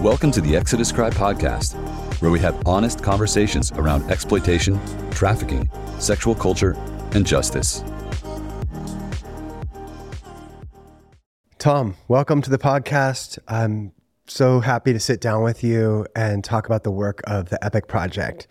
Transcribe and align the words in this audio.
Welcome 0.00 0.30
to 0.30 0.40
the 0.40 0.56
Exodus 0.56 0.90
Cry 0.90 1.10
podcast, 1.10 1.74
where 2.22 2.30
we 2.30 2.40
have 2.40 2.66
honest 2.66 3.02
conversations 3.02 3.70
around 3.72 4.10
exploitation, 4.10 4.80
trafficking, 5.10 5.68
sexual 5.98 6.34
culture, 6.34 6.74
and 7.12 7.26
justice. 7.26 7.84
Tom, 11.58 11.96
welcome 12.08 12.40
to 12.40 12.48
the 12.48 12.56
podcast. 12.56 13.38
I'm 13.46 13.92
so 14.26 14.60
happy 14.60 14.94
to 14.94 14.98
sit 14.98 15.20
down 15.20 15.42
with 15.42 15.62
you 15.62 16.06
and 16.16 16.42
talk 16.42 16.64
about 16.64 16.82
the 16.82 16.90
work 16.90 17.20
of 17.24 17.50
the 17.50 17.58
Epik 17.62 17.86
Project. 17.86 18.48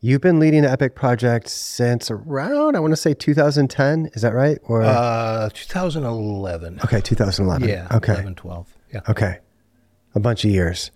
You've 0.00 0.20
been 0.20 0.38
leading 0.38 0.64
the 0.64 0.68
Epik 0.68 0.94
Project 0.94 1.48
since 1.48 2.10
around, 2.10 2.76
I 2.76 2.80
want 2.80 2.92
to 2.92 2.96
say 2.96 3.14
2010. 3.14 4.10
Is 4.12 4.20
that 4.20 4.34
right? 4.34 4.58
Or 4.64 4.82
uh, 4.82 5.48
2011. 5.54 6.80
Okay, 6.84 7.00
2011. 7.00 7.66
Yeah. 7.66 7.88
Okay. 7.90 8.12
11, 8.12 8.34
12. 8.34 8.76
Yeah. 8.92 9.00
Okay 9.08 9.38
a 10.14 10.20
bunch 10.20 10.44
of 10.44 10.50
years. 10.50 10.90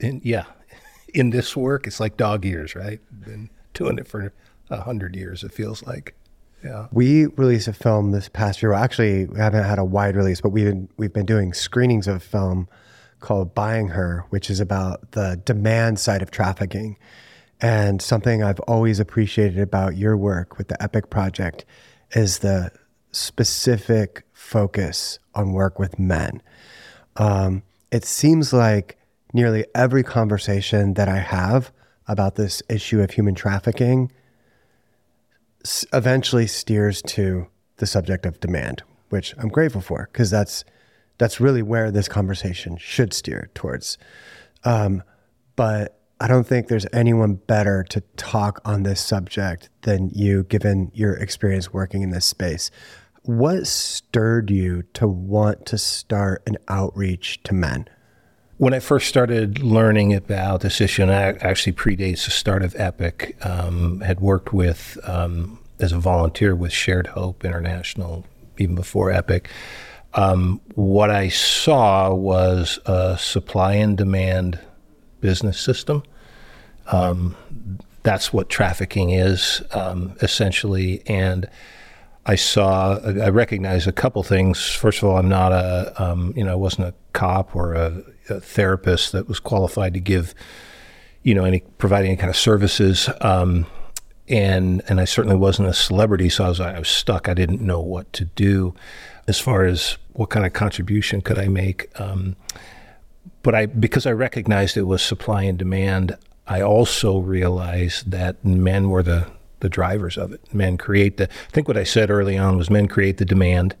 In, 0.00 0.20
yeah, 0.24 0.44
in 1.14 1.30
this 1.30 1.56
work, 1.56 1.86
it's 1.86 2.00
like 2.00 2.16
dog 2.16 2.44
years, 2.44 2.74
right? 2.74 3.00
Been 3.10 3.50
doing 3.72 3.98
it 3.98 4.08
for 4.08 4.32
a 4.70 4.80
hundred 4.80 5.16
years. 5.16 5.44
It 5.44 5.52
feels 5.52 5.82
like. 5.84 6.14
Yeah. 6.62 6.86
We 6.92 7.26
released 7.26 7.68
a 7.68 7.74
film 7.74 8.12
this 8.12 8.30
past 8.30 8.62
year. 8.62 8.72
Well, 8.72 8.82
actually, 8.82 9.26
we 9.26 9.38
haven't 9.38 9.64
had 9.64 9.78
a 9.78 9.84
wide 9.84 10.16
release, 10.16 10.40
but 10.40 10.48
we've 10.48 10.64
been, 10.64 10.88
we've 10.96 11.12
been 11.12 11.26
doing 11.26 11.52
screenings 11.52 12.08
of 12.08 12.16
a 12.16 12.20
film 12.20 12.68
called 13.20 13.54
Buying 13.54 13.88
Her, 13.88 14.24
which 14.30 14.48
is 14.48 14.60
about 14.60 15.12
the 15.12 15.40
demand 15.44 15.98
side 15.98 16.22
of 16.22 16.30
trafficking. 16.30 16.96
And 17.60 18.00
something 18.00 18.42
I've 18.42 18.60
always 18.60 18.98
appreciated 18.98 19.58
about 19.58 19.96
your 19.96 20.16
work 20.16 20.56
with 20.56 20.68
the 20.68 20.76
Epik 20.80 21.10
Project 21.10 21.66
is 22.12 22.38
the 22.38 22.70
specific 23.12 24.24
focus 24.32 25.18
on 25.34 25.52
work 25.52 25.78
with 25.78 25.98
men 25.98 26.42
um, 27.16 27.62
it 27.90 28.04
seems 28.04 28.52
like 28.52 28.98
nearly 29.32 29.64
every 29.74 30.02
conversation 30.02 30.94
that 30.94 31.08
I 31.08 31.18
have 31.18 31.72
about 32.06 32.36
this 32.36 32.62
issue 32.68 33.00
of 33.00 33.10
human 33.10 33.34
trafficking 33.34 34.10
eventually 35.92 36.46
steers 36.46 37.00
to 37.02 37.46
the 37.76 37.86
subject 37.86 38.26
of 38.26 38.40
demand, 38.40 38.82
which 39.08 39.34
I'm 39.38 39.48
grateful 39.48 39.80
for 39.80 40.08
because 40.12 40.30
that's 40.30 40.64
that's 41.18 41.40
really 41.40 41.62
where 41.62 41.90
this 41.90 42.08
conversation 42.08 42.76
should 42.76 43.12
steer 43.12 43.50
towards. 43.54 43.98
Um, 44.64 45.02
but 45.56 46.00
I 46.20 46.26
don't 46.26 46.46
think 46.46 46.68
there's 46.68 46.86
anyone 46.92 47.34
better 47.34 47.84
to 47.90 48.00
talk 48.16 48.60
on 48.64 48.82
this 48.82 49.00
subject 49.00 49.68
than 49.82 50.10
you, 50.10 50.44
given 50.44 50.90
your 50.94 51.14
experience 51.14 51.72
working 51.72 52.02
in 52.02 52.10
this 52.10 52.26
space. 52.26 52.70
What 53.24 53.66
stirred 53.66 54.50
you 54.50 54.82
to 54.92 55.08
want 55.08 55.64
to 55.66 55.78
start 55.78 56.42
an 56.46 56.58
outreach 56.68 57.42
to 57.44 57.54
men? 57.54 57.88
When 58.58 58.74
I 58.74 58.80
first 58.80 59.08
started 59.08 59.62
learning 59.62 60.12
about 60.12 60.60
this 60.60 60.78
issue, 60.78 61.00
and 61.00 61.10
I 61.10 61.32
actually 61.40 61.72
predates 61.72 62.26
the 62.26 62.30
start 62.30 62.62
of 62.62 62.74
Epik, 62.74 63.34
um, 63.46 64.02
had 64.02 64.20
worked 64.20 64.52
with 64.52 64.98
um, 65.04 65.58
as 65.80 65.90
a 65.90 65.98
volunteer 65.98 66.54
with 66.54 66.70
Shared 66.70 67.06
Hope 67.06 67.46
International 67.46 68.26
even 68.58 68.74
before 68.74 69.10
Epik. 69.10 69.46
Um, 70.12 70.60
what 70.74 71.08
I 71.08 71.30
saw 71.30 72.12
was 72.12 72.78
a 72.84 73.16
supply 73.16 73.76
and 73.76 73.96
demand 73.96 74.60
business 75.22 75.58
system. 75.58 76.02
Um, 76.92 77.36
that's 78.02 78.34
what 78.34 78.50
trafficking 78.50 79.12
is 79.12 79.62
um, 79.72 80.14
essentially, 80.20 81.02
and 81.06 81.48
I 82.26 82.36
saw, 82.36 82.98
I 82.98 83.28
recognized 83.28 83.86
a 83.86 83.92
couple 83.92 84.22
things. 84.22 84.70
First 84.70 85.02
of 85.02 85.08
all, 85.08 85.18
I'm 85.18 85.28
not 85.28 85.52
a, 85.52 85.92
um, 86.02 86.32
you 86.36 86.42
know, 86.44 86.52
I 86.52 86.56
wasn't 86.56 86.88
a 86.88 86.94
cop 87.12 87.54
or 87.54 87.74
a, 87.74 88.02
a, 88.30 88.40
therapist 88.40 89.12
that 89.12 89.28
was 89.28 89.38
qualified 89.38 89.92
to 89.94 90.00
give, 90.00 90.34
you 91.22 91.34
know, 91.34 91.44
any 91.44 91.60
provide 91.78 92.06
any 92.06 92.16
kind 92.16 92.30
of 92.30 92.36
services. 92.36 93.10
Um, 93.20 93.66
and 94.26 94.82
and 94.88 95.00
I 95.00 95.04
certainly 95.04 95.36
wasn't 95.36 95.68
a 95.68 95.74
celebrity, 95.74 96.30
so 96.30 96.44
I 96.44 96.48
was 96.48 96.60
I 96.60 96.78
was 96.78 96.88
stuck. 96.88 97.28
I 97.28 97.34
didn't 97.34 97.60
know 97.60 97.80
what 97.80 98.10
to 98.14 98.24
do 98.24 98.74
as 99.28 99.38
far 99.38 99.64
as 99.64 99.98
what 100.12 100.30
kind 100.30 100.46
of 100.46 100.52
contribution 100.52 101.20
could 101.20 101.38
I 101.38 101.48
make. 101.48 101.88
Um, 102.00 102.36
but 103.42 103.54
I 103.54 103.66
because 103.66 104.06
I 104.06 104.12
recognized 104.12 104.76
it 104.76 104.84
was 104.84 105.02
supply 105.02 105.42
and 105.42 105.58
demand. 105.58 106.16
I 106.46 106.62
also 106.62 107.18
realized 107.18 108.10
that 108.10 108.42
men 108.44 108.88
were 108.88 109.02
the 109.02 109.26
the 109.60 109.68
drivers 109.68 110.16
of 110.16 110.32
it. 110.32 110.40
Men 110.52 110.76
create 110.76 111.16
the. 111.16 111.24
I 111.24 111.50
think 111.52 111.68
what 111.68 111.76
I 111.76 111.84
said 111.84 112.10
early 112.10 112.36
on 112.36 112.56
was 112.56 112.70
men 112.70 112.88
create 112.88 113.18
the 113.18 113.24
demand 113.24 113.76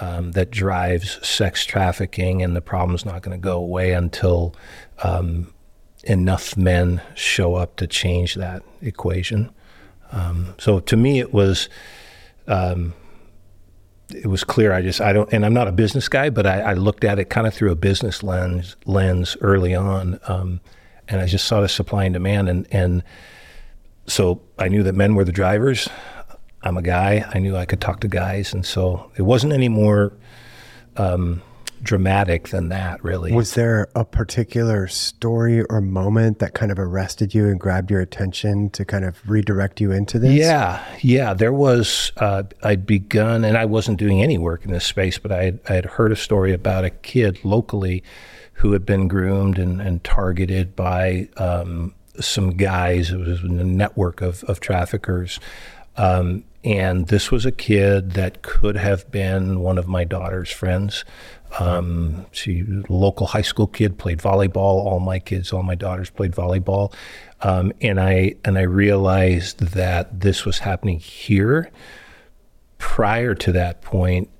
um, 0.00 0.32
that 0.32 0.50
drives 0.50 1.26
sex 1.26 1.64
trafficking, 1.64 2.42
and 2.42 2.54
the 2.54 2.60
problem's 2.60 3.04
not 3.04 3.22
going 3.22 3.38
to 3.38 3.42
go 3.42 3.58
away 3.58 3.92
until 3.92 4.54
um, 5.02 5.52
enough 6.04 6.56
men 6.56 7.02
show 7.14 7.54
up 7.54 7.76
to 7.76 7.86
change 7.86 8.34
that 8.34 8.62
equation. 8.80 9.50
Um, 10.12 10.54
so 10.58 10.80
to 10.80 10.96
me, 10.96 11.20
it 11.20 11.32
was 11.32 11.68
um, 12.46 12.94
it 14.14 14.26
was 14.26 14.44
clear. 14.44 14.72
I 14.72 14.82
just 14.82 15.00
I 15.00 15.12
don't, 15.12 15.32
and 15.32 15.44
I'm 15.44 15.54
not 15.54 15.68
a 15.68 15.72
business 15.72 16.08
guy, 16.08 16.30
but 16.30 16.46
I, 16.46 16.60
I 16.60 16.74
looked 16.74 17.04
at 17.04 17.18
it 17.18 17.30
kind 17.30 17.46
of 17.46 17.54
through 17.54 17.70
a 17.70 17.76
business 17.76 18.22
lens 18.22 18.76
lens 18.86 19.36
early 19.40 19.74
on, 19.74 20.20
um, 20.26 20.60
and 21.08 21.20
I 21.20 21.26
just 21.26 21.46
saw 21.46 21.60
the 21.60 21.68
supply 21.68 22.04
and 22.04 22.14
demand, 22.14 22.48
and 22.48 22.66
and 22.70 23.02
so 24.10 24.40
I 24.58 24.68
knew 24.68 24.82
that 24.82 24.94
men 24.94 25.14
were 25.14 25.24
the 25.24 25.32
drivers. 25.32 25.88
I'm 26.62 26.76
a 26.76 26.82
guy. 26.82 27.28
I 27.32 27.38
knew 27.38 27.56
I 27.56 27.64
could 27.64 27.80
talk 27.80 28.00
to 28.00 28.08
guys, 28.08 28.52
and 28.52 28.66
so 28.66 29.10
it 29.16 29.22
wasn't 29.22 29.52
any 29.52 29.68
more 29.68 30.12
um, 30.96 31.40
dramatic 31.82 32.48
than 32.48 32.68
that, 32.68 33.02
really. 33.02 33.32
Was 33.32 33.54
there 33.54 33.88
a 33.94 34.04
particular 34.04 34.86
story 34.86 35.62
or 35.62 35.80
moment 35.80 36.38
that 36.40 36.54
kind 36.54 36.70
of 36.70 36.78
arrested 36.78 37.34
you 37.34 37.46
and 37.46 37.58
grabbed 37.58 37.90
your 37.90 38.00
attention 38.00 38.68
to 38.70 38.84
kind 38.84 39.04
of 39.04 39.18
redirect 39.28 39.80
you 39.80 39.90
into 39.92 40.18
this? 40.18 40.32
Yeah, 40.32 40.84
yeah. 41.00 41.32
There 41.32 41.52
was. 41.52 42.12
Uh, 42.16 42.42
I'd 42.62 42.86
begun, 42.86 43.44
and 43.44 43.56
I 43.56 43.64
wasn't 43.64 43.98
doing 43.98 44.22
any 44.22 44.36
work 44.36 44.64
in 44.64 44.70
this 44.70 44.84
space, 44.84 45.18
but 45.18 45.32
I 45.32 45.44
had, 45.44 45.60
I 45.68 45.74
had 45.74 45.84
heard 45.86 46.12
a 46.12 46.16
story 46.16 46.52
about 46.52 46.84
a 46.84 46.90
kid 46.90 47.38
locally 47.44 48.02
who 48.54 48.72
had 48.72 48.84
been 48.84 49.08
groomed 49.08 49.58
and, 49.58 49.80
and 49.80 50.04
targeted 50.04 50.76
by 50.76 51.28
um, 51.38 51.94
some 52.18 52.56
guys. 52.56 53.10
It 53.10 53.18
was 53.18 53.42
a 53.42 53.46
network 53.46 54.20
of, 54.20 54.42
of 54.44 54.60
traffickers. 54.60 55.38
Um, 55.96 56.44
and 56.62 57.08
this 57.08 57.30
was 57.30 57.46
a 57.46 57.52
kid 57.52 58.12
that 58.12 58.42
could 58.42 58.76
have 58.76 59.10
been 59.10 59.60
one 59.60 59.78
of 59.78 59.88
my 59.88 60.04
daughter's 60.04 60.50
friends. 60.50 61.04
Um, 61.58 62.26
she 62.32 62.62
local 62.88 63.26
high 63.26 63.42
school 63.42 63.66
kid 63.66 63.98
played 63.98 64.18
volleyball. 64.18 64.84
All 64.84 65.00
my 65.00 65.18
kids, 65.18 65.52
all 65.52 65.62
my 65.62 65.74
daughters 65.74 66.10
played 66.10 66.32
volleyball, 66.32 66.92
um, 67.40 67.72
and 67.80 67.98
I 67.98 68.36
and 68.44 68.56
I 68.56 68.62
realized 68.62 69.58
that 69.60 70.20
this 70.20 70.44
was 70.44 70.60
happening 70.60 71.00
here. 71.00 71.70
Prior 72.78 73.34
to 73.34 73.52
that 73.52 73.82
point, 73.82 74.30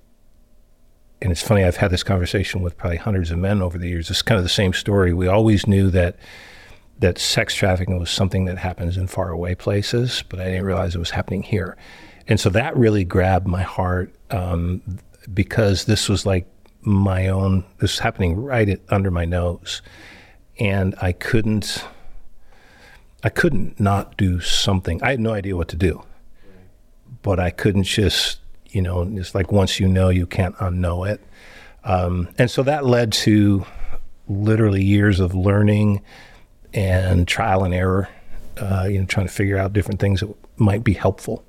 and 1.21 1.33
it's 1.33 1.43
funny. 1.43 1.65
I've 1.65 1.77
had 1.77 1.91
this 1.91 2.03
conversation 2.03 2.63
with 2.63 2.77
probably 2.77 2.99
hundreds 2.99 3.31
of 3.31 3.39
men 3.39 3.61
over 3.61 3.77
the 3.77 3.89
years. 3.89 4.09
It's 4.09 4.23
kind 4.23 4.39
of 4.39 4.45
the 4.45 4.49
same 4.49 4.73
story. 4.73 5.13
We 5.13 5.27
always 5.27 5.67
knew 5.67 5.91
that 5.91 6.17
that 7.01 7.19
sex 7.19 7.55
trafficking 7.55 7.99
was 7.99 8.11
something 8.11 8.45
that 8.45 8.59
happens 8.59 8.97
in 8.97 9.07
faraway 9.07 9.55
places, 9.55 10.23
but 10.29 10.39
I 10.39 10.45
didn't 10.45 10.65
realize 10.65 10.95
it 10.95 10.99
was 10.99 11.11
happening 11.11 11.43
here. 11.43 11.77
And 12.29 12.39
so 12.39 12.51
that 12.51 12.77
really 12.77 13.05
grabbed 13.05 13.49
my 13.49 13.63
heart 13.63 14.15
um, 14.31 14.83
because 15.33 15.87
this 15.87 16.09
was 16.09 16.25
like 16.25 16.47
my 16.83 17.29
own, 17.29 17.65
this 17.79 17.93
was 17.93 17.99
happening 17.99 18.37
right 18.37 18.69
at, 18.69 18.81
under 18.91 19.11
my 19.11 19.25
nose. 19.25 19.83
And 20.59 20.95
I 21.01 21.13
couldn't, 21.13 21.85
I 23.25 23.31
couldn't 23.31 23.81
not 23.81 24.17
do 24.19 24.41
something. 24.41 25.03
I 25.03 25.11
had 25.11 25.21
no 25.21 25.33
idea 25.33 25.57
what 25.57 25.69
to 25.69 25.77
do, 25.77 26.05
but 27.23 27.41
I 27.41 27.51
couldn't 27.51 27.85
just, 27.85 28.41
you 28.69 28.83
know, 28.83 29.03
it's 29.03 29.35
like 29.35 29.51
once 29.51 29.81
you 29.81 29.89
know, 29.89 30.11
you 30.11 30.27
can't 30.27 30.57
unknow 30.57 31.09
it. 31.09 31.21
Um, 31.83 32.29
and 32.37 32.51
so 32.51 32.63
that 32.63 32.85
led 32.85 33.11
to 33.13 33.65
literally 34.29 34.85
years 34.85 35.19
of 35.19 35.35
learning 35.35 36.03
and 36.73 37.27
trial 37.27 37.65
and 37.65 37.75
error, 37.75 38.09
uh, 38.59 38.87
you 38.91 38.99
know, 38.99 39.07
trying 39.07 39.27
to 39.27 39.33
figure 39.33 39.59
out 39.59 39.73
different 39.73 40.01
things 40.01 40.21
that 40.21 40.35
might 40.57 40.85
be 40.85 40.93
helpful. 40.93 41.45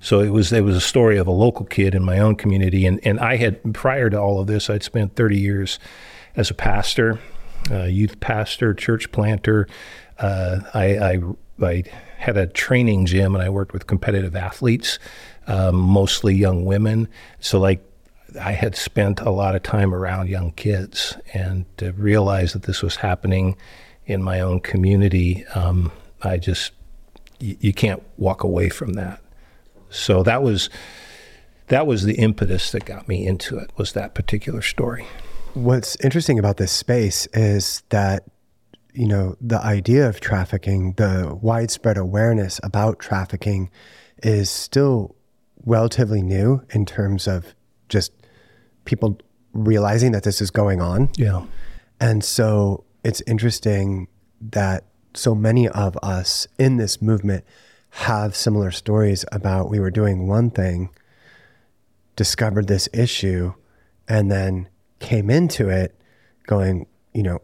So 0.00 0.20
it 0.20 0.28
was 0.28 0.52
it 0.52 0.62
was 0.62 0.76
a 0.76 0.80
story 0.80 1.16
of 1.16 1.26
a 1.26 1.32
local 1.32 1.64
kid 1.64 1.94
in 1.94 2.04
my 2.04 2.18
own 2.18 2.36
community, 2.36 2.86
and 2.86 3.00
and 3.04 3.18
I 3.18 3.36
had 3.36 3.74
prior 3.74 4.10
to 4.10 4.20
all 4.20 4.40
of 4.40 4.46
this, 4.46 4.68
I'd 4.68 4.82
spent 4.82 5.16
30 5.16 5.38
years 5.38 5.78
as 6.36 6.50
a 6.50 6.54
pastor, 6.54 7.18
youth 7.70 8.20
pastor, 8.20 8.74
church 8.74 9.10
planter. 9.10 9.66
Uh, 10.18 10.60
I, 10.74 10.98
I, 10.98 11.20
I 11.62 11.84
had 12.18 12.36
a 12.36 12.46
training 12.46 13.06
gym, 13.06 13.34
and 13.34 13.42
I 13.42 13.48
worked 13.48 13.72
with 13.72 13.86
competitive 13.86 14.36
athletes, 14.36 14.98
um, 15.46 15.76
mostly 15.76 16.34
young 16.34 16.64
women. 16.64 17.08
So 17.40 17.58
like 17.58 17.82
I 18.40 18.52
had 18.52 18.76
spent 18.76 19.20
a 19.20 19.30
lot 19.30 19.54
of 19.54 19.62
time 19.62 19.94
around 19.94 20.28
young 20.28 20.52
kids, 20.52 21.16
and 21.32 21.64
to 21.78 21.92
realize 21.92 22.52
that 22.52 22.62
this 22.62 22.82
was 22.82 22.96
happening 22.96 23.56
in 24.06 24.22
my 24.22 24.40
own 24.40 24.60
community, 24.60 25.44
um, 25.54 25.92
I 26.22 26.38
just 26.38 26.72
you, 27.40 27.56
you 27.60 27.72
can't 27.72 28.02
walk 28.16 28.42
away 28.42 28.68
from 28.68 28.94
that. 28.94 29.20
So 29.90 30.22
that 30.22 30.42
was 30.42 30.70
that 31.68 31.86
was 31.86 32.04
the 32.04 32.14
impetus 32.14 32.70
that 32.72 32.84
got 32.84 33.08
me 33.08 33.26
into 33.26 33.58
it 33.58 33.70
was 33.76 33.92
that 33.92 34.14
particular 34.14 34.62
story. 34.62 35.06
what's 35.54 35.96
interesting 36.04 36.38
about 36.38 36.58
this 36.58 36.70
space 36.70 37.26
is 37.32 37.82
that 37.88 38.24
you 38.92 39.06
know 39.06 39.36
the 39.40 39.62
idea 39.64 40.08
of 40.08 40.20
trafficking, 40.20 40.92
the 40.92 41.36
widespread 41.42 41.96
awareness 41.98 42.60
about 42.62 42.98
trafficking, 42.98 43.70
is 44.22 44.48
still 44.48 45.14
relatively 45.64 46.22
new 46.22 46.62
in 46.70 46.86
terms 46.86 47.26
of 47.26 47.54
just 47.88 48.12
people 48.84 49.18
realizing 49.52 50.12
that 50.12 50.22
this 50.22 50.40
is 50.40 50.50
going 50.50 50.80
on. 50.80 51.10
Yeah. 51.16 51.44
And 52.00 52.22
so 52.22 52.85
it's 53.06 53.22
interesting 53.24 54.08
that 54.40 54.82
so 55.14 55.32
many 55.32 55.68
of 55.68 55.96
us 56.02 56.48
in 56.58 56.76
this 56.76 57.00
movement 57.00 57.44
have 57.90 58.34
similar 58.34 58.72
stories 58.72 59.24
about 59.30 59.70
we 59.70 59.78
were 59.78 59.92
doing 59.92 60.26
one 60.26 60.50
thing, 60.50 60.90
discovered 62.16 62.66
this 62.66 62.88
issue, 62.92 63.54
and 64.08 64.28
then 64.28 64.68
came 64.98 65.30
into 65.30 65.68
it 65.68 65.94
going, 66.48 66.84
you 67.14 67.22
know, 67.22 67.38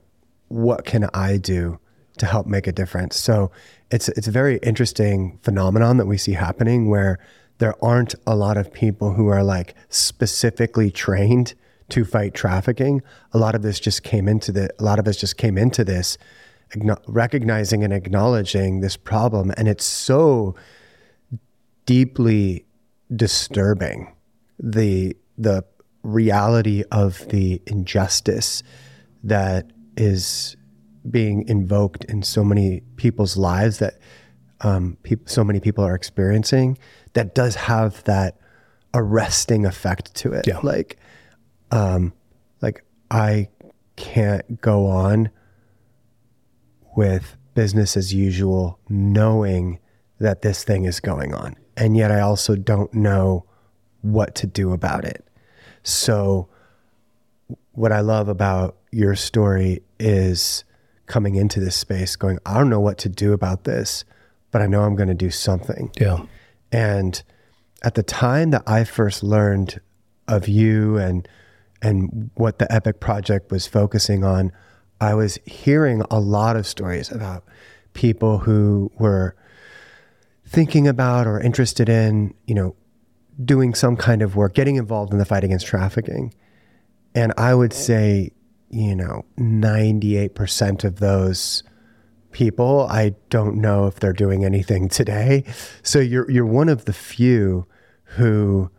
what 0.49 0.85
can 0.85 1.09
I 1.15 1.37
do 1.37 1.79
to 2.19 2.27
help 2.27 2.49
make 2.49 2.67
a 2.67 2.73
difference? 2.73 3.15
So 3.15 3.53
it's 3.89 4.09
it's 4.09 4.27
a 4.27 4.33
very 4.33 4.57
interesting 4.65 5.39
phenomenon 5.45 5.97
that 5.99 6.07
we 6.07 6.19
see 6.19 6.33
happening 6.33 6.91
where 6.91 7.21
there 7.59 7.77
aren't 7.81 8.17
a 8.27 8.35
lot 8.35 8.57
of 8.57 8.73
people 8.73 9.13
who 9.13 9.29
are 9.29 9.45
like 9.45 9.77
specifically 9.91 10.91
trained 10.91 11.55
to 11.93 12.05
fight 12.05 12.35
trafficking. 12.35 13.03
A 13.33 13.39
lot 13.39 13.55
of 13.55 13.63
this 13.63 13.79
just 13.79 14.03
came 14.03 14.29
into 14.29 14.51
the 14.53 14.71
a 14.79 14.85
lot 14.85 14.99
of 14.99 15.07
us 15.07 15.17
just 15.17 15.37
came 15.37 15.57
into 15.59 15.85
this 15.85 16.19
recognizing 17.07 17.85
and 17.85 17.93
acknowledging 17.93 18.81
this 18.81 18.97
problem 18.97 19.53
and 19.59 19.69
it's 19.69 19.85
so 19.85 20.55
deeply 21.85 22.65
disturbing 23.15 24.11
the 24.59 25.15
the 25.37 25.63
reality 26.03 26.83
of 26.91 27.29
the 27.29 27.61
injustice 27.67 28.63
that 29.23 29.71
is 29.99 30.57
being 31.11 31.47
invoked 31.47 32.05
in 32.07 32.23
so 32.23 32.43
many 32.43 32.81
people's 32.97 33.37
lives 33.37 33.79
that 33.81 33.99
um, 34.63 34.97
pe- 35.03 35.17
so 35.27 35.45
many 35.45 35.61
people 35.61 35.85
are 35.85 35.95
experiencing 35.95 36.79
that 37.13 37.35
does 37.35 37.55
have 37.55 38.03
that 38.05 38.39
arresting 38.95 39.67
effect 39.67 40.15
to 40.15 40.33
it. 40.33 40.47
Yeah. 40.47 40.59
Like, 40.63 40.99
um, 41.73 42.13
like 42.61 42.85
I 43.11 43.49
can't 43.97 44.61
go 44.61 44.87
on 44.87 45.31
with 46.97 47.37
business 47.55 47.97
as 47.97 48.15
usual, 48.15 48.79
knowing 48.89 49.81
that 50.21 50.43
this 50.43 50.63
thing 50.63 50.85
is 50.85 51.01
going 51.01 51.35
on, 51.35 51.57
and 51.77 51.97
yet 51.97 52.13
I 52.13 52.21
also 52.21 52.55
don't 52.55 52.93
know 52.95 53.45
what 54.03 54.35
to 54.37 54.47
do 54.47 54.73
about 54.73 55.05
it. 55.05 55.27
So, 55.83 56.49
what 57.73 57.91
I 57.91 58.01
love 58.01 58.29
about 58.29 58.77
your 58.93 59.17
story 59.17 59.83
is 59.99 60.65
coming 61.07 61.35
into 61.35 61.59
this 61.59 61.77
space 61.77 62.15
going, 62.17 62.39
I 62.47 62.55
don't 62.55 62.71
know 62.71 62.81
what 62.81 62.99
to 62.99 63.09
do 63.09 63.33
about 63.33 63.65
this, 63.65 64.05
but 64.51 64.63
I 64.63 64.67
know 64.67 64.83
I'm 64.83 64.95
going 64.95 65.09
to 65.09 65.15
do 65.15 65.31
something. 65.31 65.91
Yeah. 65.99 66.25
And 66.71 67.23
at 67.83 67.95
the 67.95 68.03
time 68.03 68.51
that 68.51 68.63
I 68.67 68.85
first 68.85 69.23
learned 69.23 69.81
of 70.29 70.49
you 70.49 70.97
and 70.97 71.27
and 71.83 72.31
what 72.35 72.59
the 72.59 72.67
Epik 72.67 73.01
project 73.01 73.51
was 73.51 73.67
focusing 73.67 74.25
on, 74.25 74.53
I 75.01 75.15
was 75.15 75.39
hearing 75.45 76.03
a 76.11 76.21
lot 76.21 76.57
of 76.57 76.67
stories 76.67 77.11
about 77.11 77.45
people 77.93 78.39
who 78.39 78.91
were 78.99 79.35
thinking 80.47 80.87
about 80.87 81.27
or 81.27 81.41
interested 81.41 81.89
in, 81.89 82.35
you 82.47 82.55
know, 82.55 82.77
doing 83.45 83.75
some 83.75 83.97
kind 83.97 84.23
of 84.23 84.37
work, 84.37 84.55
getting 84.55 84.77
involved 84.77 85.13
in 85.13 85.19
the 85.19 85.25
fight 85.25 85.43
against 85.43 85.67
trafficking. 85.67 86.33
And 87.15 87.33
I 87.37 87.55
would 87.55 87.73
say, 87.73 88.31
you 88.71 88.95
know, 88.95 89.25
98% 89.39 90.85
of 90.85 91.01
those 91.01 91.63
people, 92.31 92.87
I 92.89 93.15
don't 93.29 93.57
know 93.57 93.87
if 93.87 93.97
they're 93.97 94.13
doing 94.13 94.45
anything 94.45 94.89
today. 94.89 95.45
So 95.83 95.99
you're 95.99 96.31
you're 96.31 96.47
one 96.47 96.69
of 96.69 96.87
the 96.87 96.93
few 96.93 97.67
who 98.05 98.71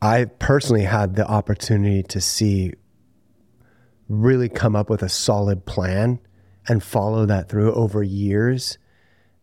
I 0.00 0.26
personally 0.26 0.84
had 0.84 1.16
the 1.16 1.26
opportunity 1.26 2.02
to 2.04 2.20
see 2.20 2.74
really 4.08 4.48
come 4.48 4.76
up 4.76 4.88
with 4.90 5.02
a 5.02 5.08
solid 5.08 5.66
plan 5.66 6.20
and 6.68 6.82
follow 6.82 7.26
that 7.26 7.48
through 7.48 7.72
over 7.74 8.02
years. 8.02 8.78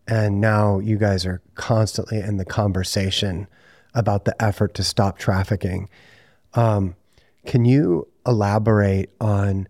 And 0.08 0.40
now 0.42 0.80
you 0.80 0.98
guys 0.98 1.26
are 1.26 1.42
constantly 1.56 2.20
in 2.20 2.38
the 2.38 2.46
conversation 2.46 3.48
about 3.94 4.26
the 4.26 4.42
effort 4.42 4.74
to 4.76 4.84
stop 4.84 5.18
trafficking. 5.18 5.90
Um, 6.54 6.96
can 7.46 7.66
you 7.66 8.08
elaborate 8.26 9.10
on 9.20 9.68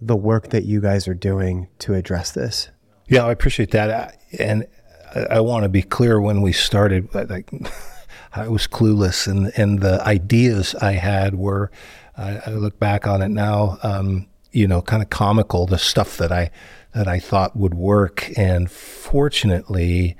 the 0.00 0.16
work 0.16 0.48
that 0.50 0.64
you 0.64 0.80
guys 0.80 1.06
are 1.06 1.14
doing 1.14 1.68
to 1.80 1.94
address 1.94 2.32
this? 2.32 2.68
Yeah, 3.08 3.26
I 3.26 3.32
appreciate 3.32 3.70
that. 3.72 4.20
And 4.38 4.66
I, 5.14 5.20
I 5.20 5.40
want 5.40 5.64
to 5.64 5.68
be 5.68 5.82
clear 5.82 6.20
when 6.20 6.42
we 6.42 6.52
started, 6.52 7.14
like, 7.14 7.50
I 8.34 8.48
was 8.48 8.66
clueless, 8.66 9.26
and, 9.26 9.52
and 9.56 9.80
the 9.80 10.02
ideas 10.06 10.74
I 10.76 10.92
had 10.92 11.34
were, 11.34 11.70
I, 12.16 12.40
I 12.46 12.50
look 12.50 12.78
back 12.78 13.06
on 13.06 13.20
it 13.20 13.28
now, 13.28 13.78
um, 13.82 14.26
you 14.52 14.66
know, 14.66 14.80
kind 14.82 15.02
of 15.02 15.10
comical, 15.10 15.66
the 15.66 15.78
stuff 15.78 16.16
that 16.16 16.32
I, 16.32 16.50
that 16.94 17.08
I 17.08 17.18
thought 17.18 17.56
would 17.56 17.74
work. 17.74 18.30
And 18.38 18.70
fortunately, 18.70 20.16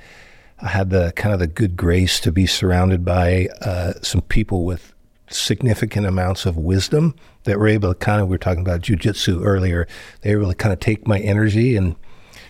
I 0.61 0.69
had 0.69 0.91
the 0.91 1.13
kind 1.17 1.33
of 1.33 1.41
the 1.41 1.47
good 1.47 1.77
grace 1.77 2.21
to 2.21 2.33
be 2.33 2.47
surrounded 2.47 3.05
by 3.05 3.49
uh, 3.63 3.95
some 4.03 4.23
people 4.23 4.65
with 4.65 4.95
significant 5.29 6.07
amounts 6.07 6.45
of 6.45 6.57
wisdom 6.57 7.15
that 7.45 7.59
were 7.59 7.69
able 7.69 7.93
to 7.93 7.99
kind 7.99 8.21
of, 8.21 8.29
we 8.29 8.35
were 8.35 8.39
talking 8.39 8.61
about 8.61 8.83
jujitsu 8.83 9.45
earlier, 9.45 9.89
they 10.21 10.35
were 10.35 10.43
able 10.43 10.53
to 10.53 10.57
kind 10.57 10.73
of 10.73 10.81
take 10.81 11.07
my 11.07 11.19
energy 11.19 11.77
and 11.77 11.97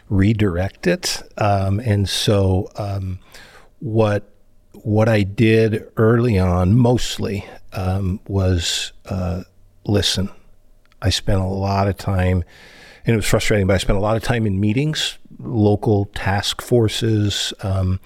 redirect 0.08 0.86
it. 0.86 1.22
Um, 1.38 1.78
and 1.80 2.08
so, 2.08 2.68
um, 2.76 3.20
what 3.78 4.31
what 4.74 5.08
I 5.08 5.22
did 5.22 5.84
early 5.96 6.38
on 6.38 6.74
mostly 6.74 7.44
um, 7.72 8.20
was 8.26 8.92
uh, 9.06 9.42
listen. 9.84 10.30
I 11.00 11.10
spent 11.10 11.40
a 11.40 11.46
lot 11.46 11.88
of 11.88 11.96
time, 11.96 12.44
and 13.04 13.14
it 13.14 13.16
was 13.16 13.26
frustrating, 13.26 13.66
but 13.66 13.74
I 13.74 13.78
spent 13.78 13.98
a 13.98 14.00
lot 14.00 14.16
of 14.16 14.22
time 14.22 14.46
in 14.46 14.60
meetings, 14.60 15.18
local 15.38 16.06
task 16.06 16.62
forces 16.62 17.52
um, 17.62 17.98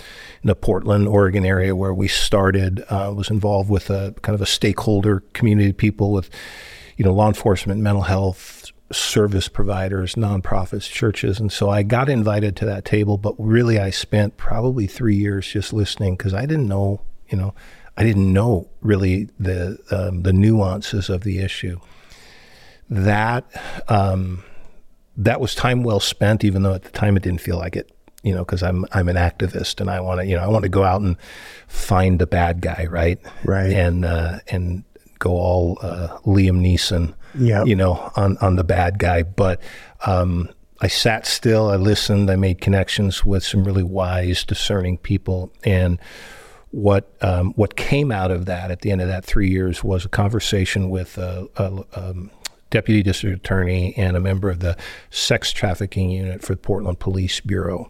in 0.43 0.49
the 0.49 0.55
Portland, 0.55 1.07
Oregon 1.07 1.45
area 1.45 1.77
where 1.77 1.93
we 1.93 2.09
started. 2.09 2.85
Uh, 2.89 3.13
was 3.15 3.31
involved 3.31 3.69
with 3.69 3.91
a 3.91 4.15
kind 4.23 4.35
of 4.35 4.41
a 4.41 4.47
stakeholder 4.47 5.21
community, 5.35 5.71
of 5.71 5.77
people 5.77 6.13
with, 6.13 6.31
you 6.97 7.05
know, 7.05 7.13
law 7.13 7.29
enforcement, 7.29 7.81
mental 7.81 8.03
health, 8.03 8.56
service 8.93 9.49
providers, 9.49 10.15
nonprofits, 10.15 10.91
churches. 10.91 11.41
And 11.41 11.51
so 11.51 11.71
I 11.71 11.83
got 11.83 12.09
invited 12.09 12.57
to 12.57 12.67
that 12.67 12.85
table, 12.85 13.19
but 13.19 13.35
really 13.39 13.79
I 13.79 13.91
spent 13.91 14.37
probably 14.37 14.87
three 14.87 15.17
years 15.17 15.47
just 15.47 15.73
listening 15.73 16.17
because 16.17 16.35
I 16.35 16.47
didn't 16.47 16.69
know, 16.69 17.01
you 17.29 17.37
know, 17.37 17.55
I 17.97 18.05
didn't 18.05 18.33
know 18.33 18.69
really 18.83 19.29
the 19.41 19.79
um, 19.91 20.23
the 20.23 20.33
nuances 20.33 21.09
of 21.09 21.25
the 21.25 21.39
issue. 21.39 21.81
That 22.91 23.45
um, 23.89 24.45
that 25.17 25.41
was 25.41 25.55
time 25.55 25.83
well 25.83 26.01
spent, 26.01 26.45
even 26.45 26.63
though 26.63 26.75
at 26.75 26.83
the 26.83 26.91
time 26.91 27.17
it 27.17 27.23
didn't 27.23 27.41
feel 27.41 27.57
like 27.57 27.75
it. 27.75 27.91
You 28.23 28.35
know, 28.35 28.45
because 28.45 28.63
I'm 28.63 28.85
I'm 28.93 29.09
an 29.09 29.17
activist 29.17 29.81
and 29.81 29.89
I 29.89 30.01
want 30.01 30.21
to 30.21 30.27
you 30.27 30.37
know 30.37 30.43
I 30.43 30.49
want 30.49 30.65
to 30.65 30.69
go 30.69 30.85
out 30.85 31.01
and 31.01 31.17
find 31.69 32.19
the 32.19 32.27
bad 32.27 32.61
guy, 32.61 32.87
right? 32.91 33.19
Right. 33.45 33.73
And 33.73 34.05
uh, 34.05 34.41
and 34.49 34.85
go 35.19 35.31
all 35.31 35.79
uh, 35.81 36.19
Liam 36.27 36.61
Neeson 36.61 37.15
Yep. 37.39 37.67
you 37.67 37.77
know, 37.77 38.13
on, 38.17 38.37
on 38.39 38.57
the 38.57 38.65
bad 38.65 38.99
guy. 38.99 39.23
But 39.23 39.61
um, 40.07 40.49
I 40.81 40.89
sat 40.89 41.27
still, 41.27 41.71
I 41.71 41.77
listened, 41.77 42.31
I 42.31 42.37
made 42.37 42.61
connections 42.61 43.25
with 43.25 43.45
some 43.45 43.65
really 43.65 43.83
wise, 43.83 44.45
discerning 44.45 44.99
people. 44.99 45.53
And 45.65 45.99
what 46.71 47.11
um, 47.23 47.53
what 47.55 47.77
came 47.77 48.13
out 48.13 48.31
of 48.31 48.47
that 48.47 48.71
at 48.71 48.83
the 48.83 48.91
end 48.91 49.01
of 49.01 49.09
that 49.09 49.25
three 49.25 49.49
years 49.49 49.83
was 49.83 50.05
a 50.05 50.09
conversation 50.09 50.91
with 50.91 51.17
a, 51.17 51.49
a 51.57 51.85
um, 51.95 52.31
deputy 52.71 53.03
district 53.03 53.39
attorney 53.39 53.95
and 53.97 54.17
a 54.17 54.21
member 54.21 54.51
of 54.51 54.61
the 54.61 54.77
sex 55.11 55.53
trafficking 55.53 56.11
unit 56.11 56.43
for 56.43 56.55
the 56.55 56.61
Portland 56.61 56.99
Police 56.99 57.41
Bureau. 57.41 57.89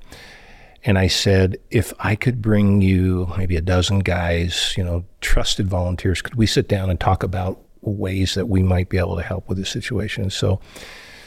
And 0.85 0.99
I 0.99 1.09
said, 1.09 1.57
if 1.73 1.93
I 1.99 2.15
could 2.15 2.41
bring 2.41 2.81
you 2.81 3.33
maybe 3.37 3.57
a 3.57 3.61
dozen 3.61 4.01
guys, 4.01 4.75
you 4.77 4.85
know, 4.85 5.05
trusted 5.21 5.67
volunteers, 5.67 6.23
could 6.23 6.37
we 6.37 6.47
sit 6.47 6.69
down 6.69 6.91
and 6.91 7.01
talk 7.01 7.25
about 7.25 7.61
ways 7.95 8.35
that 8.35 8.49
we 8.49 8.63
might 8.63 8.89
be 8.89 8.99
able 8.99 9.17
to 9.17 9.23
help 9.23 9.49
with 9.49 9.59
the 9.59 9.65
situation. 9.65 10.31
So, 10.31 10.61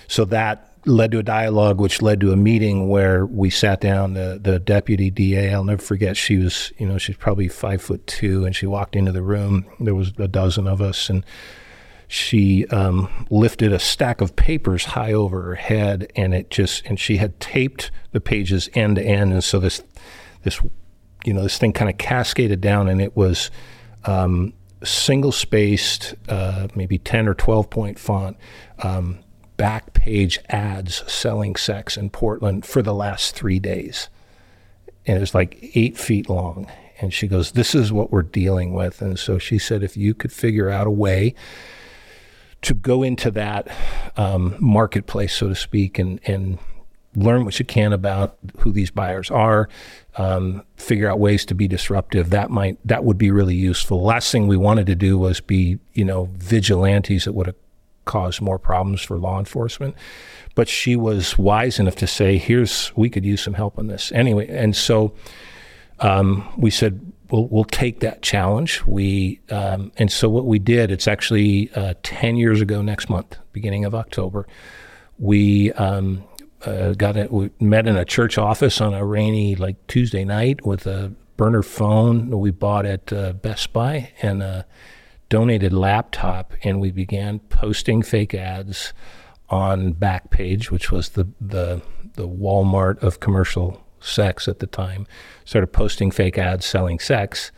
so 0.07 0.25
that 0.25 0.69
led 0.85 1.11
to 1.11 1.19
a 1.19 1.23
dialogue, 1.23 1.79
which 1.79 2.01
led 2.01 2.19
to 2.21 2.31
a 2.31 2.35
meeting 2.35 2.87
where 2.87 3.25
we 3.25 3.49
sat 3.49 3.81
down. 3.81 4.13
The, 4.13 4.39
the 4.41 4.59
deputy 4.59 5.09
DA, 5.09 5.53
I'll 5.53 5.63
never 5.63 5.81
forget. 5.81 6.17
She 6.17 6.37
was, 6.37 6.71
you 6.77 6.87
know, 6.87 6.97
she's 6.97 7.17
probably 7.17 7.47
five 7.47 7.81
foot 7.81 8.05
two, 8.07 8.45
and 8.45 8.55
she 8.55 8.65
walked 8.65 8.95
into 8.95 9.11
the 9.11 9.21
room. 9.21 9.65
There 9.79 9.95
was 9.95 10.13
a 10.17 10.27
dozen 10.27 10.67
of 10.67 10.81
us, 10.81 11.09
and 11.09 11.25
she 12.07 12.65
um, 12.67 13.27
lifted 13.29 13.71
a 13.71 13.79
stack 13.79 14.21
of 14.21 14.35
papers 14.35 14.85
high 14.85 15.13
over 15.13 15.41
her 15.41 15.55
head, 15.55 16.11
and 16.15 16.33
it 16.33 16.49
just, 16.49 16.85
and 16.85 16.99
she 16.99 17.17
had 17.17 17.39
taped 17.39 17.91
the 18.11 18.21
pages 18.21 18.69
end 18.73 18.95
to 18.95 19.03
end, 19.03 19.31
and 19.31 19.43
so 19.43 19.59
this, 19.59 19.83
this, 20.43 20.61
you 21.25 21.33
know, 21.33 21.43
this 21.43 21.57
thing 21.57 21.73
kind 21.73 21.89
of 21.89 21.97
cascaded 21.97 22.61
down, 22.61 22.87
and 22.87 23.01
it 23.01 23.15
was. 23.15 23.51
Um, 24.05 24.53
single 24.83 25.31
spaced, 25.31 26.15
uh, 26.27 26.67
maybe 26.75 26.97
10 26.97 27.27
or 27.27 27.33
12 27.33 27.69
point 27.69 27.99
font, 27.99 28.37
um, 28.79 29.19
back 29.57 29.93
page 29.93 30.39
ads 30.47 31.03
selling 31.11 31.55
sex 31.55 31.97
in 31.97 32.09
Portland 32.09 32.65
for 32.65 32.81
the 32.81 32.93
last 32.93 33.35
three 33.35 33.59
days. 33.59 34.09
And 35.05 35.17
it 35.17 35.19
was 35.19 35.35
like 35.35 35.71
eight 35.75 35.97
feet 35.97 36.29
long. 36.29 36.71
And 37.01 37.13
she 37.13 37.27
goes, 37.27 37.51
This 37.51 37.75
is 37.75 37.91
what 37.91 38.11
we're 38.11 38.21
dealing 38.21 38.73
with. 38.73 39.01
And 39.01 39.17
so 39.17 39.37
she 39.37 39.57
said, 39.57 39.83
If 39.83 39.97
you 39.97 40.13
could 40.13 40.31
figure 40.31 40.69
out 40.69 40.87
a 40.87 40.91
way 40.91 41.33
to 42.61 42.73
go 42.73 43.03
into 43.03 43.31
that 43.31 43.67
um, 44.17 44.55
marketplace, 44.59 45.33
so 45.33 45.49
to 45.49 45.55
speak, 45.55 45.97
and, 45.97 46.19
and 46.25 46.59
learn 47.15 47.43
what 47.43 47.57
you 47.59 47.65
can 47.65 47.93
about 47.93 48.37
who 48.59 48.71
these 48.71 48.91
buyers 48.91 49.31
are, 49.31 49.67
um, 50.17 50.63
figure 50.75 51.09
out 51.09 51.19
ways 51.19 51.45
to 51.45 51.55
be 51.55 51.67
disruptive. 51.67 52.29
That 52.29 52.49
might 52.49 52.77
that 52.85 53.03
would 53.03 53.17
be 53.17 53.31
really 53.31 53.55
useful. 53.55 54.03
Last 54.03 54.31
thing 54.31 54.47
we 54.47 54.57
wanted 54.57 54.85
to 54.87 54.95
do 54.95 55.17
was 55.17 55.41
be 55.41 55.79
you 55.93 56.05
know 56.05 56.29
vigilantes 56.33 57.25
that 57.25 57.33
would 57.33 57.47
have 57.47 57.55
caused 58.05 58.41
more 58.41 58.59
problems 58.59 59.01
for 59.01 59.17
law 59.17 59.39
enforcement. 59.39 59.95
But 60.55 60.67
she 60.67 60.95
was 60.95 61.37
wise 61.37 61.79
enough 61.79 61.95
to 61.97 62.07
say, 62.07 62.37
"Here's 62.37 62.91
we 62.95 63.09
could 63.09 63.25
use 63.25 63.41
some 63.41 63.53
help 63.53 63.77
on 63.79 63.87
this 63.87 64.11
anyway." 64.11 64.47
And 64.47 64.75
so 64.75 65.13
um, 65.99 66.47
we 66.57 66.69
said. 66.69 67.13
We'll, 67.31 67.47
we'll 67.47 67.63
take 67.63 67.99
that 67.99 68.23
challenge. 68.23 68.83
We 68.87 69.39
um, 69.51 69.91
and 69.97 70.11
so 70.11 70.27
what 70.29 70.47
we 70.47 70.57
did. 70.57 70.89
It's 70.89 71.07
actually 71.07 71.69
uh, 71.75 71.93
ten 72.01 72.37
years 72.37 72.59
ago 72.59 72.81
next 72.81 73.07
month, 73.07 73.37
beginning 73.53 73.85
of 73.85 73.93
October. 73.93 74.47
We 75.19 75.71
um, 75.73 76.23
uh, 76.65 76.93
got 76.93 77.17
it. 77.17 77.31
We 77.31 77.51
met 77.59 77.87
in 77.87 77.95
a 77.95 78.05
church 78.05 78.37
office 78.37 78.81
on 78.81 78.93
a 78.93 79.05
rainy 79.05 79.55
like 79.55 79.87
Tuesday 79.87 80.25
night 80.25 80.65
with 80.65 80.85
a 80.87 81.13
burner 81.37 81.63
phone 81.63 82.29
that 82.29 82.37
we 82.37 82.51
bought 82.51 82.85
at 82.85 83.13
uh, 83.13 83.33
Best 83.33 83.71
Buy 83.71 84.11
and 84.21 84.43
a 84.43 84.65
donated 85.29 85.71
laptop, 85.71 86.53
and 86.63 86.81
we 86.81 86.91
began 86.91 87.39
posting 87.39 88.01
fake 88.01 88.33
ads 88.33 88.93
on 89.49 89.93
Backpage, 89.93 90.69
which 90.69 90.91
was 90.91 91.09
the 91.09 91.27
the 91.39 91.81
the 92.15 92.27
Walmart 92.27 93.01
of 93.01 93.19
commercial 93.19 93.81
sex 94.01 94.47
at 94.47 94.59
the 94.59 94.67
time. 94.67 95.07
Started 95.45 95.67
posting 95.67 96.11
fake 96.11 96.37
ads 96.37 96.65
selling 96.65 96.99
sex 96.99 97.51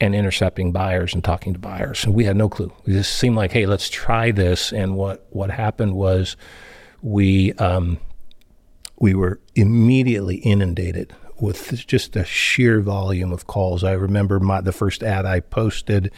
and 0.00 0.14
intercepting 0.14 0.72
buyers 0.72 1.12
and 1.12 1.22
talking 1.22 1.52
to 1.52 1.58
buyers. 1.58 2.04
And 2.04 2.14
we 2.14 2.24
had 2.24 2.36
no 2.36 2.48
clue. 2.48 2.72
We 2.86 2.94
just 2.94 3.16
seemed 3.16 3.36
like, 3.36 3.52
hey, 3.52 3.66
let's 3.66 3.88
try 3.88 4.30
this. 4.30 4.72
And 4.72 4.96
what 4.96 5.26
what 5.30 5.50
happened 5.50 5.94
was 5.94 6.36
we 7.02 7.52
um, 7.54 7.98
we 9.00 9.14
were 9.14 9.40
immediately 9.56 10.36
inundated 10.36 11.14
with 11.40 11.86
just 11.86 12.14
a 12.16 12.24
sheer 12.24 12.80
volume 12.80 13.32
of 13.32 13.46
calls. 13.46 13.82
I 13.82 13.92
remember 13.92 14.38
my, 14.38 14.60
the 14.60 14.72
first 14.72 15.02
ad 15.02 15.24
I 15.24 15.40
posted, 15.40 16.12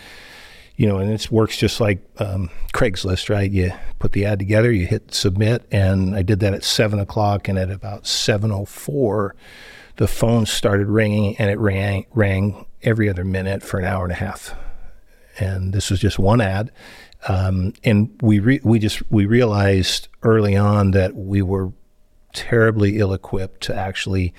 you 0.76 0.88
know, 0.88 0.98
and 0.98 1.10
it 1.10 1.30
works 1.30 1.56
just 1.56 1.80
like 1.80 2.04
um, 2.18 2.50
Craigslist, 2.74 3.30
right? 3.30 3.50
You 3.50 3.72
put 4.00 4.12
the 4.12 4.24
ad 4.24 4.40
together, 4.40 4.72
you 4.72 4.86
hit 4.86 5.14
submit, 5.14 5.64
and 5.70 6.16
I 6.16 6.22
did 6.22 6.40
that 6.40 6.54
at 6.54 6.64
seven 6.64 6.98
o'clock, 6.98 7.48
and 7.48 7.56
at 7.56 7.70
about 7.70 8.04
seven 8.06 8.50
o 8.50 8.64
four, 8.64 9.36
the 9.96 10.08
phone 10.08 10.44
started 10.44 10.88
ringing, 10.88 11.36
and 11.36 11.50
it 11.50 11.58
rang 11.58 12.06
rang 12.12 12.66
every 12.82 13.08
other 13.08 13.24
minute 13.24 13.62
for 13.62 13.78
an 13.78 13.84
hour 13.84 14.02
and 14.02 14.12
a 14.12 14.16
half. 14.16 14.56
And 15.38 15.72
this 15.72 15.88
was 15.88 16.00
just 16.00 16.18
one 16.18 16.40
ad, 16.40 16.72
um, 17.28 17.74
and 17.84 18.10
we 18.20 18.40
re- 18.40 18.60
we 18.64 18.80
just 18.80 19.08
we 19.10 19.24
realized 19.24 20.08
early 20.24 20.56
on 20.56 20.90
that 20.90 21.14
we 21.14 21.42
were 21.42 21.72
terribly 22.32 22.98
ill 22.98 23.12
equipped 23.12 23.62
to 23.62 23.74
actually 23.74 24.34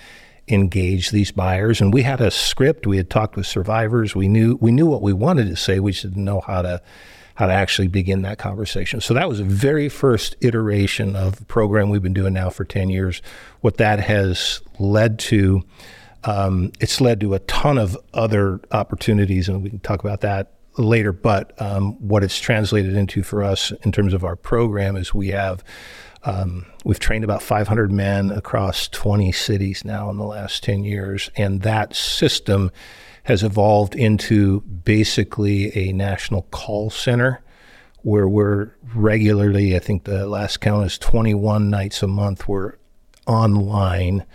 engage 0.47 1.11
these 1.11 1.31
buyers. 1.31 1.79
And 1.79 1.93
we 1.93 2.03
had 2.03 2.21
a 2.21 2.31
script. 2.31 2.85
We 2.85 2.97
had 2.97 3.09
talked 3.09 3.35
with 3.35 3.47
survivors. 3.47 4.15
We 4.15 4.27
knew 4.27 4.57
we 4.59 4.71
knew 4.71 4.85
what 4.85 5.01
we 5.01 5.13
wanted 5.13 5.47
to 5.47 5.55
say. 5.55 5.79
We 5.79 5.91
just 5.91 6.03
didn't 6.03 6.23
know 6.23 6.41
how 6.41 6.61
to 6.61 6.81
how 7.35 7.47
to 7.47 7.53
actually 7.53 7.87
begin 7.87 8.21
that 8.23 8.37
conversation. 8.37 9.01
So 9.01 9.13
that 9.15 9.27
was 9.27 9.39
the 9.39 9.43
very 9.43 9.89
first 9.89 10.35
iteration 10.41 11.15
of 11.15 11.37
the 11.37 11.45
program 11.45 11.89
we've 11.89 12.03
been 12.03 12.13
doing 12.13 12.33
now 12.33 12.49
for 12.49 12.63
10 12.63 12.89
years. 12.89 13.21
What 13.61 13.77
that 13.77 13.99
has 13.99 14.61
led 14.77 15.17
to, 15.19 15.63
um, 16.25 16.71
it's 16.79 17.01
led 17.01 17.19
to 17.21 17.33
a 17.33 17.39
ton 17.39 17.79
of 17.79 17.97
other 18.13 18.59
opportunities, 18.71 19.49
and 19.49 19.63
we 19.63 19.71
can 19.71 19.79
talk 19.79 20.03
about 20.03 20.21
that 20.21 20.53
later. 20.77 21.11
But 21.11 21.59
um, 21.59 21.93
what 22.07 22.23
it's 22.23 22.39
translated 22.39 22.95
into 22.95 23.23
for 23.23 23.43
us 23.43 23.71
in 23.83 23.91
terms 23.91 24.13
of 24.13 24.23
our 24.23 24.35
program 24.35 24.95
is 24.95 25.11
we 25.11 25.29
have 25.29 25.63
um, 26.25 26.65
we've 26.85 26.99
trained 26.99 27.23
about 27.23 27.41
500 27.41 27.91
men 27.91 28.31
across 28.31 28.87
20 28.87 29.31
cities 29.31 29.83
now 29.83 30.09
in 30.09 30.17
the 30.17 30.23
last 30.23 30.63
10 30.63 30.83
years, 30.83 31.29
and 31.35 31.61
that 31.61 31.95
system 31.95 32.71
has 33.23 33.43
evolved 33.43 33.95
into 33.95 34.61
basically 34.61 35.75
a 35.77 35.93
national 35.93 36.43
call 36.43 36.89
center 36.89 37.41
where 38.01 38.27
we're 38.27 38.71
regularly, 38.93 39.75
I 39.75 39.79
think 39.79 40.03
the 40.03 40.27
last 40.27 40.59
count 40.59 40.85
is 40.85 40.97
21 40.97 41.69
nights 41.69 42.03
a 42.03 42.07
month, 42.07 42.47
we're 42.47 42.73
online 43.25 44.25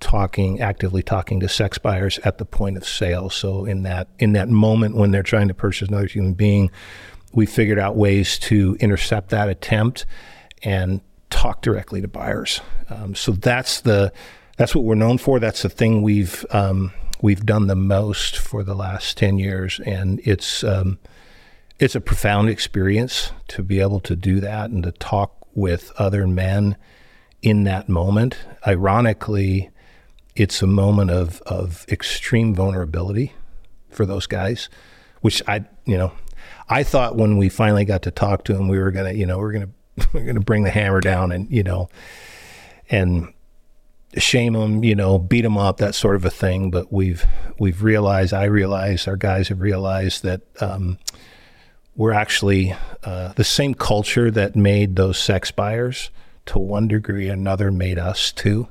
talking 0.00 0.60
actively 0.60 1.02
talking 1.02 1.40
to 1.40 1.48
sex 1.48 1.76
buyers 1.76 2.20
at 2.20 2.38
the 2.38 2.44
point 2.44 2.76
of 2.76 2.86
sale. 2.86 3.28
So 3.30 3.64
in 3.64 3.82
that 3.82 4.06
in 4.20 4.32
that 4.34 4.48
moment 4.48 4.94
when 4.94 5.10
they're 5.10 5.24
trying 5.24 5.48
to 5.48 5.54
purchase 5.54 5.88
another 5.88 6.06
human 6.06 6.34
being 6.34 6.70
we 7.32 7.46
figured 7.46 7.78
out 7.80 7.96
ways 7.96 8.38
to 8.38 8.76
intercept 8.80 9.30
that 9.30 9.48
attempt 9.48 10.06
and 10.62 11.00
talk 11.38 11.62
directly 11.62 12.00
to 12.00 12.08
buyers. 12.08 12.60
Um, 12.90 13.14
so 13.14 13.30
that's 13.30 13.80
the 13.82 14.12
that's 14.56 14.74
what 14.74 14.84
we're 14.84 14.96
known 14.96 15.18
for. 15.18 15.38
That's 15.38 15.62
the 15.62 15.68
thing 15.68 16.02
we've 16.02 16.44
um, 16.50 16.92
we've 17.22 17.46
done 17.46 17.68
the 17.68 17.76
most 17.76 18.36
for 18.36 18.64
the 18.64 18.74
last 18.74 19.16
ten 19.16 19.38
years, 19.38 19.80
and 19.86 20.20
it's 20.24 20.64
um, 20.64 20.98
it's 21.78 21.94
a 21.94 22.00
profound 22.00 22.48
experience 22.48 23.30
to 23.48 23.62
be 23.62 23.78
able 23.80 24.00
to 24.00 24.16
do 24.16 24.40
that 24.40 24.70
and 24.70 24.82
to 24.82 24.90
talk 24.90 25.46
with 25.54 25.92
other 25.96 26.26
men 26.26 26.76
in 27.40 27.62
that 27.64 27.88
moment. 27.88 28.36
Ironically, 28.66 29.70
it's 30.34 30.60
a 30.60 30.66
moment 30.66 31.12
of 31.12 31.40
of 31.42 31.86
extreme 31.88 32.52
vulnerability 32.52 33.32
for 33.90 34.04
those 34.04 34.26
guys, 34.26 34.68
which 35.20 35.40
I 35.46 35.66
you 35.84 35.96
know 35.96 36.10
I 36.68 36.82
thought 36.82 37.14
when 37.14 37.36
we 37.36 37.48
finally 37.48 37.84
got 37.84 38.02
to 38.02 38.10
talk 38.10 38.42
to 38.46 38.54
them, 38.54 38.66
we 38.66 38.80
were 38.80 38.90
gonna 38.90 39.12
you 39.12 39.24
know 39.24 39.38
we 39.38 39.44
we're 39.44 39.52
gonna 39.52 39.70
we're 40.12 40.24
going 40.24 40.34
to 40.34 40.40
bring 40.40 40.64
the 40.64 40.70
hammer 40.70 41.00
down 41.00 41.32
and 41.32 41.50
you 41.50 41.62
know 41.62 41.88
and 42.90 43.32
shame 44.16 44.54
them 44.54 44.82
you 44.82 44.94
know 44.94 45.18
beat 45.18 45.42
them 45.42 45.58
up 45.58 45.78
that 45.78 45.94
sort 45.94 46.16
of 46.16 46.24
a 46.24 46.30
thing. 46.30 46.70
But 46.70 46.92
we've 46.92 47.26
we've 47.58 47.82
realized 47.82 48.32
i 48.32 48.44
realize 48.44 49.06
our 49.06 49.16
guys 49.16 49.48
have 49.48 49.60
realized 49.60 50.22
that 50.22 50.42
um, 50.60 50.98
we're 51.96 52.12
actually 52.12 52.74
uh, 53.02 53.32
the 53.34 53.44
same 53.44 53.74
culture 53.74 54.30
that 54.30 54.54
made 54.54 54.96
those 54.96 55.18
sex 55.18 55.50
buyers 55.50 56.10
to 56.46 56.58
one 56.58 56.88
degree 56.88 57.28
or 57.28 57.32
another 57.32 57.70
made 57.70 57.98
us 57.98 58.32
too. 58.32 58.68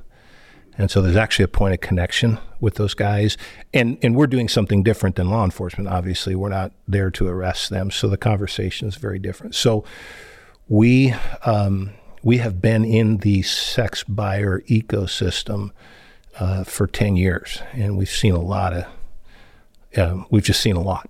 And 0.78 0.90
so 0.90 1.02
there's 1.02 1.16
actually 1.16 1.44
a 1.44 1.48
point 1.48 1.74
of 1.74 1.80
connection 1.80 2.38
with 2.60 2.76
those 2.76 2.94
guys. 2.94 3.36
And 3.74 3.98
and 4.02 4.16
we're 4.16 4.28
doing 4.28 4.48
something 4.48 4.82
different 4.82 5.16
than 5.16 5.28
law 5.28 5.44
enforcement 5.44 5.88
obviously. 5.88 6.34
We're 6.34 6.48
not 6.48 6.72
there 6.86 7.10
to 7.12 7.28
arrest 7.28 7.70
them. 7.70 7.90
So 7.90 8.08
the 8.08 8.16
conversation 8.16 8.88
is 8.88 8.96
very 8.96 9.18
different. 9.18 9.54
So 9.54 9.84
we 10.68 11.14
um, 11.44 11.90
we 12.22 12.38
have 12.38 12.60
been 12.60 12.84
in 12.84 13.18
the 13.18 13.42
sex 13.42 14.04
buyer 14.04 14.60
ecosystem 14.62 15.70
uh, 16.38 16.64
for 16.64 16.86
ten 16.86 17.16
years, 17.16 17.62
and 17.72 17.96
we've 17.96 18.08
seen 18.08 18.34
a 18.34 18.40
lot 18.40 18.72
of. 18.72 18.84
Uh, 19.96 20.24
we've 20.30 20.44
just 20.44 20.60
seen 20.60 20.76
a 20.76 20.82
lot 20.82 21.08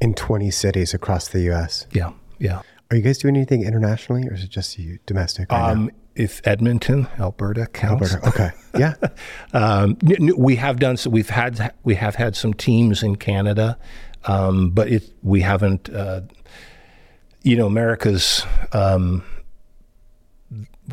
in 0.00 0.14
twenty 0.14 0.50
cities 0.50 0.94
across 0.94 1.28
the 1.28 1.40
U.S. 1.42 1.86
Yeah, 1.92 2.12
yeah. 2.38 2.62
Are 2.90 2.96
you 2.96 3.02
guys 3.02 3.18
doing 3.18 3.36
anything 3.36 3.64
internationally, 3.64 4.26
or 4.26 4.34
is 4.34 4.42
it 4.42 4.50
just 4.50 4.78
you 4.78 4.98
domestic? 5.04 5.52
Right 5.52 5.70
um, 5.72 5.90
if 6.14 6.44
Edmonton, 6.46 7.06
Alberta 7.18 7.66
counts. 7.66 8.14
Alberta, 8.14 8.28
okay, 8.28 8.50
yeah. 8.78 8.94
um, 9.52 9.96
we 10.36 10.56
have 10.56 10.78
done 10.78 10.96
so. 10.96 11.10
We've 11.10 11.28
had 11.28 11.74
we 11.84 11.94
have 11.96 12.14
had 12.14 12.34
some 12.34 12.54
teams 12.54 13.02
in 13.02 13.16
Canada, 13.16 13.78
um, 14.24 14.70
but 14.70 14.88
it, 14.88 15.10
we 15.22 15.42
haven't. 15.42 15.90
Uh, 15.90 16.22
you 17.48 17.56
know, 17.56 17.66
America's 17.66 18.44
um, 18.72 19.24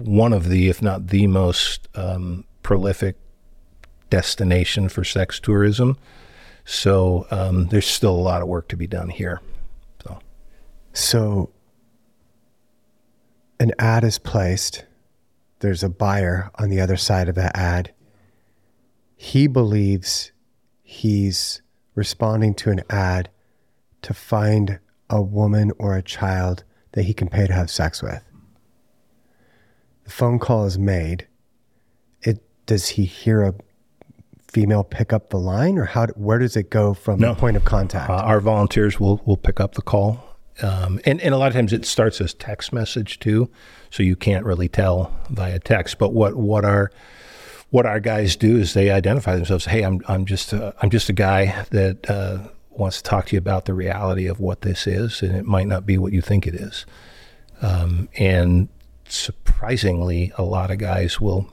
one 0.01 0.31
of 0.31 0.47
the, 0.47 0.69
if 0.69 0.81
not 0.81 1.07
the 1.07 1.27
most 1.27 1.89
um, 1.95 2.45
prolific 2.63 3.17
destination 4.09 4.87
for 4.87 5.03
sex 5.03 5.37
tourism. 5.37 5.97
So 6.63 7.27
um, 7.29 7.67
there's 7.67 7.85
still 7.85 8.15
a 8.15 8.23
lot 8.23 8.41
of 8.41 8.47
work 8.47 8.69
to 8.69 8.77
be 8.77 8.87
done 8.87 9.09
here. 9.09 9.41
So, 10.01 10.19
so 10.93 11.49
an 13.59 13.73
ad 13.77 14.05
is 14.05 14.17
placed. 14.17 14.85
There's 15.59 15.83
a 15.83 15.89
buyer 15.89 16.51
on 16.55 16.69
the 16.69 16.79
other 16.79 16.95
side 16.95 17.27
of 17.27 17.35
that 17.35 17.57
ad. 17.57 17.93
He 19.17 19.47
believes 19.47 20.31
he's 20.83 21.61
responding 21.95 22.53
to 22.53 22.69
an 22.71 22.81
ad 22.89 23.27
to 24.03 24.13
find 24.13 24.79
a 25.09 25.21
woman 25.21 25.71
or 25.77 25.95
a 25.95 26.01
child 26.01 26.63
that 26.93 27.03
he 27.03 27.13
can 27.13 27.27
pay 27.29 27.45
to 27.47 27.53
have 27.53 27.69
sex 27.69 28.01
with. 28.01 28.23
The 30.05 30.11
phone 30.11 30.39
call 30.39 30.65
is 30.65 30.77
made. 30.77 31.27
It 32.21 32.43
does 32.65 32.89
he 32.89 33.05
hear 33.05 33.43
a 33.43 33.53
female 34.47 34.83
pick 34.83 35.11
up 35.11 35.29
the 35.29 35.37
line, 35.39 35.77
or 35.77 35.85
how? 35.85 36.07
Where 36.15 36.39
does 36.39 36.55
it 36.55 36.69
go 36.69 36.93
from 36.93 37.19
No. 37.19 37.33
the 37.33 37.39
point 37.39 37.57
of 37.57 37.65
contact? 37.65 38.09
Uh, 38.09 38.13
our 38.15 38.39
volunteers 38.39 38.99
will 38.99 39.21
will 39.25 39.37
pick 39.37 39.59
up 39.59 39.73
the 39.75 39.81
call, 39.81 40.23
um, 40.61 40.99
and 41.05 41.19
and 41.21 41.33
a 41.33 41.37
lot 41.37 41.47
of 41.47 41.53
times 41.53 41.73
it 41.73 41.85
starts 41.85 42.21
as 42.21 42.33
text 42.33 42.71
message 42.71 43.19
too, 43.19 43.49
so 43.89 44.03
you 44.03 44.15
can't 44.15 44.45
really 44.45 44.67
tell 44.69 45.11
via 45.29 45.59
text. 45.59 45.97
But 45.97 46.13
what 46.13 46.35
what 46.35 46.63
our 46.65 46.91
what 47.71 47.85
our 47.85 47.99
guys 47.99 48.35
do 48.35 48.57
is 48.57 48.73
they 48.73 48.91
identify 48.91 49.35
themselves. 49.35 49.65
Hey, 49.65 49.81
I'm 49.83 50.01
I'm 50.07 50.25
just 50.25 50.53
a, 50.53 50.73
I'm 50.81 50.89
just 50.91 51.09
a 51.09 51.13
guy 51.13 51.65
that 51.71 52.09
uh, 52.09 52.47
wants 52.77 52.97
to 52.97 53.03
talk 53.03 53.27
to 53.27 53.35
you 53.35 53.37
about 53.37 53.65
the 53.65 53.73
reality 53.73 54.27
of 54.27 54.39
what 54.39 54.61
this 54.61 54.87
is, 54.87 55.21
and 55.21 55.35
it 55.35 55.45
might 55.45 55.67
not 55.67 55.85
be 55.85 55.97
what 55.97 56.13
you 56.13 56.21
think 56.21 56.45
it 56.47 56.55
is. 56.55 56.85
Um, 57.61 58.09
and 58.17 58.69
surprisingly, 59.07 60.33
a 60.37 60.43
lot 60.43 60.71
of 60.71 60.77
guys 60.77 61.21
will 61.21 61.49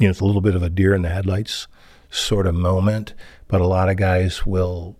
you 0.00 0.06
know, 0.06 0.10
it's 0.10 0.20
a 0.20 0.24
little 0.24 0.40
bit 0.40 0.54
of 0.54 0.62
a 0.62 0.70
deer 0.70 0.94
in 0.94 1.02
the 1.02 1.10
headlights 1.10 1.68
sort 2.10 2.46
of 2.46 2.54
moment, 2.54 3.14
but 3.48 3.60
a 3.60 3.66
lot 3.66 3.88
of 3.88 3.96
guys 3.96 4.44
will 4.46 4.96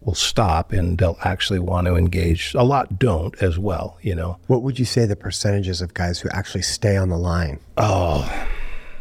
will 0.00 0.14
stop 0.14 0.72
and 0.72 0.98
they'll 0.98 1.18
actually 1.24 1.58
want 1.58 1.86
to 1.86 1.96
engage. 1.96 2.54
A 2.54 2.62
lot 2.62 2.98
don't 2.98 3.34
as 3.42 3.58
well, 3.58 3.98
you 4.02 4.14
know. 4.14 4.38
what 4.46 4.62
would 4.62 4.78
you 4.78 4.84
say 4.84 5.04
the 5.04 5.16
percentages 5.16 5.80
of 5.80 5.94
guys 5.94 6.20
who 6.20 6.28
actually 6.30 6.62
stay 6.62 6.96
on 6.96 7.08
the 7.08 7.16
line? 7.16 7.58
Oh, 7.76 8.30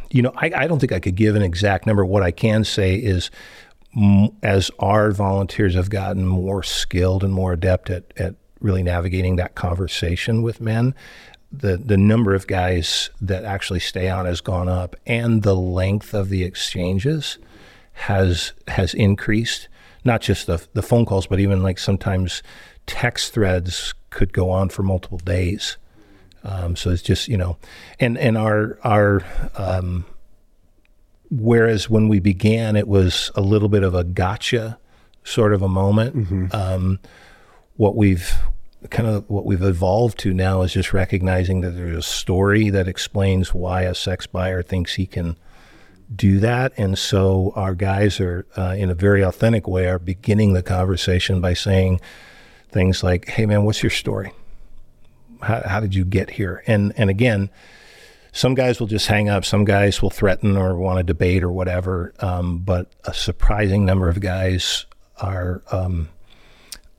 you 0.09 0.23
know, 0.23 0.31
I, 0.35 0.51
I 0.55 0.67
don't 0.67 0.79
think 0.79 0.91
I 0.91 0.99
could 0.99 1.15
give 1.15 1.35
an 1.35 1.43
exact 1.43 1.85
number. 1.85 2.03
What 2.03 2.23
I 2.23 2.31
can 2.31 2.63
say 2.63 2.95
is, 2.95 3.29
as 4.43 4.69
our 4.79 5.11
volunteers 5.11 5.75
have 5.75 5.89
gotten 5.89 6.25
more 6.25 6.63
skilled 6.63 7.23
and 7.23 7.33
more 7.33 7.53
adept 7.53 7.89
at, 7.89 8.03
at 8.17 8.35
really 8.59 8.83
navigating 8.83 9.37
that 9.37 9.55
conversation 9.55 10.41
with 10.41 10.59
men, 10.59 10.93
the, 11.51 11.77
the 11.77 11.97
number 11.97 12.33
of 12.33 12.47
guys 12.47 13.09
that 13.21 13.45
actually 13.45 13.79
stay 13.79 14.09
on 14.09 14.25
has 14.25 14.41
gone 14.41 14.67
up 14.67 14.95
and 15.05 15.43
the 15.43 15.55
length 15.55 16.13
of 16.13 16.29
the 16.29 16.43
exchanges 16.43 17.37
has 17.93 18.51
has 18.67 18.93
increased. 18.93 19.69
Not 20.03 20.21
just 20.21 20.45
the, 20.47 20.63
the 20.73 20.83
phone 20.83 21.05
calls, 21.05 21.25
but 21.27 21.39
even 21.39 21.63
like 21.63 21.79
sometimes 21.79 22.43
text 22.85 23.33
threads 23.33 23.93
could 24.09 24.33
go 24.33 24.49
on 24.49 24.69
for 24.69 24.83
multiple 24.83 25.17
days. 25.17 25.77
Um, 26.43 26.75
so 26.75 26.91
it's 26.91 27.01
just 27.01 27.27
you 27.27 27.37
know, 27.37 27.57
and 27.99 28.17
and 28.17 28.37
our 28.37 28.77
our 28.83 29.23
um, 29.55 30.05
whereas 31.29 31.89
when 31.89 32.07
we 32.07 32.19
began, 32.19 32.75
it 32.75 32.87
was 32.87 33.31
a 33.35 33.41
little 33.41 33.69
bit 33.69 33.83
of 33.83 33.93
a 33.93 34.03
gotcha 34.03 34.77
sort 35.23 35.53
of 35.53 35.61
a 35.61 35.67
moment. 35.67 36.15
Um, 36.53 36.99
what 37.77 37.95
we've 37.95 38.33
kind 38.89 39.09
of 39.09 39.27
what 39.29 39.45
we've 39.45 39.63
evolved 39.63 40.19
to 40.19 40.33
now 40.33 40.61
is 40.61 40.71
just 40.73 40.93
recognizing 40.93 41.61
that 41.61 41.71
there's 41.71 41.97
a 41.97 42.01
story 42.01 42.69
that 42.69 42.87
explains 42.87 43.53
why 43.53 43.81
a 43.81 43.95
sex 43.95 44.27
buyer 44.27 44.61
thinks 44.61 44.93
he 44.95 45.05
can 45.07 45.37
do 46.15 46.39
that, 46.39 46.71
and 46.77 46.97
so 46.97 47.51
our 47.55 47.73
guys 47.73 48.19
are 48.19 48.45
uh, 48.55 48.75
in 48.77 48.91
a 48.91 48.95
very 48.95 49.23
authentic 49.23 49.67
way 49.67 49.87
are 49.87 49.97
beginning 49.97 50.53
the 50.53 50.61
conversation 50.61 51.41
by 51.41 51.53
saying 51.53 51.99
things 52.69 53.03
like, 53.03 53.27
"Hey, 53.27 53.47
man, 53.47 53.63
what's 53.63 53.81
your 53.81 53.89
story?" 53.89 54.31
how, 55.45 55.61
how 55.65 55.79
did 55.79 55.95
you 55.95 56.05
get 56.05 56.31
here? 56.31 56.63
And 56.67 56.93
and 56.97 57.09
again, 57.09 57.49
some 58.35 58.53
guys 58.53 58.81
will 58.81 58.87
just 58.87 59.07
hang 59.07 59.29
up. 59.29 59.45
Some 59.45 59.63
guys 59.63 60.01
will 60.01 60.09
threaten 60.09 60.57
or 60.57 60.75
want 60.75 60.97
to 60.97 61.03
debate 61.03 61.41
or 61.41 61.53
whatever. 61.53 62.13
Um, 62.19 62.57
but 62.57 62.91
a 63.05 63.13
surprising 63.13 63.85
number 63.85 64.09
of 64.09 64.19
guys 64.19 64.85
are. 65.17 65.63
Um, 65.71 66.09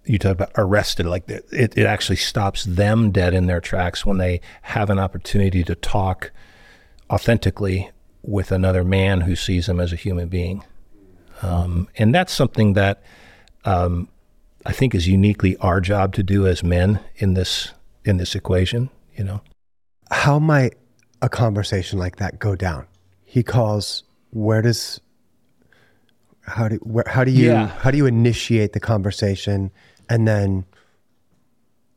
you 0.06 0.18
talk 0.18 0.32
about 0.32 0.52
arrested. 0.56 1.04
Like 1.04 1.28
it, 1.28 1.44
it 1.52 1.84
actually 1.84 2.16
stops 2.16 2.64
them 2.64 3.10
dead 3.10 3.34
in 3.34 3.46
their 3.46 3.60
tracks 3.60 4.06
when 4.06 4.18
they 4.18 4.40
have 4.62 4.88
an 4.88 4.98
opportunity 4.98 5.62
to 5.64 5.74
talk 5.74 6.30
authentically 7.10 7.90
with 8.22 8.50
another 8.50 8.84
man 8.84 9.22
who 9.22 9.36
sees 9.36 9.66
them 9.66 9.80
as 9.80 9.92
a 9.92 9.96
human 9.96 10.28
being. 10.28 10.64
Um, 11.42 11.88
and 11.96 12.14
that's 12.14 12.32
something 12.32 12.74
that 12.74 13.02
um, 13.64 14.08
I 14.64 14.72
think 14.72 14.94
is 14.94 15.06
uniquely 15.06 15.56
our 15.58 15.80
job 15.80 16.14
to 16.14 16.22
do 16.22 16.46
as 16.46 16.62
men 16.62 17.00
in 17.16 17.34
this 17.34 17.72
in 18.04 18.16
this 18.16 18.34
equation. 18.34 18.88
You 19.16 19.24
know, 19.24 19.40
How 20.10 20.38
might 20.38 20.76
a 21.22 21.28
conversation 21.28 21.98
like 21.98 22.16
that 22.16 22.38
go 22.38 22.54
down? 22.56 22.86
He 23.24 23.42
calls. 23.42 24.02
Where 24.30 24.62
does 24.62 25.00
how 26.42 26.68
do 26.68 26.76
where, 26.76 27.04
how 27.06 27.24
do 27.24 27.30
you 27.30 27.50
Yeah. 27.50 27.66
how 27.68 27.90
do 27.90 27.96
you 27.96 28.06
initiate 28.06 28.72
the 28.72 28.80
conversation, 28.80 29.70
and 30.08 30.26
then 30.28 30.64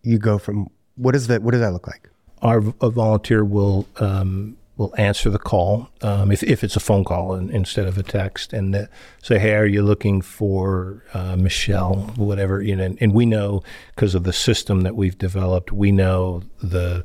you 0.01 0.17
go 0.17 0.37
from 0.37 0.69
what 0.95 1.15
is 1.15 1.27
that? 1.27 1.41
What 1.41 1.51
does 1.51 1.61
that 1.61 1.71
look 1.73 1.87
like? 1.87 2.09
our 2.41 2.63
a 2.79 2.89
volunteer 2.89 3.43
will 3.43 3.85
um, 3.97 4.55
will 4.77 4.93
answer 4.97 5.29
the 5.29 5.37
call 5.37 5.89
um, 6.01 6.31
if, 6.31 6.41
if 6.41 6.63
it's 6.63 6.77
a 6.77 6.79
phone 6.79 7.03
call 7.03 7.35
in, 7.35 7.49
instead 7.49 7.85
of 7.85 7.97
a 7.97 8.03
text 8.03 8.53
and 8.53 8.73
uh, 8.73 8.85
say, 9.21 9.37
"Hey, 9.37 9.55
are 9.55 9.65
you 9.65 9.83
looking 9.83 10.21
for 10.21 11.03
uh, 11.13 11.35
Michelle?" 11.35 12.13
Whatever 12.15 12.61
you 12.61 12.77
know, 12.77 12.85
and, 12.85 12.97
and 13.01 13.13
we 13.13 13.25
know 13.25 13.61
because 13.93 14.15
of 14.15 14.23
the 14.23 14.31
system 14.31 14.81
that 14.81 14.95
we've 14.95 15.17
developed, 15.17 15.73
we 15.73 15.91
know 15.91 16.43
the 16.63 17.03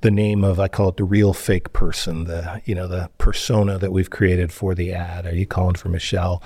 the 0.00 0.10
name 0.10 0.44
of 0.44 0.60
I 0.60 0.68
call 0.68 0.90
it 0.90 0.96
the 0.96 1.04
real 1.04 1.32
fake 1.32 1.72
person, 1.72 2.24
the 2.24 2.62
you 2.64 2.74
know 2.74 2.86
the 2.86 3.10
persona 3.18 3.78
that 3.78 3.92
we've 3.92 4.10
created 4.10 4.52
for 4.52 4.74
the 4.74 4.92
ad. 4.92 5.26
Are 5.26 5.34
you 5.34 5.46
calling 5.46 5.74
for 5.74 5.88
Michelle? 5.88 6.42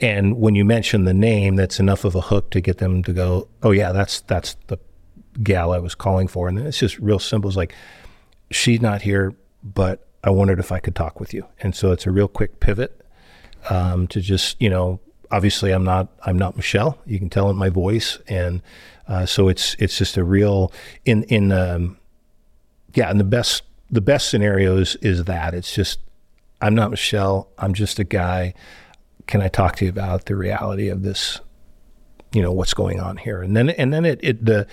And 0.00 0.38
when 0.38 0.54
you 0.54 0.64
mention 0.64 1.04
the 1.04 1.14
name, 1.14 1.56
that's 1.56 1.78
enough 1.78 2.04
of 2.04 2.14
a 2.14 2.20
hook 2.22 2.50
to 2.50 2.60
get 2.60 2.78
them 2.78 3.02
to 3.04 3.12
go, 3.12 3.48
"Oh 3.62 3.70
yeah, 3.70 3.92
that's 3.92 4.20
that's 4.22 4.56
the 4.66 4.78
gal 5.42 5.72
I 5.72 5.78
was 5.78 5.94
calling 5.94 6.28
for." 6.28 6.48
And 6.48 6.58
then 6.58 6.66
it's 6.66 6.78
just 6.78 6.98
real 6.98 7.18
simple. 7.18 7.48
It's 7.48 7.56
like 7.56 7.74
she's 8.50 8.80
not 8.80 9.02
here, 9.02 9.34
but 9.62 10.06
I 10.22 10.30
wondered 10.30 10.58
if 10.58 10.72
I 10.72 10.78
could 10.78 10.94
talk 10.94 11.20
with 11.20 11.32
you. 11.32 11.46
And 11.60 11.74
so 11.74 11.92
it's 11.92 12.06
a 12.06 12.10
real 12.10 12.28
quick 12.28 12.60
pivot 12.60 13.00
um, 13.70 14.06
to 14.08 14.20
just 14.20 14.60
you 14.60 14.68
know, 14.68 15.00
obviously 15.30 15.70
I'm 15.72 15.84
not 15.84 16.08
I'm 16.24 16.38
not 16.38 16.56
Michelle. 16.56 16.98
You 17.06 17.18
can 17.18 17.30
tell 17.30 17.48
in 17.48 17.56
my 17.56 17.70
voice, 17.70 18.18
and 18.28 18.62
uh, 19.08 19.24
so 19.24 19.48
it's 19.48 19.74
it's 19.78 19.96
just 19.96 20.18
a 20.18 20.24
real 20.24 20.72
in 21.06 21.24
in 21.24 21.52
um, 21.52 21.96
yeah. 22.94 23.10
And 23.10 23.20
the 23.20 23.24
best 23.24 23.62
the 23.90 24.00
best 24.00 24.30
scenarios 24.30 24.96
is 24.96 25.24
that 25.24 25.54
it's 25.54 25.74
just 25.74 26.00
I'm 26.60 26.74
not 26.74 26.90
Michelle. 26.90 27.50
I'm 27.58 27.74
just 27.74 27.98
a 27.98 28.04
guy. 28.04 28.54
Can 29.26 29.40
I 29.40 29.48
talk 29.48 29.76
to 29.76 29.84
you 29.84 29.90
about 29.90 30.26
the 30.26 30.36
reality 30.36 30.88
of 30.88 31.02
this? 31.02 31.40
You 32.32 32.42
know 32.42 32.52
what's 32.52 32.74
going 32.74 33.00
on 33.00 33.16
here, 33.16 33.42
and 33.42 33.56
then 33.56 33.70
and 33.70 33.92
then 33.92 34.04
it, 34.04 34.20
it 34.22 34.44
the 34.44 34.66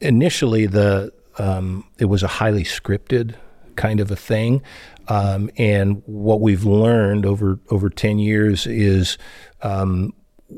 initially 0.00 0.66
the 0.66 1.12
um, 1.38 1.84
it 1.98 2.06
was 2.06 2.22
a 2.22 2.28
highly 2.28 2.64
scripted 2.64 3.36
kind 3.76 4.00
of 4.00 4.10
a 4.10 4.16
thing, 4.16 4.62
um, 5.06 5.48
and 5.56 6.02
what 6.06 6.40
we've 6.40 6.64
learned 6.64 7.24
over 7.24 7.60
over 7.70 7.88
ten 7.88 8.18
years 8.18 8.66
is 8.66 9.16
um, 9.62 10.12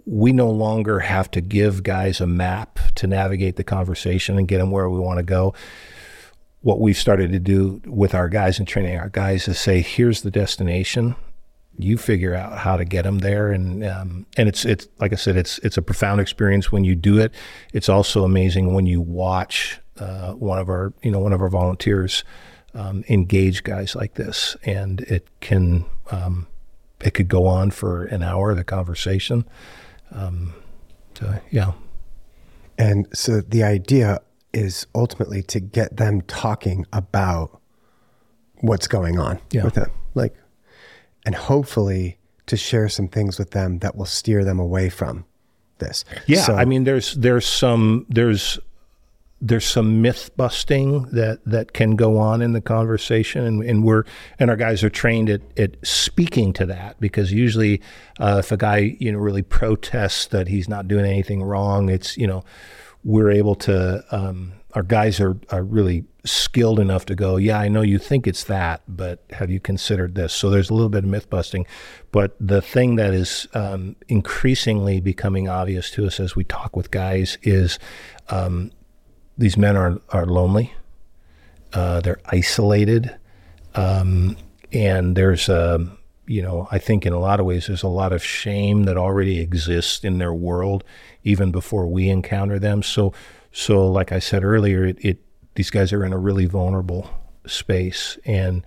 we 0.06 0.32
no 0.32 0.50
longer 0.50 1.00
have 1.00 1.30
to 1.32 1.42
give 1.42 1.82
guys 1.82 2.22
a 2.22 2.26
map 2.26 2.78
to 2.94 3.06
navigate 3.06 3.56
the 3.56 3.64
conversation 3.64 4.38
and 4.38 4.48
get 4.48 4.58
them 4.58 4.70
where 4.70 4.88
we 4.88 4.98
want 4.98 5.18
to 5.18 5.22
go 5.22 5.54
what 6.66 6.80
we've 6.80 6.96
started 6.96 7.30
to 7.30 7.38
do 7.38 7.80
with 7.86 8.12
our 8.12 8.28
guys 8.28 8.58
and 8.58 8.66
training 8.66 8.98
our 8.98 9.08
guys 9.08 9.46
is 9.46 9.56
say, 9.56 9.80
here's 9.80 10.22
the 10.22 10.32
destination. 10.32 11.14
You 11.78 11.96
figure 11.96 12.34
out 12.34 12.58
how 12.58 12.76
to 12.76 12.84
get 12.84 13.02
them 13.02 13.20
there, 13.20 13.52
and 13.52 13.84
um, 13.84 14.26
and 14.36 14.48
it's 14.48 14.64
it's 14.64 14.88
like 14.98 15.12
I 15.12 15.14
said, 15.14 15.36
it's 15.36 15.58
it's 15.58 15.76
a 15.76 15.82
profound 15.82 16.20
experience 16.20 16.72
when 16.72 16.82
you 16.82 16.96
do 16.96 17.20
it. 17.20 17.32
It's 17.72 17.88
also 17.88 18.24
amazing 18.24 18.74
when 18.74 18.84
you 18.84 19.00
watch 19.00 19.78
uh, 20.00 20.32
one 20.32 20.58
of 20.58 20.68
our 20.68 20.92
you 21.02 21.12
know 21.12 21.20
one 21.20 21.32
of 21.32 21.40
our 21.40 21.50
volunteers 21.50 22.24
um, 22.74 23.04
engage 23.08 23.62
guys 23.62 23.94
like 23.94 24.14
this, 24.14 24.56
and 24.64 25.02
it 25.02 25.28
can 25.38 25.84
um, 26.10 26.48
it 27.00 27.12
could 27.12 27.28
go 27.28 27.46
on 27.46 27.70
for 27.70 28.06
an 28.06 28.24
hour 28.24 28.54
the 28.56 28.64
conversation. 28.64 29.44
Um, 30.10 30.52
so 31.14 31.38
yeah, 31.50 31.74
And 32.78 33.06
so 33.12 33.40
the 33.40 33.62
idea 33.62 34.20
is 34.56 34.86
ultimately 34.94 35.42
to 35.42 35.60
get 35.60 35.96
them 35.98 36.22
talking 36.22 36.86
about 36.92 37.60
what's 38.60 38.88
going 38.88 39.18
on 39.18 39.38
Yeah. 39.52 39.64
with 39.64 39.74
them. 39.74 39.90
Like, 40.14 40.34
and 41.26 41.34
hopefully 41.34 42.18
to 42.46 42.56
share 42.56 42.88
some 42.88 43.08
things 43.08 43.38
with 43.38 43.50
them 43.50 43.80
that 43.80 43.96
will 43.96 44.06
steer 44.06 44.44
them 44.44 44.58
away 44.58 44.88
from 44.88 45.24
this. 45.78 46.04
Yeah, 46.26 46.42
So- 46.42 46.54
I 46.54 46.64
mean, 46.64 46.84
there's 46.84 47.14
there's 47.14 47.46
some 47.46 48.06
there's 48.08 48.58
there's 49.42 49.66
some 49.66 50.00
myth 50.00 50.30
busting 50.38 51.02
that 51.12 51.40
that 51.44 51.74
can 51.74 51.94
go 51.96 52.16
on 52.16 52.40
in 52.40 52.52
the 52.54 52.60
conversation, 52.62 53.44
and, 53.44 53.62
and 53.62 53.84
we're 53.84 54.04
and 54.38 54.48
our 54.48 54.56
guys 54.56 54.82
are 54.82 54.88
trained 54.88 55.28
at, 55.28 55.42
at 55.58 55.76
speaking 55.86 56.54
to 56.54 56.64
that 56.64 56.98
because 57.00 57.30
usually, 57.32 57.82
uh, 58.18 58.36
if 58.38 58.50
a 58.50 58.56
guy 58.56 58.96
you 58.98 59.12
know 59.12 59.18
really 59.18 59.42
protests 59.42 60.26
that 60.28 60.48
he's 60.48 60.68
not 60.70 60.88
doing 60.88 61.04
anything 61.04 61.42
wrong, 61.42 61.90
it's 61.90 62.16
you 62.16 62.26
know 62.26 62.42
we're 63.04 63.30
able 63.30 63.54
to 63.54 64.04
um, 64.10 64.52
our 64.74 64.82
guys 64.82 65.20
are 65.20 65.36
are 65.50 65.62
really 65.62 66.04
skilled 66.24 66.80
enough 66.80 67.06
to 67.06 67.14
go, 67.14 67.36
yeah, 67.36 67.58
I 67.58 67.68
know 67.68 67.82
you 67.82 67.98
think 67.98 68.26
it's 68.26 68.44
that, 68.44 68.82
but 68.88 69.24
have 69.30 69.50
you 69.50 69.60
considered 69.60 70.14
this? 70.16 70.32
So 70.32 70.50
there's 70.50 70.70
a 70.70 70.74
little 70.74 70.88
bit 70.88 71.04
of 71.04 71.10
myth 71.10 71.30
busting, 71.30 71.66
but 72.12 72.36
the 72.40 72.60
thing 72.60 72.96
that 72.96 73.14
is 73.14 73.46
um, 73.54 73.96
increasingly 74.08 75.00
becoming 75.00 75.48
obvious 75.48 75.90
to 75.92 76.06
us 76.06 76.20
as 76.20 76.36
we 76.36 76.44
talk 76.44 76.76
with 76.76 76.90
guys 76.90 77.38
is 77.42 77.78
um, 78.28 78.70
these 79.38 79.56
men 79.56 79.76
are 79.76 80.00
are 80.10 80.26
lonely, 80.26 80.74
uh, 81.72 82.00
they're 82.00 82.20
isolated, 82.26 83.16
um, 83.74 84.36
and 84.72 85.16
there's 85.16 85.48
a 85.48 85.96
you 86.28 86.42
know, 86.42 86.66
I 86.70 86.78
think 86.78 87.06
in 87.06 87.12
a 87.12 87.20
lot 87.20 87.38
of 87.38 87.46
ways 87.46 87.68
there's 87.68 87.82
a 87.82 87.88
lot 87.88 88.12
of 88.12 88.22
shame 88.22 88.82
that 88.84 88.96
already 88.96 89.40
exists 89.40 90.04
in 90.04 90.18
their 90.18 90.34
world 90.34 90.82
even 91.26 91.50
before 91.50 91.86
we 91.86 92.08
encounter 92.08 92.58
them. 92.58 92.82
So, 92.82 93.12
so 93.52 93.86
like 93.88 94.12
I 94.12 94.20
said 94.20 94.44
earlier, 94.44 94.86
it, 94.86 94.96
it 95.00 95.18
these 95.56 95.70
guys 95.70 95.92
are 95.92 96.04
in 96.04 96.12
a 96.12 96.18
really 96.18 96.46
vulnerable 96.46 97.10
space, 97.46 98.18
and 98.24 98.64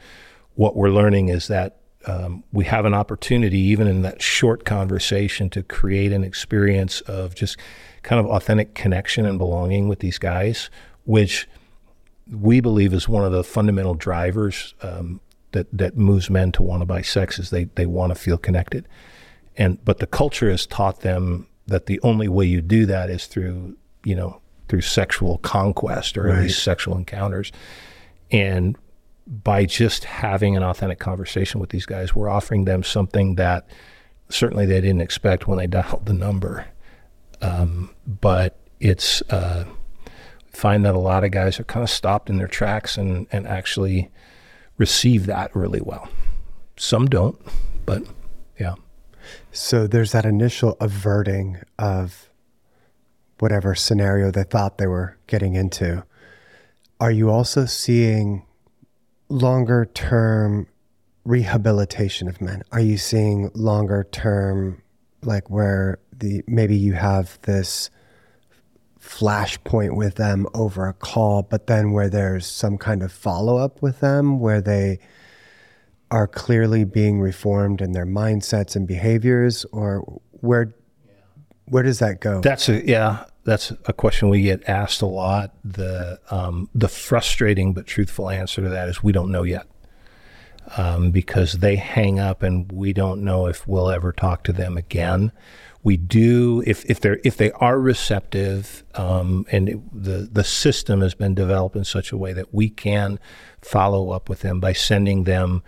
what 0.55 0.75
we're 0.75 0.89
learning 0.89 1.29
is 1.29 1.47
that 1.47 1.77
um, 2.05 2.43
we 2.51 2.65
have 2.65 2.85
an 2.85 2.93
opportunity, 2.93 3.59
even 3.59 3.87
in 3.87 4.01
that 4.01 4.21
short 4.21 4.65
conversation, 4.65 5.49
to 5.51 5.63
create 5.63 6.11
an 6.11 6.23
experience 6.23 7.01
of 7.01 7.35
just 7.35 7.57
kind 8.03 8.19
of 8.19 8.25
authentic 8.25 8.73
connection 8.73 9.25
and 9.25 9.37
belonging 9.37 9.87
with 9.87 9.99
these 9.99 10.17
guys, 10.17 10.69
which 11.05 11.47
we 12.31 12.59
believe 12.59 12.93
is 12.93 13.07
one 13.07 13.25
of 13.25 13.31
the 13.31 13.43
fundamental 13.43 13.95
drivers 13.95 14.73
um, 14.81 15.21
that 15.51 15.67
that 15.71 15.97
moves 15.97 16.29
men 16.29 16.51
to 16.51 16.63
want 16.63 16.81
to 16.81 16.85
buy 16.85 17.01
sex 17.01 17.39
is 17.39 17.49
they 17.49 17.65
they 17.75 17.85
want 17.85 18.11
to 18.11 18.15
feel 18.15 18.37
connected, 18.37 18.87
and 19.55 19.83
but 19.85 19.99
the 19.99 20.07
culture 20.07 20.49
has 20.49 20.65
taught 20.65 21.01
them 21.01 21.47
that 21.69 21.85
the 21.85 21.99
only 22.01 22.27
way 22.27 22.45
you 22.45 22.61
do 22.61 22.85
that 22.85 23.09
is 23.09 23.25
through 23.25 23.77
you 24.03 24.15
know 24.15 24.41
through 24.67 24.81
sexual 24.81 25.39
conquest 25.39 26.17
or 26.17 26.23
right. 26.23 26.37
at 26.37 26.43
least 26.43 26.63
sexual 26.63 26.97
encounters, 26.97 27.51
and 28.31 28.77
by 29.27 29.65
just 29.65 30.05
having 30.05 30.57
an 30.57 30.63
authentic 30.63 30.99
conversation 30.99 31.59
with 31.59 31.69
these 31.69 31.85
guys, 31.85 32.15
we're 32.15 32.29
offering 32.29 32.65
them 32.65 32.83
something 32.83 33.35
that 33.35 33.67
certainly 34.29 34.65
they 34.65 34.81
didn't 34.81 35.01
expect 35.01 35.47
when 35.47 35.57
they 35.57 35.67
dialed 35.67 36.05
the 36.05 36.13
number. 36.13 36.65
Um, 37.41 37.93
but 38.05 38.59
it's 38.79 39.21
uh, 39.29 39.65
find 40.51 40.83
that 40.85 40.95
a 40.95 40.99
lot 40.99 41.23
of 41.23 41.31
guys 41.31 41.59
are 41.59 41.63
kind 41.63 41.83
of 41.83 41.89
stopped 41.89 42.29
in 42.29 42.37
their 42.37 42.47
tracks 42.47 42.97
and 42.97 43.27
and 43.31 43.47
actually 43.47 44.11
receive 44.77 45.25
that 45.27 45.55
really 45.55 45.81
well. 45.81 46.09
Some 46.77 47.07
don't, 47.07 47.39
but 47.85 48.03
yeah. 48.59 48.75
So 49.51 49.87
there's 49.87 50.11
that 50.11 50.25
initial 50.25 50.77
averting 50.79 51.57
of 51.77 52.29
whatever 53.39 53.75
scenario 53.75 54.31
they 54.31 54.43
thought 54.43 54.77
they 54.77 54.87
were 54.87 55.17
getting 55.27 55.55
into. 55.55 56.03
Are 56.99 57.11
you 57.11 57.29
also 57.29 57.65
seeing 57.65 58.45
longer 59.29 59.89
term 59.93 60.67
rehabilitation 61.23 62.27
of 62.27 62.41
men? 62.41 62.63
Are 62.71 62.79
you 62.79 62.97
seeing 62.97 63.51
longer 63.53 64.07
term, 64.11 64.81
like 65.23 65.49
where 65.49 65.99
the 66.11 66.43
maybe 66.47 66.75
you 66.75 66.93
have 66.93 67.39
this 67.43 67.89
flashpoint 68.99 69.95
with 69.95 70.15
them 70.15 70.45
over 70.53 70.87
a 70.87 70.93
call, 70.93 71.43
but 71.43 71.67
then 71.67 71.91
where 71.91 72.09
there's 72.09 72.45
some 72.45 72.77
kind 72.77 73.01
of 73.01 73.11
follow 73.11 73.57
up 73.57 73.81
with 73.81 74.01
them 74.01 74.39
where 74.39 74.61
they 74.61 74.99
are 76.11 76.27
clearly 76.27 76.83
being 76.83 77.19
reformed 77.19 77.81
in 77.81 77.91
their 77.91 78.05
mindsets 78.05 78.75
and 78.75 78.87
behaviors, 78.87 79.65
or 79.71 80.21
where 80.31 80.73
where 81.65 81.83
does 81.83 81.99
that 81.99 82.19
go? 82.19 82.41
That's 82.41 82.69
a 82.69 82.85
yeah. 82.85 83.25
That's 83.45 83.71
a 83.85 83.93
question 83.93 84.29
we 84.29 84.41
get 84.41 84.67
asked 84.67 85.01
a 85.01 85.07
lot. 85.07 85.53
The 85.63 86.19
um, 86.29 86.69
the 86.75 86.87
frustrating 86.87 87.73
but 87.73 87.87
truthful 87.87 88.29
answer 88.29 88.61
to 88.61 88.69
that 88.69 88.89
is 88.89 89.01
we 89.01 89.11
don't 89.11 89.31
know 89.31 89.43
yet, 89.43 89.65
um, 90.77 91.11
because 91.11 91.53
they 91.53 91.75
hang 91.75 92.19
up 92.19 92.43
and 92.43 92.71
we 92.71 92.93
don't 92.93 93.23
know 93.23 93.47
if 93.47 93.67
we'll 93.67 93.89
ever 93.89 94.11
talk 94.11 94.43
to 94.43 94.53
them 94.53 94.77
again 94.77 95.31
we 95.83 95.97
do 95.97 96.61
if, 96.65 96.85
if 96.85 96.99
they're 96.99 97.19
if 97.23 97.37
they 97.37 97.51
are 97.53 97.79
receptive 97.79 98.83
um, 98.95 99.45
and 99.51 99.69
it, 99.69 100.03
the 100.03 100.29
the 100.31 100.43
system 100.43 101.01
has 101.01 101.13
been 101.13 101.33
developed 101.33 101.75
in 101.75 101.83
such 101.83 102.11
a 102.11 102.17
way 102.17 102.33
that 102.33 102.53
we 102.53 102.69
can 102.69 103.19
follow 103.61 104.11
up 104.11 104.27
with 104.29 104.41
them 104.41 104.59
by 104.59 104.73
sending 104.73 105.23
them 105.23 105.63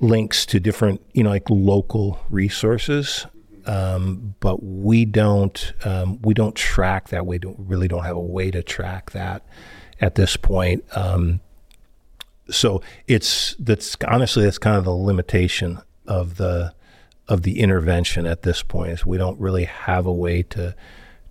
links 0.00 0.46
to 0.46 0.60
different 0.60 1.00
you 1.12 1.22
know 1.22 1.30
like 1.30 1.48
local 1.50 2.20
resources 2.30 3.26
um, 3.66 4.34
but 4.40 4.62
we 4.62 5.04
don't 5.04 5.72
um, 5.84 6.20
we 6.22 6.34
don't 6.34 6.54
track 6.54 7.08
that 7.08 7.26
we 7.26 7.38
don't 7.38 7.58
really 7.58 7.88
don't 7.88 8.04
have 8.04 8.16
a 8.16 8.20
way 8.20 8.50
to 8.50 8.62
track 8.62 9.10
that 9.10 9.44
at 10.00 10.14
this 10.14 10.36
point 10.36 10.84
um, 10.96 11.40
so 12.50 12.80
it's 13.06 13.54
that's 13.58 13.96
honestly 14.06 14.44
that's 14.44 14.58
kind 14.58 14.76
of 14.76 14.84
the 14.84 14.90
limitation 14.90 15.80
of 16.06 16.36
the 16.36 16.72
of 17.28 17.42
the 17.42 17.60
intervention 17.60 18.26
at 18.26 18.42
this 18.42 18.62
point 18.62 18.90
is 18.90 19.04
we 19.04 19.18
don't 19.18 19.38
really 19.38 19.64
have 19.64 20.06
a 20.06 20.12
way 20.12 20.42
to 20.42 20.74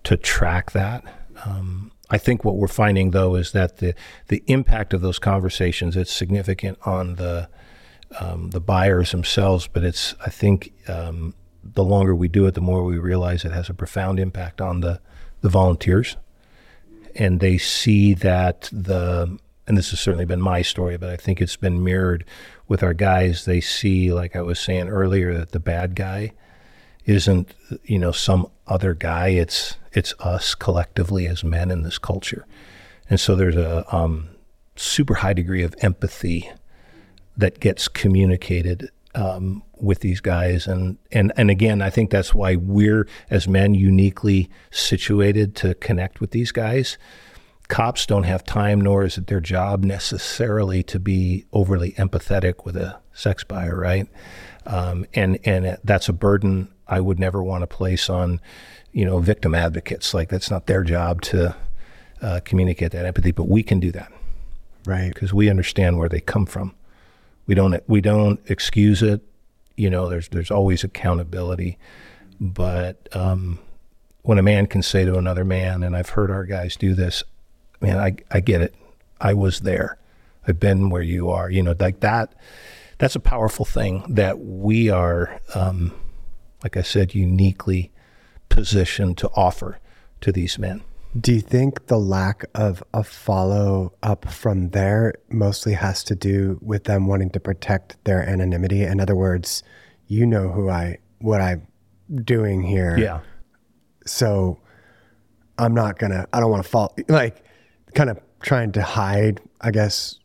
to 0.04 0.16
track 0.16 0.72
that. 0.72 1.04
Um, 1.46 1.92
I 2.10 2.18
think 2.18 2.46
what 2.46 2.56
we're 2.56 2.68
finding 2.68 3.12
though 3.12 3.36
is 3.36 3.52
that 3.52 3.78
the 3.78 3.94
the 4.28 4.44
impact 4.48 4.94
of 4.94 5.02
those 5.02 5.20
conversations 5.20 5.98
it's 5.98 6.12
significant 6.12 6.78
on 6.86 7.16
the 7.16 7.50
um, 8.20 8.52
the 8.52 8.60
buyers 8.60 9.12
themselves, 9.12 9.68
but 9.68 9.84
it's 9.84 10.16
I 10.26 10.30
think 10.30 10.74
um, 10.88 11.34
the 11.64 11.84
longer 11.84 12.16
we 12.16 12.28
do 12.28 12.46
it, 12.46 12.54
the 12.54 12.62
more 12.62 12.84
we 12.84 12.98
realize 12.98 13.44
it 13.44 13.52
has 13.52 13.70
a 13.70 13.74
profound 13.74 14.20
impact 14.20 14.62
on 14.62 14.82
the 14.82 15.00
the 15.42 15.50
volunteers, 15.50 16.18
and 17.16 17.40
they 17.40 17.58
see 17.58 18.14
that 18.14 18.70
the 18.72 19.38
and 19.68 19.78
this 19.78 19.90
has 19.90 20.00
certainly 20.00 20.26
been 20.26 20.42
my 20.42 20.62
story, 20.62 20.98
but 20.98 21.10
I 21.10 21.18
think 21.18 21.42
it's 21.42 21.58
been 21.58 21.84
mirrored 21.84 22.24
with 22.68 22.84
our 22.84 22.94
guys, 22.94 23.46
they 23.46 23.62
see, 23.62 24.12
like 24.12 24.36
I 24.36 24.42
was 24.42 24.60
saying 24.60 24.88
earlier, 24.88 25.38
that 25.38 25.52
the 25.52 25.60
bad 25.60 25.96
guy 25.96 26.34
isn't, 27.06 27.54
you 27.84 28.00
know, 28.00 28.12
some 28.12 28.50
other 28.68 28.94
guy. 28.94 29.30
It's 29.30 29.76
it's 29.94 30.14
us 30.20 30.56
collectively 30.56 31.28
as 31.28 31.44
men 31.44 31.72
in 31.72 31.84
this 31.84 31.98
culture, 31.98 32.46
and 33.10 33.20
so 33.20 33.36
there's 33.36 33.56
a 33.56 33.86
um, 33.96 34.30
super 34.76 35.16
high 35.16 35.34
degree 35.34 35.64
of 35.64 35.76
empathy 35.80 36.50
that 37.38 37.60
gets 37.60 37.88
communicated 37.88 38.90
um, 39.16 39.64
with 39.80 40.00
these 40.00 40.22
guys, 40.22 40.68
and 40.68 40.98
and 41.12 41.32
and 41.38 41.50
again, 41.50 41.82
I 41.82 41.90
think 41.90 42.10
that's 42.10 42.34
why 42.34 42.56
we're 42.56 43.08
as 43.30 43.48
men 43.48 43.74
uniquely 43.74 44.50
situated 44.72 45.56
to 45.58 45.76
connect 45.76 46.20
with 46.20 46.32
these 46.32 46.52
guys 46.52 46.98
cops 47.68 48.06
don't 48.06 48.24
have 48.24 48.44
time, 48.44 48.80
nor 48.80 49.04
is 49.04 49.18
it 49.18 49.28
their 49.28 49.40
job 49.40 49.84
necessarily 49.84 50.84
to 50.84 51.00
be 51.00 51.46
overly 51.52 51.92
empathetic 51.94 52.66
with 52.66 52.76
a 52.76 53.00
sex 53.14 53.44
buyer, 53.44 53.78
right? 53.78 54.08
Um, 54.66 55.06
and 55.14 55.40
and 55.46 55.78
that's 55.84 56.10
a 56.10 56.14
burden 56.14 56.70
I 56.88 57.00
would 57.00 57.20
never 57.20 57.44
want 57.44 57.64
to 57.64 57.68
place 57.68 58.10
on, 58.10 58.42
you 58.92 59.06
know, 59.06 59.20
victim 59.20 59.54
advocates. 59.54 60.14
Like 60.14 60.30
that's 60.30 60.50
not 60.50 60.68
their 60.68 60.84
job 60.84 61.22
to 61.24 61.56
uh, 62.22 62.40
communicate 62.44 62.92
that 62.92 63.06
empathy, 63.06 63.32
but 63.32 63.48
we 63.48 63.64
can 63.64 63.80
do 63.80 63.92
that, 63.92 64.12
right? 64.86 65.14
Because 65.14 65.34
we 65.34 65.50
understand 65.50 65.98
where 65.98 66.10
they 66.10 66.22
come 66.22 66.46
from. 66.46 66.74
We 67.48 67.56
don't 67.56 67.82
we 67.88 68.02
don't 68.02 68.40
excuse 68.50 69.02
it. 69.02 69.22
You 69.76 69.90
know, 69.90 70.10
there's 70.10 70.28
there's 70.30 70.52
always 70.52 70.84
accountability, 70.84 71.78
but 72.40 73.08
um, 73.16 73.60
when 74.24 74.38
a 74.38 74.44
man 74.44 74.68
can 74.68 74.82
say 74.82 75.06
to 75.06 75.18
another 75.18 75.46
man, 75.46 75.84
and 75.84 75.96
I've 75.96 76.10
heard 76.10 76.30
our 76.30 76.44
guys 76.44 76.76
do 76.76 76.94
this, 76.94 77.24
man, 77.80 77.98
I, 77.98 78.18
I 78.30 78.42
get 78.42 78.62
it. 78.62 78.76
I 79.22 79.34
was 79.34 79.62
there. 79.62 79.98
I've 80.48 80.60
been 80.60 80.90
where 80.90 81.02
you 81.02 81.30
are. 81.30 81.50
You 81.50 81.64
know, 81.64 81.76
like 81.80 82.02
that. 82.02 82.36
That's 82.98 83.16
a 83.16 83.20
powerful 83.20 83.64
thing 83.64 84.04
that 84.10 84.40
we 84.40 84.90
are, 84.90 85.40
um, 85.54 85.94
like 86.64 86.76
I 86.76 86.82
said, 86.82 87.14
uniquely 87.14 87.92
positioned 88.50 89.18
to 89.20 89.30
offer 89.36 89.80
to 90.22 90.32
these 90.32 90.58
men. 90.58 90.82
Do 91.20 91.34
you 91.34 91.42
think 91.42 91.88
the 91.88 91.98
lack 91.98 92.46
of 92.54 92.84
a 92.94 93.04
follow 93.04 93.94
up 94.04 94.28
from 94.30 94.70
there 94.70 95.14
mostly 95.30 95.74
has 95.74 96.04
to 96.06 96.16
do 96.16 96.60
with 96.62 96.84
them 96.84 97.08
wanting 97.08 97.30
to 97.32 97.40
protect 97.40 98.04
their 98.04 98.22
anonymity? 98.28 98.84
In 98.84 99.00
other 99.00 99.16
words, 99.16 99.64
you 100.08 100.26
know 100.26 100.50
who 100.50 100.70
I, 100.70 101.00
what 101.20 101.42
I'm 101.42 101.68
doing 102.24 102.62
here. 102.62 102.98
Yeah. 102.98 103.22
So 104.06 104.60
I'm 105.58 105.74
not 105.74 105.98
gonna, 105.98 106.28
I 106.34 106.40
don't 106.40 106.52
want 106.52 106.64
to 106.64 106.70
fall, 106.70 106.96
like, 107.08 107.44
kind 107.96 108.10
of 108.10 108.20
trying 108.42 108.72
to 108.74 108.84
hide, 108.84 109.42
I 109.62 109.72
guess, 109.72 110.20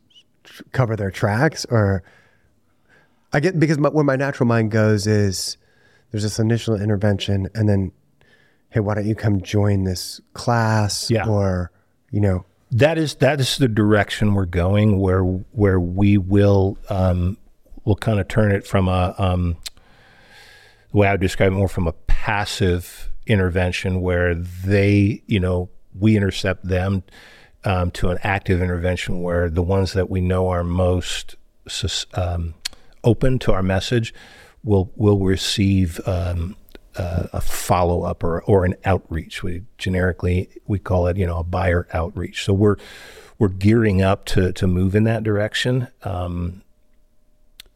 cover 0.71 0.95
their 0.95 1.11
tracks 1.11 1.65
or 1.65 2.03
I 3.31 3.39
get 3.39 3.59
because 3.59 3.79
my, 3.79 3.89
where 3.89 4.03
my 4.03 4.15
natural 4.15 4.47
mind 4.47 4.71
goes 4.71 5.07
is 5.07 5.57
there's 6.11 6.23
this 6.23 6.37
initial 6.37 6.79
intervention 6.79 7.47
and 7.55 7.67
then 7.67 7.91
hey 8.73 8.79
why 8.79 8.95
don't 8.95 9.05
you 9.05 9.15
come 9.15 9.39
join 9.41 9.83
this 9.83 10.19
class 10.33 11.09
yeah. 11.11 11.27
or 11.27 11.71
you 12.11 12.19
know 12.19 12.43
that 12.71 12.97
is 12.97 13.15
that 13.15 13.39
is 13.39 13.57
the 13.59 13.67
direction 13.67 14.33
we're 14.33 14.45
going 14.45 14.99
where 14.99 15.21
where 15.21 15.79
we 15.79 16.17
will 16.17 16.77
um, 16.89 17.37
we'll 17.85 17.95
kind 17.95 18.19
of 18.19 18.27
turn 18.27 18.51
it 18.51 18.65
from 18.65 18.87
a 18.87 19.13
um, 19.19 19.55
the 20.91 20.97
way 20.97 21.07
I 21.07 21.11
would 21.11 21.21
describe 21.21 21.51
it 21.51 21.55
more 21.55 21.67
from 21.67 21.87
a 21.87 21.93
passive 22.07 23.11
intervention 23.27 24.01
where 24.01 24.33
they 24.33 25.21
you 25.27 25.39
know 25.39 25.69
we 25.97 26.17
intercept 26.17 26.67
them 26.67 27.03
um, 27.65 27.91
to 27.91 28.09
an 28.09 28.17
active 28.23 28.59
intervention 28.59 29.21
where 29.21 29.51
the 29.51 29.61
ones 29.61 29.93
that 29.93 30.09
we 30.09 30.19
know 30.19 30.49
are 30.49 30.63
most 30.63 31.35
um, 32.15 32.55
open 33.03 33.37
to 33.37 33.53
our 33.53 33.63
message 33.63 34.15
will 34.63 34.91
will 34.95 35.19
receive 35.19 36.01
um, 36.07 36.55
uh, 36.97 37.27
a 37.33 37.41
follow 37.41 38.03
up 38.03 38.23
or 38.23 38.41
or 38.43 38.65
an 38.65 38.75
outreach. 38.85 39.43
We 39.43 39.63
generically 39.77 40.49
we 40.67 40.79
call 40.79 41.07
it 41.07 41.17
you 41.17 41.25
know 41.25 41.39
a 41.39 41.43
buyer 41.43 41.87
outreach. 41.93 42.43
So 42.45 42.53
we're 42.53 42.77
we're 43.39 43.49
gearing 43.49 44.01
up 44.01 44.25
to 44.25 44.51
to 44.53 44.67
move 44.67 44.95
in 44.95 45.03
that 45.05 45.23
direction. 45.23 45.87
Um, 46.03 46.61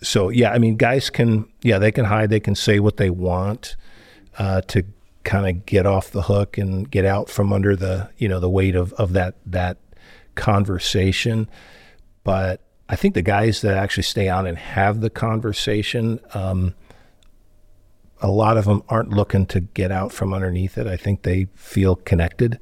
so 0.02 0.30
yeah, 0.30 0.52
I 0.52 0.60
mean, 0.60 0.78
guys 0.78 1.10
can 1.10 1.48
yeah 1.62 1.80
they 1.80 1.92
can 1.92 2.06
hide, 2.06 2.30
they 2.30 2.40
can 2.40 2.56
say 2.56 2.80
what 2.80 2.98
they 2.98 3.10
want 3.10 3.76
uh, 4.38 4.62
to 4.62 4.84
kind 5.24 5.48
of 5.48 5.66
get 5.66 5.86
off 5.86 6.12
the 6.12 6.24
hook 6.24 6.58
and 6.58 6.90
get 6.90 7.04
out 7.04 7.30
from 7.30 7.52
under 7.52 7.76
the 7.76 8.10
you 8.18 8.30
know 8.30 8.40
the 8.40 8.50
weight 8.50 8.76
of 8.76 8.94
of 8.94 9.14
that 9.14 9.36
that 9.46 9.78
conversation. 10.36 11.50
But 12.24 12.62
I 12.90 12.96
think 12.96 13.14
the 13.14 13.22
guys 13.22 13.62
that 13.62 13.76
actually 13.76 14.04
stay 14.04 14.30
on 14.30 14.46
and 14.48 14.58
have 14.58 15.02
the 15.02 15.10
conversation, 15.10 16.20
um, 16.34 16.74
a 18.22 18.30
lot 18.30 18.58
of 18.58 18.66
them 18.66 18.84
aren't 18.90 19.10
looking 19.10 19.46
to 19.48 19.60
get 19.60 19.92
out 19.92 20.12
from 20.12 20.34
underneath 20.34 20.78
it. 20.78 20.88
I 20.88 20.98
think 20.98 21.24
they 21.24 21.48
feel 21.56 21.96
connected 21.96 22.60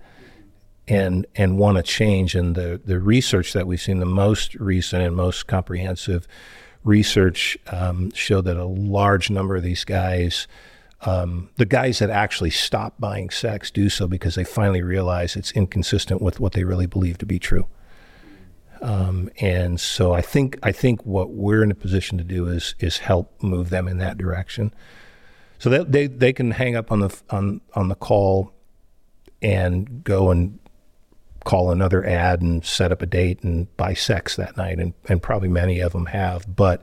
and 0.88 1.26
and 1.36 1.58
want 1.58 1.78
to 1.78 1.84
change. 1.84 2.36
And 2.36 2.56
the 2.56 2.82
the 2.84 3.00
research 3.00 3.54
that 3.54 3.68
we've 3.68 3.82
seen, 3.82 4.00
the 4.00 4.06
most 4.06 4.56
recent 4.56 5.02
and 5.04 5.16
most 5.16 5.48
comprehensive 5.48 6.28
research, 6.84 7.58
um, 7.68 8.12
that 8.42 8.58
a 8.58 8.66
large 8.66 9.30
number 9.30 9.56
of 9.56 9.64
these 9.64 9.84
guys. 9.84 10.48
Um, 11.02 11.50
the 11.58 11.66
guys 11.66 12.00
that 12.00 12.10
actually 12.10 12.50
stop 12.50 12.96
buying 12.98 13.30
sex 13.30 13.70
do 13.70 13.90
so 13.90 14.08
because 14.08 14.34
they 14.36 14.44
finally 14.44 14.82
realize 14.82 15.36
it's 15.36 15.52
inconsistent 15.52 16.20
with 16.20 16.40
what 16.40 16.54
they 16.54 16.64
really 16.64 16.88
believe 16.88 17.20
to 17.20 17.28
be 17.28 17.38
true. 17.38 17.68
Um, 18.82 19.30
and 19.40 19.80
so 19.80 20.14
I 20.14 20.22
think 20.22 20.58
I 20.64 20.72
think 20.72 21.06
what 21.06 21.32
we're 21.32 21.64
in 21.64 21.72
a 21.72 21.76
position 21.76 22.18
to 22.18 22.24
do 22.24 22.48
is 22.48 22.76
is 22.80 23.00
help 23.00 23.32
move 23.44 23.70
them 23.70 23.88
in 23.88 23.98
that 23.98 24.18
direction. 24.18 24.74
So 25.60 25.70
they 25.70 25.84
they, 25.84 26.08
they 26.08 26.34
can 26.34 26.52
hang 26.52 26.76
up 26.76 26.92
on 26.92 27.00
the 27.00 27.22
on 27.30 27.62
on 27.74 27.88
the 27.88 27.96
call 27.96 28.54
and 29.42 30.04
go 30.04 30.32
and 30.32 30.60
call 31.46 31.72
another 31.72 32.06
ad 32.06 32.42
and 32.42 32.66
set 32.66 32.92
up 32.92 33.02
a 33.02 33.06
date 33.06 33.44
and 33.44 33.76
buy 33.78 33.94
sex 33.94 34.36
that 34.36 34.58
night, 34.58 34.80
and, 34.80 34.94
and 35.08 35.22
probably 35.22 35.48
many 35.48 35.80
of 35.80 35.94
them 35.94 36.08
have. 36.08 36.54
But 36.54 36.82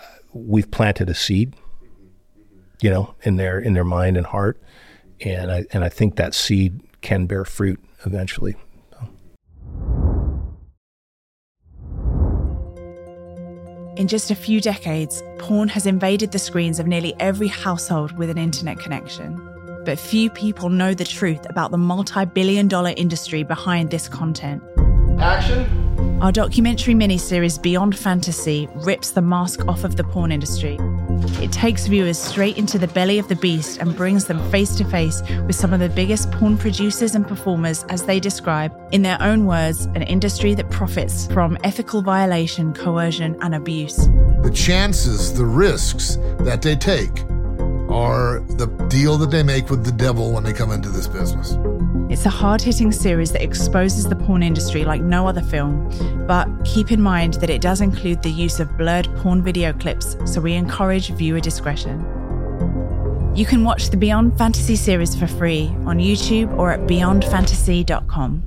uh, 0.00 0.04
we've 0.32 0.70
planted 0.70 1.08
a 1.10 1.14
seed, 1.14 1.54
you 2.80 2.90
know, 2.90 3.14
in 3.22 3.36
their 3.36 3.58
in 3.60 3.74
their 3.74 3.84
mind 3.84 4.16
and 4.16 4.26
heart, 4.26 4.60
and 5.20 5.52
I 5.52 5.64
and 5.72 5.84
I 5.84 5.88
think 5.88 6.16
that 6.16 6.34
seed 6.34 6.80
can 7.02 7.26
bear 7.26 7.44
fruit 7.44 7.78
eventually. 8.04 8.56
In 13.96 14.08
just 14.08 14.30
a 14.30 14.34
few 14.34 14.60
decades, 14.60 15.22
porn 15.38 15.68
has 15.68 15.86
invaded 15.86 16.30
the 16.30 16.38
screens 16.38 16.78
of 16.78 16.86
nearly 16.86 17.14
every 17.18 17.48
household 17.48 18.12
with 18.18 18.28
an 18.28 18.36
internet 18.36 18.78
connection. 18.78 19.40
But 19.86 19.98
few 19.98 20.28
people 20.28 20.68
know 20.68 20.92
the 20.92 21.06
truth 21.06 21.48
about 21.48 21.70
the 21.70 21.78
multi 21.78 22.26
billion 22.26 22.68
dollar 22.68 22.92
industry 22.94 23.42
behind 23.42 23.90
this 23.90 24.06
content. 24.06 24.62
Action! 25.18 26.20
Our 26.20 26.30
documentary 26.30 26.92
miniseries 26.92 27.60
Beyond 27.60 27.96
Fantasy 27.96 28.68
rips 28.74 29.12
the 29.12 29.22
mask 29.22 29.66
off 29.66 29.82
of 29.82 29.96
the 29.96 30.04
porn 30.04 30.30
industry. 30.30 30.76
It 31.42 31.52
takes 31.52 31.86
viewers 31.86 32.18
straight 32.18 32.58
into 32.58 32.78
the 32.78 32.88
belly 32.88 33.18
of 33.18 33.28
the 33.28 33.36
beast 33.36 33.78
and 33.78 33.96
brings 33.96 34.26
them 34.26 34.38
face 34.50 34.74
to 34.76 34.84
face 34.84 35.22
with 35.46 35.54
some 35.54 35.72
of 35.72 35.80
the 35.80 35.88
biggest 35.88 36.30
porn 36.32 36.56
producers 36.58 37.14
and 37.14 37.26
performers 37.26 37.84
as 37.88 38.04
they 38.04 38.20
describe, 38.20 38.72
in 38.92 39.02
their 39.02 39.20
own 39.20 39.46
words, 39.46 39.86
an 39.86 40.02
industry 40.02 40.54
that 40.54 40.70
profits 40.70 41.26
from 41.28 41.56
ethical 41.64 42.02
violation, 42.02 42.72
coercion, 42.74 43.36
and 43.40 43.54
abuse. 43.54 43.96
The 44.42 44.52
chances, 44.54 45.34
the 45.34 45.46
risks 45.46 46.16
that 46.40 46.62
they 46.62 46.76
take 46.76 47.24
are 47.88 48.40
the 48.40 48.66
deal 48.88 49.16
that 49.18 49.30
they 49.30 49.42
make 49.42 49.70
with 49.70 49.84
the 49.84 49.92
devil 49.92 50.32
when 50.32 50.44
they 50.44 50.52
come 50.52 50.72
into 50.72 50.88
this 50.88 51.06
business. 51.06 51.56
It's 52.08 52.26
a 52.26 52.30
hard 52.30 52.62
hitting 52.62 52.92
series 52.92 53.32
that 53.32 53.42
exposes 53.42 54.08
the 54.08 54.16
porn 54.16 54.42
industry 54.42 54.84
like 54.84 55.02
no 55.02 55.26
other 55.26 55.42
film, 55.42 55.90
but 56.26 56.46
keep 56.64 56.92
in 56.92 57.00
mind 57.00 57.34
that 57.34 57.50
it 57.50 57.60
does 57.60 57.80
include 57.80 58.22
the 58.22 58.30
use 58.30 58.60
of 58.60 58.76
blurred 58.78 59.08
porn 59.16 59.42
video 59.42 59.72
clips, 59.72 60.16
so 60.24 60.40
we 60.40 60.54
encourage 60.54 61.10
viewer 61.10 61.40
discretion. 61.40 62.00
You 63.34 63.44
can 63.44 63.64
watch 63.64 63.90
the 63.90 63.96
Beyond 63.96 64.38
Fantasy 64.38 64.76
series 64.76 65.14
for 65.14 65.26
free 65.26 65.66
on 65.84 65.98
YouTube 65.98 66.56
or 66.56 66.70
at 66.70 66.80
beyondfantasy.com. 66.80 68.42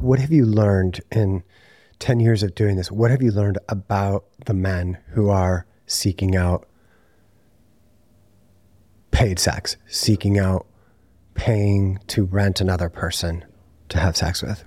What 0.00 0.18
have 0.18 0.32
you 0.32 0.46
learned 0.46 1.00
in 1.12 1.44
10 2.00 2.20
years 2.20 2.42
of 2.42 2.54
doing 2.54 2.76
this? 2.76 2.90
What 2.90 3.10
have 3.10 3.22
you 3.22 3.30
learned 3.30 3.58
about 3.68 4.24
the 4.46 4.54
men 4.54 4.98
who 5.10 5.30
are 5.30 5.66
seeking 5.86 6.34
out 6.34 6.66
paid 9.10 9.38
sex, 9.38 9.76
seeking 9.86 10.38
out 10.38 10.66
paying 11.34 12.00
to 12.08 12.24
rent 12.24 12.60
another 12.60 12.88
person 12.88 13.44
to 13.88 13.98
have 13.98 14.16
sex 14.16 14.42
with? 14.42 14.64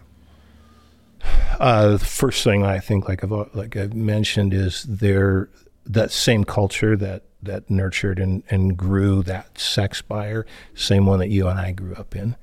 Uh, 1.60 1.90
the 1.90 2.00
first 2.00 2.44
thing 2.44 2.64
I 2.64 2.80
think, 2.80 3.08
like 3.08 3.24
I've 3.24 3.32
like 3.54 3.76
I've 3.76 3.94
mentioned, 3.94 4.54
is 4.54 4.84
there 4.84 5.50
that 5.86 6.12
same 6.12 6.44
culture 6.44 6.96
that 6.98 7.24
that 7.44 7.70
nurtured 7.70 8.20
and, 8.20 8.44
and 8.50 8.78
grew 8.78 9.22
that 9.24 9.58
sex 9.60 10.02
buyer, 10.02 10.46
same 10.74 11.06
one 11.06 11.20
that 11.20 11.30
you 11.30 11.48
and 11.48 11.60
I 11.60 11.72
grew 11.72 11.94
up 11.96 12.16
in. 12.16 12.36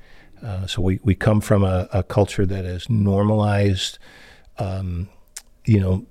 Uh, 0.42 0.66
so 0.66 0.82
we, 0.82 1.00
we 1.02 1.14
come 1.14 1.40
from 1.40 1.64
a, 1.64 1.88
a 1.92 2.02
culture 2.02 2.46
that 2.46 2.64
has 2.64 2.88
normalized, 2.88 3.98
um, 4.60 5.08
you 5.64 5.80
know, 5.80 6.06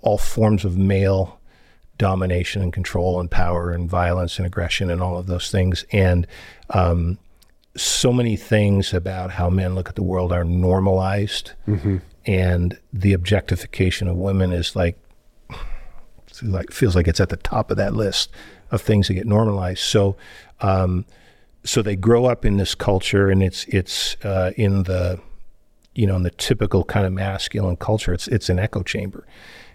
all 0.00 0.18
forms 0.18 0.64
of 0.64 0.76
male 0.76 1.38
domination 1.98 2.62
and 2.62 2.72
control 2.72 3.20
and 3.20 3.30
power 3.30 3.70
and 3.70 3.88
violence 3.88 4.38
and 4.38 4.46
aggression 4.46 4.90
and 4.90 5.00
all 5.00 5.16
of 5.16 5.26
those 5.26 5.50
things. 5.50 5.84
And 5.92 6.26
um, 6.70 7.18
so 7.76 8.12
many 8.12 8.36
things 8.36 8.92
about 8.92 9.30
how 9.30 9.50
men 9.50 9.74
look 9.74 9.88
at 9.88 9.94
the 9.94 10.02
world 10.02 10.32
are 10.32 10.44
normalized. 10.44 11.52
Mm-hmm. 11.66 11.98
And 12.26 12.78
the 12.92 13.12
objectification 13.12 14.08
of 14.08 14.16
women 14.16 14.52
is 14.52 14.74
like, 14.74 14.98
like 16.42 16.70
feels 16.70 16.96
like 16.96 17.08
it's 17.08 17.20
at 17.20 17.28
the 17.28 17.36
top 17.36 17.70
of 17.70 17.76
that 17.76 17.94
list 17.94 18.30
of 18.70 18.82
things 18.82 19.08
that 19.08 19.14
get 19.14 19.26
normalized. 19.26 19.80
So, 19.80 20.16
um, 20.60 21.06
so 21.64 21.82
they 21.82 21.96
grow 21.96 22.26
up 22.26 22.44
in 22.44 22.58
this 22.58 22.74
culture, 22.74 23.28
and 23.28 23.42
it's 23.42 23.64
it's 23.64 24.16
uh, 24.24 24.52
in 24.56 24.84
the 24.84 25.20
you 25.96 26.06
know 26.06 26.16
in 26.16 26.22
the 26.22 26.30
typical 26.30 26.84
kind 26.84 27.06
of 27.06 27.12
masculine 27.12 27.76
culture. 27.76 28.12
It's 28.12 28.28
it's 28.28 28.48
an 28.48 28.58
echo 28.58 28.82
chamber, 28.82 29.26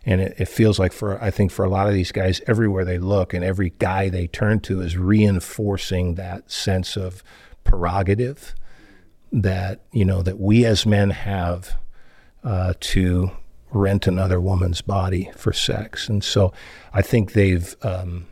and 0.06 0.22
it, 0.22 0.36
it, 0.38 0.48
feels 0.48 0.80
like 0.80 0.94
for 0.94 1.22
I 1.22 1.32
think 1.32 1.52
for 1.52 1.66
a 1.66 1.70
lot 1.70 1.88
of 1.88 1.94
these 1.94 2.12
guys, 2.12 2.42
everywhere 2.48 2.86
they 2.86 3.00
look 3.00 3.34
and 3.34 3.44
every 3.44 3.74
guy 3.80 4.08
they 4.08 4.28
turn 4.28 4.60
to 4.62 4.82
is 4.82 4.98
reinforcing 4.98 6.16
that 6.16 6.50
sense 6.50 6.96
of 6.96 7.24
prerogative 7.64 8.56
that 9.32 9.82
you 9.92 10.06
know 10.06 10.22
that 10.22 10.40
we 10.40 10.66
as 10.66 10.86
men 10.86 11.10
have 11.10 11.76
uh, 12.44 12.74
to 12.80 13.32
rent 13.72 14.06
another 14.06 14.40
woman's 14.40 14.82
body 14.82 15.32
for 15.36 15.52
sex, 15.52 16.08
and 16.08 16.24
so 16.24 16.54
I 16.94 17.02
think 17.02 17.34
they've. 17.34 17.76
Um, 17.82 18.28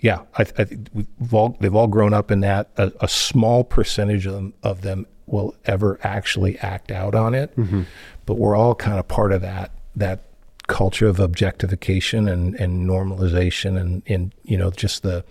yeah, 0.00 0.20
I, 0.36 0.42
I 0.42 0.64
think 0.64 0.90
we've 0.92 1.32
all, 1.32 1.56
they've 1.60 1.74
all 1.74 1.86
grown 1.86 2.12
up 2.12 2.30
in 2.30 2.40
that. 2.40 2.68
A, 2.76 2.92
a 3.00 3.08
small 3.08 3.64
percentage 3.64 4.26
of 4.26 4.34
them, 4.34 4.52
of 4.62 4.82
them, 4.82 5.06
will 5.26 5.54
ever 5.64 5.98
actually 6.02 6.58
act 6.58 6.90
out 6.90 7.14
on 7.14 7.34
it, 7.34 7.54
mm-hmm. 7.56 7.82
but 8.26 8.34
we're 8.34 8.56
all 8.56 8.74
kind 8.74 8.98
of 8.98 9.08
part 9.08 9.32
of 9.32 9.42
that 9.42 9.70
that 9.96 10.24
culture 10.66 11.06
of 11.06 11.20
objectification 11.20 12.26
and, 12.26 12.54
and 12.54 12.88
normalization 12.88 13.78
and, 13.78 14.02
and 14.06 14.34
you 14.44 14.56
know 14.56 14.70
just 14.70 15.02
the 15.02 15.24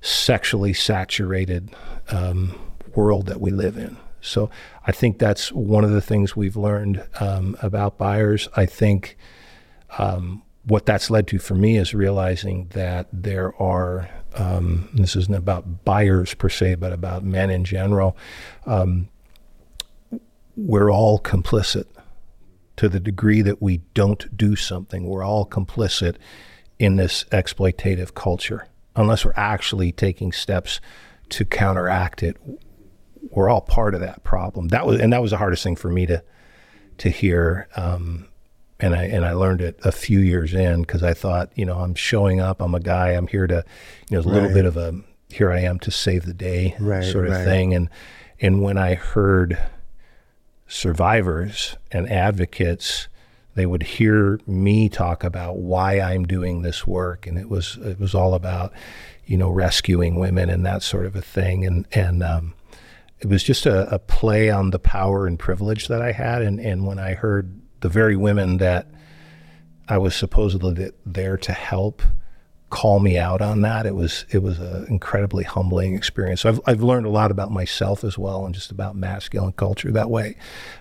sexually 0.00 0.72
saturated 0.72 1.70
um, 2.10 2.58
world 2.94 3.26
that 3.26 3.40
we 3.40 3.50
live 3.50 3.76
in. 3.76 3.96
So 4.20 4.50
I 4.86 4.92
think 4.92 5.18
that's 5.18 5.52
one 5.52 5.84
of 5.84 5.90
the 5.90 6.00
things 6.00 6.34
we've 6.34 6.56
learned 6.56 7.02
um, 7.20 7.56
about 7.62 7.96
buyers. 7.96 8.48
I 8.56 8.66
think 8.66 9.16
um, 9.98 10.42
what 10.64 10.84
that's 10.84 11.10
led 11.10 11.28
to 11.28 11.38
for 11.38 11.54
me 11.54 11.76
is 11.76 11.94
realizing 11.94 12.68
that 12.70 13.06
there 13.12 13.54
are, 13.60 14.10
um, 14.34 14.88
this 14.94 15.14
isn't 15.14 15.34
about 15.34 15.84
buyers 15.84 16.34
per 16.34 16.48
se, 16.48 16.76
but 16.76 16.92
about 16.92 17.22
men 17.24 17.50
in 17.50 17.64
general. 17.64 18.16
Um, 18.66 19.08
we're 20.56 20.90
all 20.90 21.18
complicit 21.18 21.84
to 22.76 22.88
the 22.88 23.00
degree 23.00 23.42
that 23.42 23.62
we 23.62 23.78
don't 23.94 24.36
do 24.36 24.56
something. 24.56 25.06
We're 25.06 25.24
all 25.24 25.46
complicit 25.46 26.16
in 26.78 26.96
this 26.96 27.24
exploitative 27.24 28.14
culture 28.14 28.66
unless 28.94 29.24
we're 29.24 29.32
actually 29.36 29.92
taking 29.92 30.32
steps 30.32 30.80
to 31.30 31.44
counteract 31.44 32.22
it. 32.22 32.36
We're 33.30 33.48
all 33.48 33.60
part 33.60 33.94
of 33.94 34.00
that 34.00 34.24
problem. 34.24 34.68
That 34.68 34.86
was, 34.86 35.00
and 35.00 35.12
that 35.12 35.22
was 35.22 35.30
the 35.30 35.36
hardest 35.38 35.62
thing 35.62 35.76
for 35.76 35.90
me 35.90 36.06
to 36.06 36.22
to 36.98 37.10
hear. 37.10 37.68
Um, 37.76 38.28
and 38.78 38.94
I 38.94 39.04
and 39.04 39.24
I 39.24 39.32
learned 39.32 39.62
it 39.62 39.78
a 39.84 39.92
few 39.92 40.20
years 40.20 40.54
in 40.54 40.82
because 40.82 41.02
I 41.02 41.14
thought, 41.14 41.50
you 41.54 41.64
know, 41.64 41.78
I'm 41.78 41.94
showing 41.94 42.40
up. 42.40 42.60
I'm 42.60 42.74
a 42.74 42.80
guy. 42.80 43.10
I'm 43.10 43.26
here 43.26 43.46
to, 43.46 43.64
you 44.10 44.16
know, 44.16 44.20
a 44.20 44.28
little 44.28 44.52
bit 44.52 44.64
of 44.64 44.76
a 44.76 45.00
here 45.28 45.50
I 45.50 45.60
am 45.60 45.78
to 45.80 45.90
save 45.90 46.24
the 46.24 46.34
day 46.34 46.76
right, 46.78 47.04
sort 47.04 47.26
of 47.26 47.32
right. 47.32 47.44
thing. 47.44 47.74
And 47.74 47.88
and 48.40 48.62
when 48.62 48.78
I 48.78 48.94
heard 48.94 49.58
survivors 50.66 51.76
and 51.92 52.10
advocates 52.10 53.08
they 53.56 53.66
would 53.66 53.82
hear 53.82 54.38
me 54.46 54.88
talk 54.88 55.24
about 55.24 55.56
why 55.56 55.98
I'm 55.98 56.24
doing 56.24 56.60
this 56.60 56.86
work, 56.86 57.26
and 57.26 57.38
it 57.38 57.48
was 57.48 57.78
it 57.82 57.98
was 57.98 58.14
all 58.14 58.34
about, 58.34 58.72
you 59.24 59.38
know, 59.38 59.48
rescuing 59.48 60.16
women 60.16 60.50
and 60.50 60.64
that 60.66 60.82
sort 60.82 61.06
of 61.06 61.16
a 61.16 61.22
thing. 61.22 61.64
And 61.64 61.88
and 61.92 62.22
um, 62.22 62.52
it 63.20 63.28
was 63.28 63.42
just 63.42 63.64
a, 63.64 63.92
a 63.92 63.98
play 63.98 64.50
on 64.50 64.70
the 64.70 64.78
power 64.78 65.26
and 65.26 65.38
privilege 65.38 65.88
that 65.88 66.02
I 66.02 66.12
had. 66.12 66.42
And, 66.42 66.60
and 66.60 66.86
when 66.86 66.98
I 66.98 67.14
heard 67.14 67.58
the 67.80 67.88
very 67.88 68.14
women 68.14 68.58
that 68.58 68.88
I 69.88 69.96
was 69.96 70.14
supposedly 70.14 70.90
there 71.06 71.38
to 71.38 71.52
help 71.52 72.02
call 72.76 73.00
me 73.00 73.16
out 73.16 73.40
on 73.40 73.62
that, 73.62 73.86
it 73.86 73.94
was 73.94 74.26
it 74.30 74.42
was 74.42 74.58
an 74.58 74.86
incredibly 74.88 75.44
humbling 75.44 75.94
experience. 75.94 76.42
So 76.42 76.50
I've 76.50 76.60
I've 76.66 76.82
learned 76.82 77.06
a 77.06 77.10
lot 77.10 77.30
about 77.30 77.50
myself 77.50 78.04
as 78.04 78.18
well, 78.18 78.44
and 78.44 78.54
just 78.54 78.70
about 78.70 78.94
masculine 78.94 79.52
culture 79.52 79.90
that 79.92 80.10
way. 80.10 80.36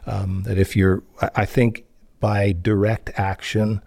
Um, 0.06 0.44
that 0.44 0.58
if 0.58 0.76
you're, 0.76 1.04
I 1.36 1.46
think 1.46 1.86
by 2.20 2.52
direct 2.52 3.12
action 3.16 3.82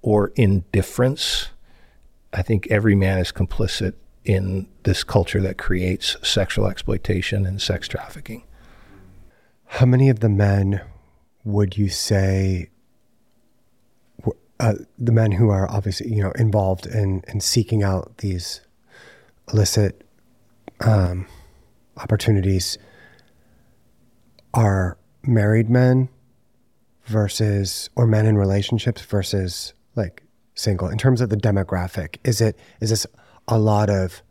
or 0.00 0.32
indifference, 0.34 1.48
I 2.32 2.40
think 2.40 2.68
every 2.70 2.94
man 2.94 3.18
is 3.18 3.30
complicit 3.32 3.94
in 4.24 4.66
this 4.84 5.04
culture 5.04 5.42
that 5.42 5.58
creates 5.58 6.16
sexual 6.22 6.66
exploitation 6.68 7.44
and 7.44 7.60
sex 7.60 7.86
trafficking. 7.86 8.44
How 9.66 9.84
many 9.84 10.08
of 10.08 10.20
the 10.20 10.30
men 10.30 10.80
would 11.44 11.76
you 11.76 11.90
say, 11.90 12.70
uh, 14.62 14.74
the 14.98 15.12
men 15.12 15.32
who 15.32 15.50
are 15.50 15.70
obviously 15.70 16.12
you 16.12 16.22
know 16.22 16.32
involved 16.32 16.86
in 16.86 17.22
in 17.28 17.40
seeking 17.40 17.82
out 17.82 18.18
these 18.18 18.62
illicit 19.52 20.04
um, 20.80 21.26
opportunities, 21.98 22.78
are 24.54 24.96
married 25.22 25.68
men 25.68 26.08
versus 27.04 27.90
or 27.96 28.06
men 28.06 28.24
in 28.24 28.38
relationships 28.38 29.02
versus 29.02 29.74
like 29.96 30.22
single 30.54 30.88
in 30.88 30.96
terms 30.96 31.20
of 31.20 31.28
the 31.28 31.36
demographic 31.36 32.16
is 32.24 32.40
it 32.40 32.58
is 32.80 32.90
this 32.90 33.06
a 33.48 33.58
lot 33.58 33.90
of 33.90 34.22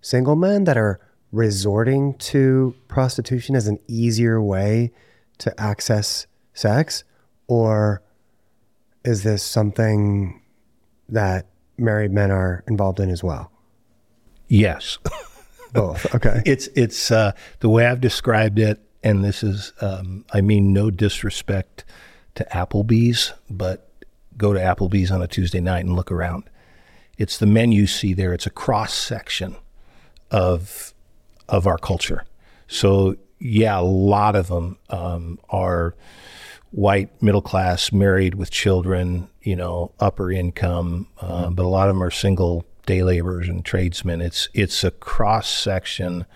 single 0.00 0.36
men 0.36 0.64
that 0.64 0.76
are 0.76 1.00
resorting 1.32 2.14
to 2.14 2.74
prostitution 2.88 3.54
as 3.54 3.66
an 3.66 3.78
easier 3.86 4.40
way 4.42 4.92
to 5.38 5.60
access 5.60 6.26
sex? 6.54 7.04
Or 7.46 8.02
is 9.04 9.22
this 9.22 9.42
something 9.42 10.42
that 11.08 11.46
married 11.76 12.12
men 12.12 12.30
are 12.30 12.62
involved 12.68 13.00
in 13.00 13.10
as 13.10 13.22
well? 13.22 13.50
Yes. 14.48 14.98
Both. 15.72 16.12
Okay. 16.14 16.42
it's 16.44 16.68
it's 16.74 17.10
uh, 17.10 17.32
the 17.60 17.68
way 17.68 17.86
I've 17.86 18.00
described 18.00 18.58
it, 18.58 18.80
and 19.04 19.24
this 19.24 19.42
is 19.42 19.72
um, 19.80 20.24
I 20.32 20.40
mean 20.40 20.72
no 20.72 20.90
disrespect 20.90 21.84
to 22.34 22.44
Applebee's, 22.52 23.32
but 23.48 23.88
go 24.36 24.52
to 24.52 24.58
Applebee's 24.58 25.12
on 25.12 25.22
a 25.22 25.28
Tuesday 25.28 25.60
night 25.60 25.84
and 25.84 25.94
look 25.94 26.10
around. 26.10 26.44
It's 27.18 27.38
the 27.38 27.46
men 27.46 27.70
you 27.70 27.86
see 27.86 28.14
there. 28.14 28.32
It's 28.32 28.46
a 28.46 28.50
cross 28.50 28.92
section 28.92 29.54
of 30.30 30.92
of 31.48 31.66
our 31.66 31.78
culture. 31.78 32.24
So 32.66 33.16
yeah, 33.38 33.78
a 33.78 33.82
lot 33.82 34.34
of 34.34 34.48
them 34.48 34.78
um, 34.88 35.38
are 35.50 35.94
white, 36.70 37.22
middle 37.22 37.42
class, 37.42 37.92
married 37.92 38.34
with 38.34 38.50
children, 38.50 39.28
you 39.42 39.56
know, 39.56 39.92
upper 39.98 40.30
income, 40.30 41.08
uh, 41.20 41.44
mm-hmm. 41.44 41.54
but 41.54 41.64
a 41.64 41.68
lot 41.68 41.88
of 41.88 41.94
them 41.94 42.02
are 42.02 42.10
single 42.10 42.64
day 42.86 43.02
laborers 43.02 43.48
and 43.48 43.64
tradesmen. 43.64 44.20
It's 44.20 44.48
it's 44.54 44.84
a 44.84 44.90
cross 44.90 45.48
section 45.48 46.26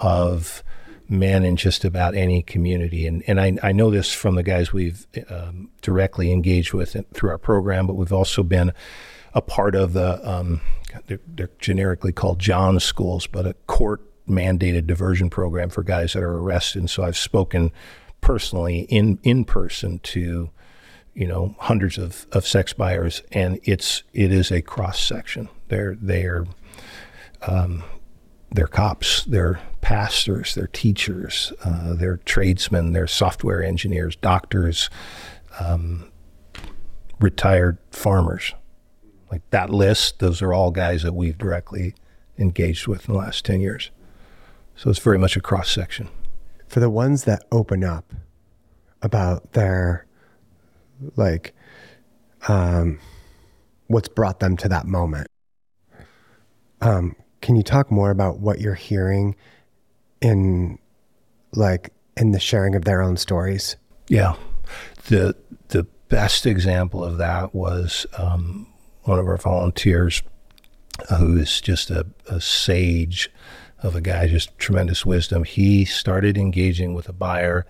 of 0.00 0.62
men 1.08 1.44
in 1.44 1.56
just 1.56 1.84
about 1.84 2.14
any 2.14 2.42
community, 2.42 3.06
and 3.06 3.22
and 3.26 3.40
I, 3.40 3.56
I 3.62 3.72
know 3.72 3.90
this 3.90 4.12
from 4.12 4.36
the 4.36 4.42
guys 4.42 4.72
we've 4.72 5.06
um, 5.28 5.70
directly 5.80 6.32
engaged 6.32 6.72
with 6.72 6.96
through 7.12 7.30
our 7.30 7.38
program, 7.38 7.86
but 7.86 7.94
we've 7.94 8.12
also 8.12 8.42
been 8.42 8.72
a 9.34 9.42
part 9.42 9.74
of 9.74 9.94
the 9.94 10.20
um, 10.28 10.60
they're, 11.06 11.20
they're 11.26 11.50
generically 11.58 12.12
called 12.12 12.38
John 12.38 12.78
schools, 12.80 13.26
but 13.26 13.46
a 13.46 13.54
court 13.66 14.00
mandated 14.28 14.86
diversion 14.86 15.30
program 15.30 15.68
for 15.68 15.82
guys 15.82 16.12
that 16.12 16.22
are 16.22 16.38
arrested. 16.38 16.80
And 16.80 16.90
so 16.90 17.02
I've 17.02 17.16
spoken 17.16 17.72
personally 18.22 18.86
in 18.88 19.18
in 19.22 19.44
person 19.44 19.98
to 19.98 20.50
you 21.12 21.26
know 21.26 21.54
hundreds 21.58 21.98
of, 21.98 22.26
of 22.32 22.46
sex 22.46 22.72
buyers, 22.72 23.22
and 23.32 23.60
it's 23.64 24.02
it 24.14 24.32
is 24.32 24.50
a 24.50 24.62
cross 24.62 24.98
section. 24.98 25.50
They're 25.68 25.96
they're 26.00 26.46
um, 27.46 27.84
they're 28.50 28.66
cops, 28.66 29.24
they're 29.24 29.60
pastors, 29.82 30.54
they're 30.54 30.66
teachers, 30.68 31.52
uh, 31.64 31.94
they're 31.94 32.18
tradesmen, 32.18 32.92
they're 32.92 33.06
software 33.06 33.62
engineers, 33.62 34.16
doctors, 34.16 34.88
um, 35.60 36.10
retired 37.18 37.78
farmers. 37.90 38.54
Like 39.30 39.42
that 39.50 39.70
list, 39.70 40.18
those 40.18 40.42
are 40.42 40.52
all 40.52 40.70
guys 40.70 41.02
that 41.02 41.14
we've 41.14 41.38
directly 41.38 41.94
engaged 42.38 42.86
with 42.86 43.08
in 43.08 43.14
the 43.14 43.18
last 43.18 43.44
10 43.44 43.60
years. 43.60 43.90
So 44.76 44.90
it's 44.90 44.98
very 44.98 45.18
much 45.18 45.36
a 45.36 45.40
cross 45.40 45.70
section. 45.70 46.08
For 46.72 46.80
the 46.80 46.88
ones 46.88 47.24
that 47.24 47.44
open 47.52 47.84
up 47.84 48.14
about 49.02 49.52
their, 49.52 50.06
like, 51.16 51.54
um, 52.48 52.98
what's 53.88 54.08
brought 54.08 54.40
them 54.40 54.56
to 54.56 54.70
that 54.70 54.86
moment, 54.86 55.28
um, 56.80 57.14
can 57.42 57.56
you 57.56 57.62
talk 57.62 57.90
more 57.90 58.10
about 58.10 58.38
what 58.38 58.58
you're 58.58 58.72
hearing 58.72 59.36
in, 60.22 60.78
like, 61.52 61.92
in 62.16 62.32
the 62.32 62.40
sharing 62.40 62.74
of 62.74 62.86
their 62.86 63.02
own 63.02 63.18
stories? 63.18 63.76
Yeah. 64.08 64.36
The, 65.08 65.36
the 65.68 65.82
best 66.08 66.46
example 66.46 67.04
of 67.04 67.18
that 67.18 67.54
was 67.54 68.06
um, 68.16 68.66
one 69.02 69.18
of 69.18 69.26
our 69.26 69.36
volunteers 69.36 70.22
uh, 71.10 71.16
who 71.16 71.36
is 71.36 71.60
just 71.60 71.90
a, 71.90 72.06
a 72.30 72.40
sage 72.40 73.30
of 73.82 73.96
a 73.96 74.00
guy, 74.00 74.26
just 74.28 74.56
tremendous 74.58 75.04
wisdom. 75.04 75.44
He 75.44 75.84
started 75.84 76.38
engaging 76.38 76.94
with 76.94 77.08
a 77.08 77.12
buyer 77.12 77.66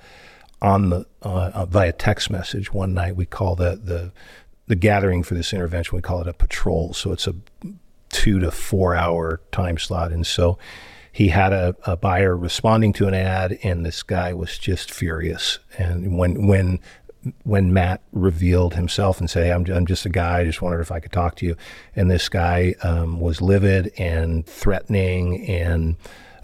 on 0.61 0.91
the 0.91 1.07
uh, 1.23 1.51
uh, 1.55 1.67
via 1.67 1.93
text 1.93 2.31
message 2.31 2.73
one 2.73 2.95
night. 2.95 3.17
We 3.17 3.27
call 3.27 3.57
the 3.57 3.77
the 3.83 4.13
the 4.67 4.77
gathering 4.77 5.23
for 5.23 5.35
this 5.35 5.53
intervention. 5.53 5.97
We 5.97 6.03
call 6.03 6.21
it 6.21 6.29
a 6.29 6.33
patrol. 6.33 6.95
So 6.95 7.13
it's 7.13 7.27
a 7.27 7.35
two 8.11 8.39
to 8.41 8.51
four 8.51 8.95
hour 8.95 9.41
time 9.51 9.79
slot, 9.79 10.13
and 10.13 10.27
so 10.27 10.59
he 11.11 11.29
had 11.29 11.53
a, 11.53 11.77
a 11.85 11.97
buyer 11.97 12.35
responding 12.37 12.95
to 12.95 13.07
an 13.07 13.15
ad, 13.15 13.59
and 13.63 13.85
this 13.85 14.03
guy 14.03 14.33
was 14.33 14.57
just 14.57 14.91
furious. 14.91 15.59
And 15.77 16.17
when 16.17 16.47
when 16.47 16.81
when 17.45 17.73
Matt 17.73 18.03
revealed 18.13 18.75
himself 18.75 19.21
and 19.21 19.31
said, 19.31 19.45
hey, 19.45 19.53
I'm, 19.53 19.65
I'm 19.71 19.87
just 19.87 20.05
a 20.07 20.09
guy, 20.09 20.41
I 20.41 20.45
just 20.45 20.63
wondered 20.63 20.81
if 20.81 20.91
I 20.91 21.01
could 21.01 21.13
talk 21.13 21.37
to 21.37 21.47
you. 21.47 21.57
And 21.95 22.11
this 22.11 22.29
guy 22.29 22.75
um, 22.83 23.21
was 23.21 23.41
livid 23.41 23.93
and 23.99 24.47
threatening 24.47 25.47
and 25.47 25.97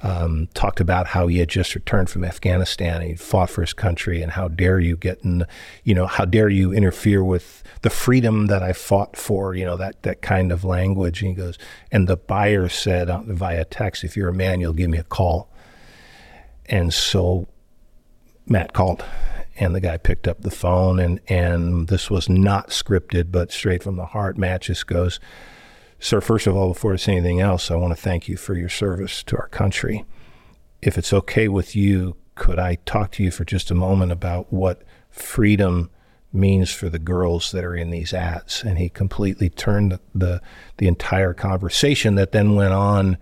um, 0.02 0.48
talked 0.54 0.78
about 0.78 1.08
how 1.08 1.26
he 1.26 1.38
had 1.38 1.48
just 1.48 1.74
returned 1.74 2.08
from 2.08 2.24
Afghanistan 2.24 3.02
he 3.02 3.16
fought 3.16 3.50
for 3.50 3.62
his 3.62 3.72
country 3.72 4.22
and 4.22 4.32
how 4.32 4.46
dare 4.46 4.78
you 4.78 4.96
get 4.96 5.20
in, 5.24 5.44
you 5.82 5.94
know, 5.94 6.06
how 6.06 6.24
dare 6.24 6.48
you 6.48 6.72
interfere 6.72 7.24
with 7.24 7.64
the 7.82 7.90
freedom 7.90 8.46
that 8.46 8.62
I 8.62 8.72
fought 8.72 9.16
for, 9.16 9.54
you 9.54 9.64
know, 9.64 9.76
that, 9.76 10.02
that 10.04 10.22
kind 10.22 10.52
of 10.52 10.64
language. 10.64 11.22
And 11.22 11.30
he 11.30 11.34
goes, 11.34 11.58
and 11.90 12.06
the 12.06 12.16
buyer 12.16 12.68
said 12.68 13.10
uh, 13.10 13.22
via 13.24 13.64
text, 13.64 14.04
if 14.04 14.16
you're 14.16 14.28
a 14.28 14.34
man, 14.34 14.60
you'll 14.60 14.72
give 14.72 14.90
me 14.90 14.98
a 14.98 15.04
call. 15.04 15.50
And 16.66 16.94
so 16.94 17.48
Matt 18.46 18.72
called 18.72 19.04
and 19.58 19.74
the 19.74 19.80
guy 19.80 19.96
picked 19.96 20.28
up 20.28 20.40
the 20.40 20.50
phone 20.50 20.98
and 20.98 21.20
and 21.28 21.88
this 21.88 22.10
was 22.10 22.28
not 22.28 22.68
scripted 22.68 23.30
but 23.30 23.52
straight 23.52 23.82
from 23.82 23.96
the 23.96 24.06
heart 24.06 24.38
matt 24.38 24.62
just 24.62 24.86
goes 24.86 25.20
sir 25.98 26.20
first 26.20 26.46
of 26.46 26.56
all 26.56 26.68
before 26.68 26.92
I 26.92 26.96
say 26.96 27.12
anything 27.12 27.40
else 27.40 27.70
i 27.70 27.76
want 27.76 27.94
to 27.94 28.00
thank 28.00 28.28
you 28.28 28.36
for 28.36 28.54
your 28.54 28.68
service 28.68 29.22
to 29.24 29.36
our 29.36 29.48
country. 29.48 30.04
If 30.80 30.96
it's 30.96 31.12
okay 31.12 31.48
with 31.48 31.74
you 31.74 32.16
could 32.34 32.58
i 32.58 32.76
talk 32.86 33.10
to 33.12 33.22
you 33.22 33.30
for 33.30 33.44
just 33.44 33.70
a 33.70 33.74
moment 33.74 34.12
about 34.12 34.52
what 34.52 34.82
freedom 35.10 35.90
means 36.32 36.70
for 36.70 36.88
the 36.88 36.98
girls 36.98 37.52
that 37.52 37.64
are 37.64 37.74
in 37.74 37.90
these 37.90 38.12
ads? 38.12 38.62
And 38.62 38.78
he 38.78 38.88
completely 38.88 39.50
turned 39.50 39.92
the 39.92 40.00
the, 40.14 40.40
the 40.76 40.86
entire 40.86 41.34
conversation 41.34 42.14
that 42.14 42.32
then 42.32 42.54
went 42.54 42.74
on 42.74 43.18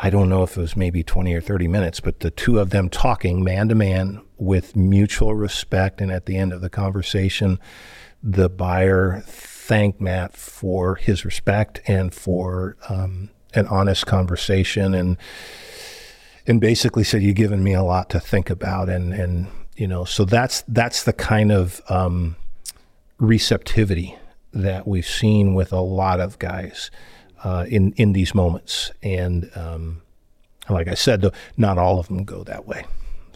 I 0.00 0.10
don't 0.10 0.28
know 0.28 0.44
if 0.44 0.56
it 0.56 0.60
was 0.60 0.76
maybe 0.76 1.02
20 1.02 1.34
or 1.34 1.40
30 1.40 1.66
minutes, 1.66 1.98
but 1.98 2.20
the 2.20 2.30
two 2.30 2.60
of 2.60 2.70
them 2.70 2.88
talking 2.88 3.42
man 3.42 3.68
to 3.68 3.74
man 3.74 4.22
with 4.38 4.76
mutual 4.76 5.34
respect. 5.34 6.00
And 6.00 6.10
at 6.10 6.26
the 6.26 6.36
end 6.36 6.52
of 6.52 6.60
the 6.60 6.70
conversation, 6.70 7.58
the 8.22 8.48
buyer 8.48 9.22
thanked 9.26 10.00
Matt 10.00 10.34
for 10.34 10.96
his 10.96 11.24
respect 11.24 11.80
and 11.86 12.14
for 12.14 12.76
um, 12.88 13.30
an 13.54 13.66
honest 13.66 14.06
conversation 14.06 14.94
and 14.94 15.16
and 16.46 16.60
basically 16.60 17.04
said, 17.04 17.22
"You've 17.22 17.36
given 17.36 17.62
me 17.62 17.74
a 17.74 17.82
lot 17.82 18.08
to 18.10 18.20
think 18.20 18.48
about." 18.48 18.88
And 18.88 19.12
and 19.12 19.48
you 19.76 19.86
know, 19.86 20.04
so 20.04 20.24
that's 20.24 20.62
that's 20.66 21.04
the 21.04 21.12
kind 21.12 21.52
of 21.52 21.80
um, 21.88 22.36
receptivity 23.18 24.16
that 24.52 24.88
we've 24.88 25.06
seen 25.06 25.54
with 25.54 25.72
a 25.72 25.80
lot 25.80 26.20
of 26.20 26.38
guys 26.38 26.90
uh, 27.44 27.66
in 27.68 27.92
in 27.92 28.14
these 28.14 28.34
moments. 28.34 28.90
And 29.02 29.50
um, 29.54 30.02
like 30.68 30.88
I 30.88 30.94
said, 30.94 31.24
not 31.56 31.78
all 31.78 32.00
of 32.00 32.08
them 32.08 32.24
go 32.24 32.42
that 32.44 32.66
way. 32.66 32.84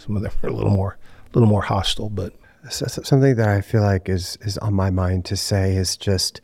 Some 0.04 0.16
of 0.16 0.22
them 0.22 0.32
are 0.42 0.48
a 0.48 0.52
little 0.52 0.70
more 0.70 0.98
a 1.26 1.38
little 1.38 1.48
more 1.48 1.62
hostile, 1.62 2.10
but 2.10 2.32
something 2.68 3.36
that 3.36 3.48
I 3.48 3.60
feel 3.60 3.82
like 3.82 4.08
is 4.08 4.36
is 4.42 4.58
on 4.58 4.74
my 4.74 4.90
mind 4.90 5.24
to 5.26 5.36
say 5.36 5.76
is 5.76 5.96
just 5.96 6.40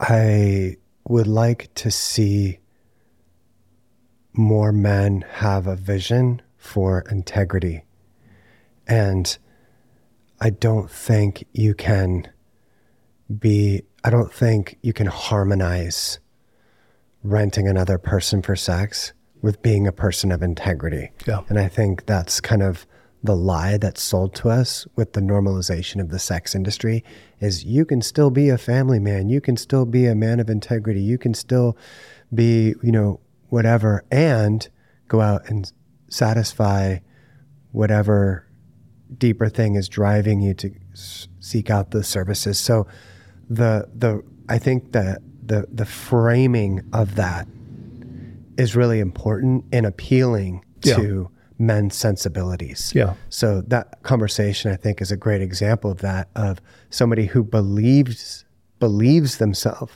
I 0.00 0.76
would 1.06 1.28
like 1.28 1.72
to 1.74 1.90
see 1.90 2.58
more 4.32 4.72
men 4.72 5.24
have 5.34 5.66
a 5.68 5.76
vision 5.76 6.42
for 6.56 7.04
integrity. 7.10 7.84
And 8.86 9.38
I 10.40 10.50
don't 10.50 10.90
think 10.90 11.46
you 11.52 11.74
can 11.74 12.28
be, 13.38 13.82
I 14.02 14.10
don't 14.10 14.32
think 14.32 14.78
you 14.82 14.92
can 14.92 15.06
harmonize 15.06 16.18
renting 17.22 17.68
another 17.68 17.96
person 17.96 18.42
for 18.42 18.56
sex 18.56 19.12
with 19.44 19.60
being 19.60 19.86
a 19.86 19.92
person 19.92 20.32
of 20.32 20.42
integrity. 20.42 21.10
Yeah. 21.26 21.42
And 21.50 21.58
I 21.58 21.68
think 21.68 22.06
that's 22.06 22.40
kind 22.40 22.62
of 22.62 22.86
the 23.22 23.36
lie 23.36 23.76
that's 23.76 24.02
sold 24.02 24.34
to 24.36 24.48
us 24.48 24.86
with 24.96 25.12
the 25.12 25.20
normalization 25.20 26.00
of 26.00 26.08
the 26.08 26.18
sex 26.18 26.54
industry 26.54 27.04
is 27.40 27.62
you 27.62 27.84
can 27.84 28.00
still 28.00 28.30
be 28.30 28.48
a 28.48 28.56
family 28.56 28.98
man, 28.98 29.28
you 29.28 29.42
can 29.42 29.58
still 29.58 29.84
be 29.84 30.06
a 30.06 30.14
man 30.14 30.40
of 30.40 30.48
integrity, 30.48 31.02
you 31.02 31.18
can 31.18 31.34
still 31.34 31.76
be, 32.32 32.74
you 32.82 32.90
know, 32.90 33.20
whatever 33.50 34.02
and 34.10 34.70
go 35.08 35.20
out 35.20 35.46
and 35.50 35.70
satisfy 36.08 36.96
whatever 37.70 38.48
deeper 39.18 39.50
thing 39.50 39.74
is 39.74 39.90
driving 39.90 40.40
you 40.40 40.54
to 40.54 40.70
seek 41.38 41.68
out 41.68 41.90
the 41.90 42.02
services. 42.02 42.58
So 42.58 42.86
the 43.50 43.90
the 43.94 44.24
I 44.48 44.56
think 44.56 44.92
that 44.92 45.20
the 45.44 45.66
the 45.70 45.84
framing 45.84 46.80
of 46.94 47.16
that 47.16 47.46
is 48.56 48.76
really 48.76 49.00
important 49.00 49.64
in 49.72 49.84
appealing 49.84 50.64
Yeah. 50.82 50.96
to 50.96 51.30
men's 51.58 51.94
sensibilities. 51.94 52.92
Yeah. 52.94 53.14
So 53.28 53.60
that 53.68 54.02
conversation 54.02 54.72
I 54.72 54.76
think 54.76 55.00
is 55.00 55.10
a 55.12 55.16
great 55.16 55.40
example 55.40 55.90
of 55.90 55.98
that 55.98 56.28
of 56.34 56.60
somebody 56.90 57.26
who 57.26 57.42
believes 57.44 58.44
believes 58.80 59.38
themselves 59.38 59.92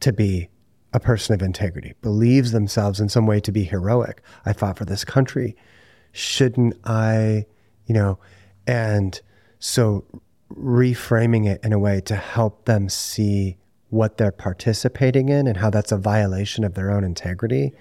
to 0.00 0.12
be 0.12 0.48
a 0.94 0.98
person 1.00 1.34
of 1.34 1.42
integrity, 1.42 1.94
believes 2.02 2.52
themselves 2.52 3.00
in 3.00 3.08
some 3.08 3.26
way 3.26 3.38
to 3.40 3.52
be 3.52 3.64
heroic. 3.64 4.22
I 4.44 4.52
fought 4.52 4.76
for 4.78 4.84
this 4.84 5.04
country. 5.04 5.56
Shouldn't 6.12 6.74
I, 6.84 7.46
you 7.86 7.94
know, 7.94 8.18
and 8.66 9.20
so 9.58 10.04
reframing 10.52 11.46
it 11.46 11.60
in 11.64 11.72
a 11.72 11.78
way 11.78 12.00
to 12.02 12.16
help 12.16 12.64
them 12.64 12.88
see 12.88 13.56
what 13.92 14.16
they're 14.16 14.32
participating 14.32 15.28
in 15.28 15.46
and 15.46 15.58
how 15.58 15.68
that's 15.68 15.92
a 15.92 15.98
violation 15.98 16.64
of 16.64 16.72
their 16.72 16.90
own 16.90 17.04
integrity, 17.04 17.74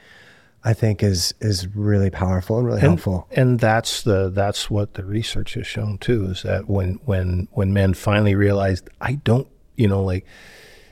I 0.62 0.74
think 0.74 1.02
is 1.02 1.34
is 1.40 1.74
really 1.74 2.10
powerful 2.10 2.58
and 2.58 2.66
really 2.68 2.82
and, 2.82 2.90
helpful. 2.90 3.28
And 3.32 3.60
that's 3.60 4.02
the 4.04 4.30
that's 4.30 4.70
what 4.70 4.96
the 4.96 5.06
research 5.06 5.54
has 5.54 5.66
shown 5.66 5.98
too 6.00 6.26
is 6.26 6.44
that 6.44 6.70
when 6.70 7.00
when 7.06 7.48
when 7.52 7.72
men 7.72 7.94
finally 7.94 8.36
realize 8.36 8.84
I 9.00 9.14
don't 9.24 9.48
you 9.78 9.88
know 9.88 10.04
like 10.04 10.26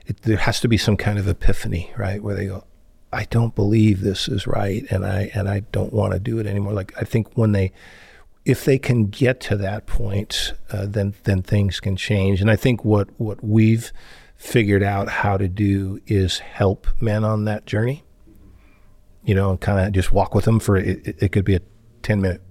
it, 0.06 0.22
there 0.22 0.38
has 0.38 0.62
to 0.62 0.70
be 0.70 0.78
some 0.78 0.96
kind 0.96 1.20
of 1.20 1.28
epiphany 1.28 1.92
right 1.98 2.24
where 2.24 2.36
they 2.36 2.46
go 2.46 2.64
I 3.12 3.26
don't 3.26 3.54
believe 3.54 4.00
this 4.00 4.30
is 4.30 4.48
right 4.48 4.86
and 4.90 5.06
I 5.06 5.32
and 5.36 5.50
I 5.50 5.62
don't 5.74 5.92
want 5.92 6.14
to 6.14 6.20
do 6.20 6.40
it 6.40 6.48
anymore 6.48 6.72
like 6.72 6.94
I 6.98 7.04
think 7.04 7.38
when 7.38 7.52
they 7.52 7.74
if 8.46 8.64
they 8.64 8.80
can 8.80 9.08
get 9.08 9.42
to 9.42 9.58
that 9.58 9.86
point 9.86 10.54
uh, 10.72 10.86
then 10.86 11.14
then 11.26 11.42
things 11.44 11.82
can 11.82 11.98
change 11.98 12.40
and 12.40 12.50
I 12.50 12.56
think 12.56 12.86
what 12.86 13.10
what 13.20 13.44
we've 13.44 13.92
figured 14.40 14.82
out 14.82 15.08
how 15.08 15.38
to 15.38 15.48
do 15.48 16.02
is 16.08 16.40
help 16.40 16.88
men 17.00 17.24
on 17.24 17.46
that 17.46 17.68
journey 17.68 18.04
you 19.24 19.36
know, 19.36 19.52
and 19.52 19.62
kind 19.62 19.86
of 19.86 19.94
just 19.94 20.12
walk 20.12 20.34
with 20.34 20.46
them 20.46 20.60
for 20.60 20.78
it, 20.78 21.16
it, 21.22 21.32
could 21.32 21.46
be 21.46 21.56
a 21.56 21.62
10 22.04 22.22
minute 22.22 22.42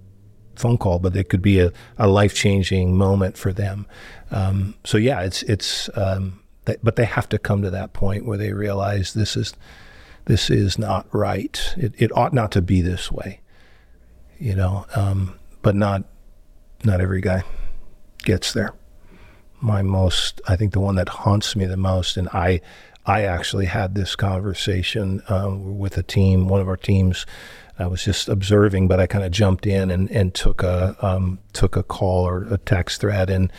phone 0.55 0.77
call, 0.77 0.99
but 0.99 1.15
it 1.15 1.29
could 1.29 1.41
be 1.41 1.59
a, 1.59 1.71
a 1.97 2.07
life 2.07 2.33
changing 2.33 2.95
moment 2.95 3.37
for 3.37 3.51
them. 3.51 3.87
Um, 4.31 4.75
so 4.85 4.97
yeah, 4.97 5.21
it's, 5.21 5.43
it's, 5.43 5.89
um, 5.97 6.41
but 6.83 6.95
they 6.95 7.05
have 7.05 7.27
to 7.29 7.39
come 7.39 7.63
to 7.63 7.71
that 7.71 7.93
point 7.93 8.25
where 8.25 8.37
they 8.37 8.53
realize 8.53 9.13
this 9.13 9.35
is, 9.35 9.53
this 10.25 10.49
is 10.49 10.77
not 10.77 11.07
right. 11.13 11.73
It, 11.75 11.95
it 11.97 12.15
ought 12.15 12.33
not 12.33 12.51
to 12.51 12.61
be 12.61 12.81
this 12.81 13.11
way, 13.11 13.41
you 14.37 14.55
know, 14.55 14.85
um, 14.95 15.39
but 15.61 15.75
not, 15.75 16.03
not 16.83 17.01
every 17.01 17.21
guy 17.21 17.43
gets 18.19 18.53
there. 18.53 18.73
My 19.61 19.81
most, 19.81 20.41
I 20.47 20.55
think 20.55 20.73
the 20.73 20.79
one 20.79 20.95
that 20.95 21.09
haunts 21.09 21.55
me 21.55 21.65
the 21.65 21.77
most, 21.77 22.17
and 22.17 22.29
I, 22.29 22.61
I 23.05 23.23
actually 23.23 23.65
had 23.65 23.95
this 23.95 24.15
conversation 24.15 25.21
um, 25.27 25.77
with 25.77 25.97
a 25.97 26.03
team, 26.03 26.47
one 26.47 26.61
of 26.61 26.67
our 26.67 26.77
teams. 26.77 27.25
I 27.77 27.87
was 27.87 28.03
just 28.03 28.27
observing, 28.27 28.87
but 28.87 28.99
I 28.99 29.07
kind 29.07 29.23
of 29.23 29.31
jumped 29.31 29.65
in 29.65 29.89
and, 29.89 30.11
and 30.11 30.33
took 30.33 30.63
a 30.63 30.97
um, 31.01 31.39
took 31.53 31.77
a 31.77 31.83
call 31.83 32.27
or 32.27 32.43
a 32.43 32.57
text 32.57 33.01
thread, 33.01 33.29
and 33.29 33.51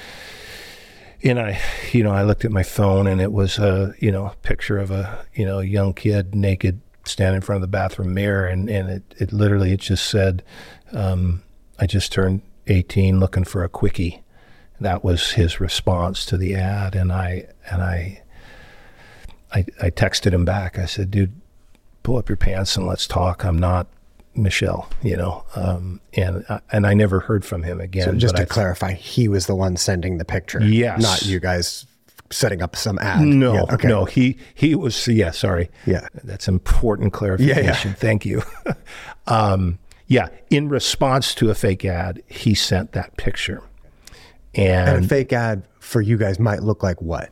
and 1.22 1.38
I, 1.38 1.60
you 1.92 2.02
know, 2.02 2.12
I 2.12 2.22
looked 2.22 2.44
at 2.44 2.50
my 2.50 2.62
phone 2.62 3.06
and 3.06 3.20
it 3.20 3.32
was 3.32 3.58
a 3.58 3.94
you 3.98 4.12
know 4.12 4.32
picture 4.42 4.78
of 4.78 4.90
a 4.90 5.24
you 5.34 5.46
know 5.46 5.60
young 5.60 5.94
kid 5.94 6.34
naked 6.34 6.80
standing 7.04 7.36
in 7.36 7.42
front 7.42 7.56
of 7.56 7.62
the 7.62 7.68
bathroom 7.68 8.14
mirror, 8.14 8.46
and 8.46 8.68
and 8.68 8.90
it 8.90 9.14
it 9.18 9.32
literally 9.32 9.72
it 9.72 9.80
just 9.80 10.08
said, 10.08 10.42
um, 10.92 11.42
I 11.78 11.86
just 11.86 12.12
turned 12.12 12.42
18, 12.66 13.20
looking 13.20 13.44
for 13.44 13.64
a 13.64 13.68
quickie. 13.68 14.22
That 14.80 15.04
was 15.04 15.32
his 15.32 15.60
response 15.60 16.24
to 16.26 16.36
the 16.36 16.54
ad, 16.54 16.94
and 16.94 17.12
I 17.12 17.46
and 17.70 17.82
I. 17.82 18.22
I, 19.52 19.64
I 19.82 19.90
texted 19.90 20.32
him 20.32 20.44
back. 20.44 20.78
I 20.78 20.86
said, 20.86 21.10
dude, 21.10 21.32
pull 22.04 22.16
up 22.18 22.28
your 22.28 22.36
pants 22.36 22.76
and 22.76 22.86
let's 22.86 23.08
talk. 23.08 23.44
I'm 23.44 23.58
not 23.58 23.88
Michelle, 24.36 24.88
you 25.02 25.16
know. 25.16 25.44
Um, 25.56 26.00
and 26.14 26.44
uh, 26.48 26.60
and 26.70 26.86
I 26.86 26.94
never 26.94 27.18
heard 27.18 27.44
from 27.44 27.64
him 27.64 27.80
again. 27.80 28.04
So 28.04 28.12
just 28.14 28.36
to 28.36 28.42
I- 28.42 28.44
clarify, 28.44 28.92
he 28.92 29.26
was 29.26 29.46
the 29.46 29.56
one 29.56 29.76
sending 29.76 30.18
the 30.18 30.24
picture. 30.24 30.62
Yes. 30.62 31.02
Not 31.02 31.22
you 31.26 31.40
guys 31.40 31.84
setting 32.30 32.62
up 32.62 32.76
some 32.76 32.96
ad. 33.00 33.22
No, 33.22 33.54
Yeah, 33.54 33.74
okay. 33.74 33.88
no, 33.88 34.04
he 34.04 34.36
he 34.54 34.76
was 34.76 35.08
yeah, 35.08 35.32
sorry. 35.32 35.68
Yeah. 35.84 36.06
That's 36.22 36.46
important 36.46 37.12
clarification. 37.12 37.94
Thank 37.98 38.24
you. 38.24 38.42
um, 39.26 39.80
yeah, 40.06 40.28
in 40.48 40.68
response 40.68 41.34
to 41.36 41.50
a 41.50 41.56
fake 41.56 41.84
ad, 41.84 42.22
he 42.28 42.54
sent 42.54 42.92
that 42.92 43.16
picture. 43.16 43.62
And, 44.54 44.88
And 44.88 45.04
a 45.04 45.08
fake 45.08 45.32
ad 45.32 45.66
for 45.78 46.00
you 46.00 46.16
guys 46.16 46.38
might 46.38 46.62
look 46.62 46.82
like 46.82 47.00
what? 47.00 47.30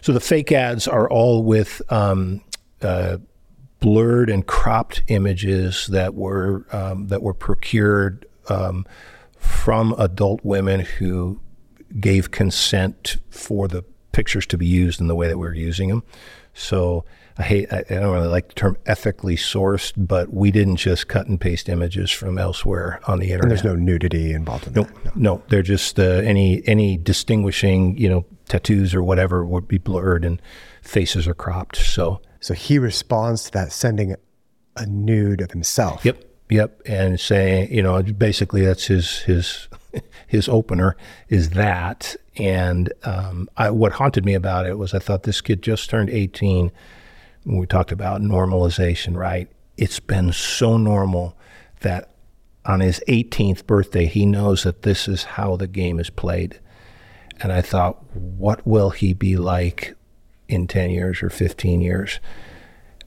So 0.00 0.12
the 0.12 0.20
fake 0.20 0.52
ads 0.52 0.88
are 0.88 1.08
all 1.08 1.42
with 1.42 1.82
um, 1.90 2.42
uh, 2.82 3.18
blurred 3.80 4.30
and 4.30 4.46
cropped 4.46 5.02
images 5.08 5.86
that 5.88 6.14
were 6.14 6.66
um, 6.72 7.08
that 7.08 7.22
were 7.22 7.34
procured 7.34 8.26
um, 8.48 8.86
from 9.38 9.94
adult 9.98 10.44
women 10.44 10.80
who 10.80 11.40
gave 12.00 12.30
consent 12.30 13.18
for 13.30 13.68
the 13.68 13.84
pictures 14.12 14.46
to 14.46 14.58
be 14.58 14.66
used 14.66 15.00
in 15.00 15.08
the 15.08 15.14
way 15.14 15.28
that 15.28 15.38
we 15.38 15.46
are 15.46 15.54
using 15.54 15.88
them. 15.88 16.02
So 16.56 17.04
I 17.38 17.42
hate 17.42 17.72
I, 17.72 17.80
I 17.90 17.94
don't 17.94 18.12
really 18.14 18.28
like 18.28 18.48
the 18.48 18.54
term 18.54 18.76
ethically 18.86 19.36
sourced, 19.36 19.92
but 19.96 20.32
we 20.32 20.50
didn't 20.50 20.76
just 20.76 21.06
cut 21.06 21.26
and 21.26 21.40
paste 21.40 21.68
images 21.68 22.10
from 22.10 22.38
elsewhere 22.38 23.00
on 23.06 23.18
the 23.18 23.26
internet. 23.26 23.42
And 23.44 23.50
there's 23.50 23.64
no 23.64 23.76
nudity 23.76 24.32
involved 24.32 24.66
in 24.66 24.72
No, 24.72 24.82
that. 25.04 25.16
no, 25.16 25.42
they're 25.48 25.62
just 25.62 25.98
uh, 26.00 26.02
any 26.02 26.62
any 26.66 26.96
distinguishing, 26.96 27.96
you 27.98 28.08
know, 28.08 28.24
tattoos 28.48 28.94
or 28.94 29.02
whatever 29.02 29.44
would 29.44 29.68
be 29.68 29.78
blurred 29.78 30.24
and 30.24 30.40
faces 30.82 31.28
are 31.28 31.34
cropped. 31.34 31.76
So, 31.76 32.20
So 32.40 32.54
he 32.54 32.78
responds 32.78 33.44
to 33.44 33.50
that 33.52 33.72
sending 33.72 34.14
a 34.76 34.86
nude 34.86 35.40
of 35.40 35.50
himself. 35.50 36.04
yep, 36.04 36.22
yep, 36.48 36.80
and 36.86 37.18
saying, 37.20 37.72
you 37.72 37.82
know, 37.82 38.02
basically 38.02 38.64
that's 38.64 38.86
his 38.86 39.18
his 39.20 39.68
his 40.26 40.48
opener 40.48 40.96
is 41.28 41.50
that. 41.50 42.16
And 42.36 42.92
um, 43.04 43.48
I, 43.56 43.70
what 43.70 43.92
haunted 43.92 44.24
me 44.24 44.34
about 44.34 44.66
it 44.66 44.78
was 44.78 44.94
I 44.94 44.98
thought 44.98 45.22
this 45.22 45.40
kid 45.40 45.62
just 45.62 45.88
turned 45.90 46.10
18. 46.10 46.70
When 47.44 47.58
we 47.58 47.66
talked 47.66 47.92
about 47.92 48.20
normalization, 48.20 49.16
right? 49.16 49.48
It's 49.76 50.00
been 50.00 50.32
so 50.32 50.76
normal 50.76 51.36
that 51.80 52.10
on 52.64 52.80
his 52.80 53.00
18th 53.06 53.66
birthday, 53.66 54.06
he 54.06 54.26
knows 54.26 54.64
that 54.64 54.82
this 54.82 55.06
is 55.06 55.24
how 55.24 55.56
the 55.56 55.68
game 55.68 56.00
is 56.00 56.10
played. 56.10 56.58
And 57.40 57.52
I 57.52 57.62
thought, 57.62 58.02
what 58.14 58.66
will 58.66 58.90
he 58.90 59.12
be 59.12 59.36
like 59.36 59.94
in 60.48 60.66
10 60.66 60.90
years 60.90 61.22
or 61.22 61.30
15 61.30 61.80
years? 61.80 62.18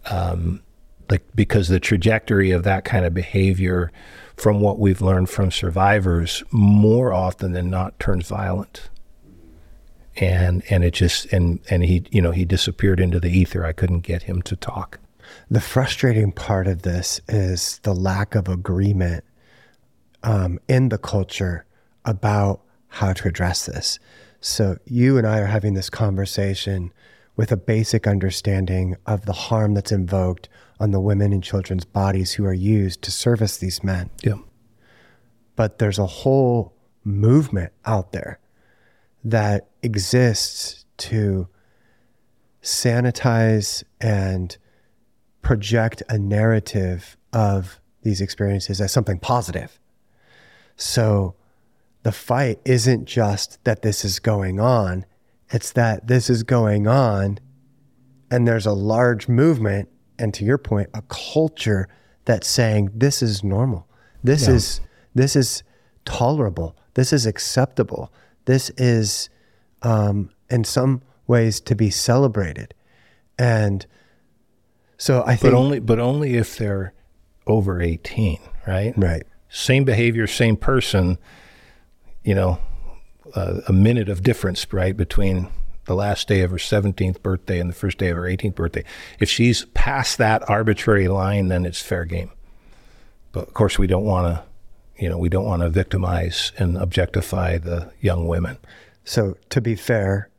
Um, 0.05 0.61
like, 1.09 1.23
because 1.35 1.67
the 1.67 1.79
trajectory 1.79 2.51
of 2.51 2.63
that 2.63 2.85
kind 2.85 3.05
of 3.05 3.13
behavior, 3.13 3.91
from 4.39 4.61
what 4.61 4.79
we've 4.79 5.01
learned 5.01 5.29
from 5.29 5.51
survivors, 5.51 6.43
more 6.49 7.11
often 7.11 7.51
than 7.51 7.69
not 7.69 7.99
turns 7.99 8.29
violent. 8.29 8.89
And, 10.15 10.63
and 10.69 10.83
it 10.83 10.93
just 10.93 11.31
and 11.31 11.59
and 11.69 11.83
he 11.83 12.05
you 12.11 12.21
know 12.21 12.31
he 12.31 12.45
disappeared 12.45 12.99
into 12.99 13.19
the 13.19 13.29
ether. 13.29 13.65
I 13.65 13.73
couldn't 13.73 14.01
get 14.01 14.23
him 14.23 14.41
to 14.43 14.55
talk. 14.55 14.99
The 15.51 15.61
frustrating 15.61 16.31
part 16.31 16.67
of 16.67 16.81
this 16.81 17.21
is 17.27 17.79
the 17.83 17.93
lack 17.93 18.35
of 18.35 18.47
agreement 18.47 19.23
um, 20.23 20.59
in 20.67 20.89
the 20.89 20.97
culture 20.97 21.65
about 22.05 22.61
how 22.87 23.13
to 23.13 23.27
address 23.27 23.65
this. 23.65 23.99
So 24.41 24.77
you 24.85 25.17
and 25.17 25.27
I 25.27 25.39
are 25.39 25.45
having 25.45 25.73
this 25.73 25.89
conversation 25.89 26.91
with 27.39 27.53
a 27.53 27.55
basic 27.55 28.05
understanding 28.05 28.97
of 29.05 29.25
the 29.25 29.31
harm 29.31 29.73
that's 29.73 29.93
invoked 29.93 30.49
on 30.77 30.91
the 30.91 30.99
women 30.99 31.31
and 31.31 31.41
children's 31.41 31.85
bodies 31.85 32.33
who 32.33 32.43
are 32.43 32.53
used 32.53 33.01
to 33.01 33.09
service 33.09 33.55
these 33.55 33.81
men. 33.81 34.09
Yeah. 34.21 34.39
But 35.55 35.79
there's 35.79 35.97
a 35.97 36.05
whole 36.05 36.73
movement 37.05 37.71
out 37.85 38.11
there 38.11 38.39
that 39.23 39.69
exists 39.81 40.83
to 40.97 41.47
sanitize 42.61 43.85
and 44.01 44.57
project 45.41 46.03
a 46.09 46.17
narrative 46.17 47.15
of 47.31 47.79
these 48.01 48.19
experiences 48.19 48.81
as 48.81 48.91
something 48.91 49.17
positive. 49.17 49.79
So 50.75 51.35
the 52.03 52.11
fight 52.11 52.59
isn't 52.65 53.05
just 53.05 53.63
that 53.63 53.81
this 53.81 54.03
is 54.03 54.19
going 54.19 54.59
on, 54.59 55.05
it's 55.51 55.71
that 55.73 56.07
this 56.07 56.29
is 56.29 56.43
going 56.43 56.87
on 56.87 57.39
and 58.31 58.47
there's 58.47 58.65
a 58.65 58.73
large 58.73 59.27
movement 59.27 59.89
and 60.17 60.33
to 60.33 60.45
your 60.45 60.57
point 60.57 60.89
a 60.93 61.01
culture 61.03 61.87
that's 62.25 62.47
saying 62.47 62.91
this 62.93 63.21
is 63.21 63.43
normal. 63.43 63.87
This 64.23 64.47
yeah. 64.47 64.55
is 64.55 64.81
this 65.15 65.35
is 65.35 65.63
tolerable. 66.05 66.75
This 66.93 67.13
is 67.13 67.25
acceptable. 67.25 68.13
This 68.45 68.69
is 68.71 69.29
um, 69.81 70.29
in 70.49 70.63
some 70.63 71.01
ways 71.27 71.59
to 71.61 71.75
be 71.75 71.89
celebrated. 71.89 72.73
And 73.37 73.85
so 74.97 75.23
I 75.25 75.35
think 75.35 75.53
But 75.53 75.53
only 75.53 75.79
but 75.79 75.99
only 75.99 76.35
if 76.35 76.57
they're 76.57 76.93
over 77.47 77.81
18, 77.81 78.37
right? 78.67 78.93
Right. 78.97 79.23
Same 79.49 79.83
behavior, 79.83 80.27
same 80.27 80.57
person, 80.57 81.17
you 82.23 82.35
know, 82.35 82.59
uh, 83.35 83.61
a 83.67 83.73
minute 83.73 84.09
of 84.09 84.23
difference, 84.23 84.71
right, 84.71 84.95
between 84.95 85.49
the 85.85 85.95
last 85.95 86.27
day 86.27 86.41
of 86.41 86.51
her 86.51 86.57
17th 86.57 87.21
birthday 87.21 87.59
and 87.59 87.69
the 87.69 87.75
first 87.75 87.97
day 87.97 88.09
of 88.09 88.17
her 88.17 88.23
18th 88.23 88.55
birthday. 88.55 88.83
If 89.19 89.29
she's 89.29 89.65
past 89.73 90.17
that 90.19 90.47
arbitrary 90.49 91.07
line, 91.07 91.47
then 91.47 91.65
it's 91.65 91.81
fair 91.81 92.05
game. 92.05 92.31
But 93.31 93.47
of 93.47 93.53
course, 93.53 93.79
we 93.79 93.87
don't 93.87 94.05
want 94.05 94.27
to, 94.27 94.43
you 95.01 95.09
know, 95.09 95.17
we 95.17 95.29
don't 95.29 95.45
want 95.45 95.61
to 95.61 95.69
victimize 95.69 96.51
and 96.57 96.77
objectify 96.77 97.57
the 97.57 97.91
young 98.01 98.27
women. 98.27 98.57
So, 99.03 99.37
to 99.49 99.61
be 99.61 99.75
fair, 99.75 100.29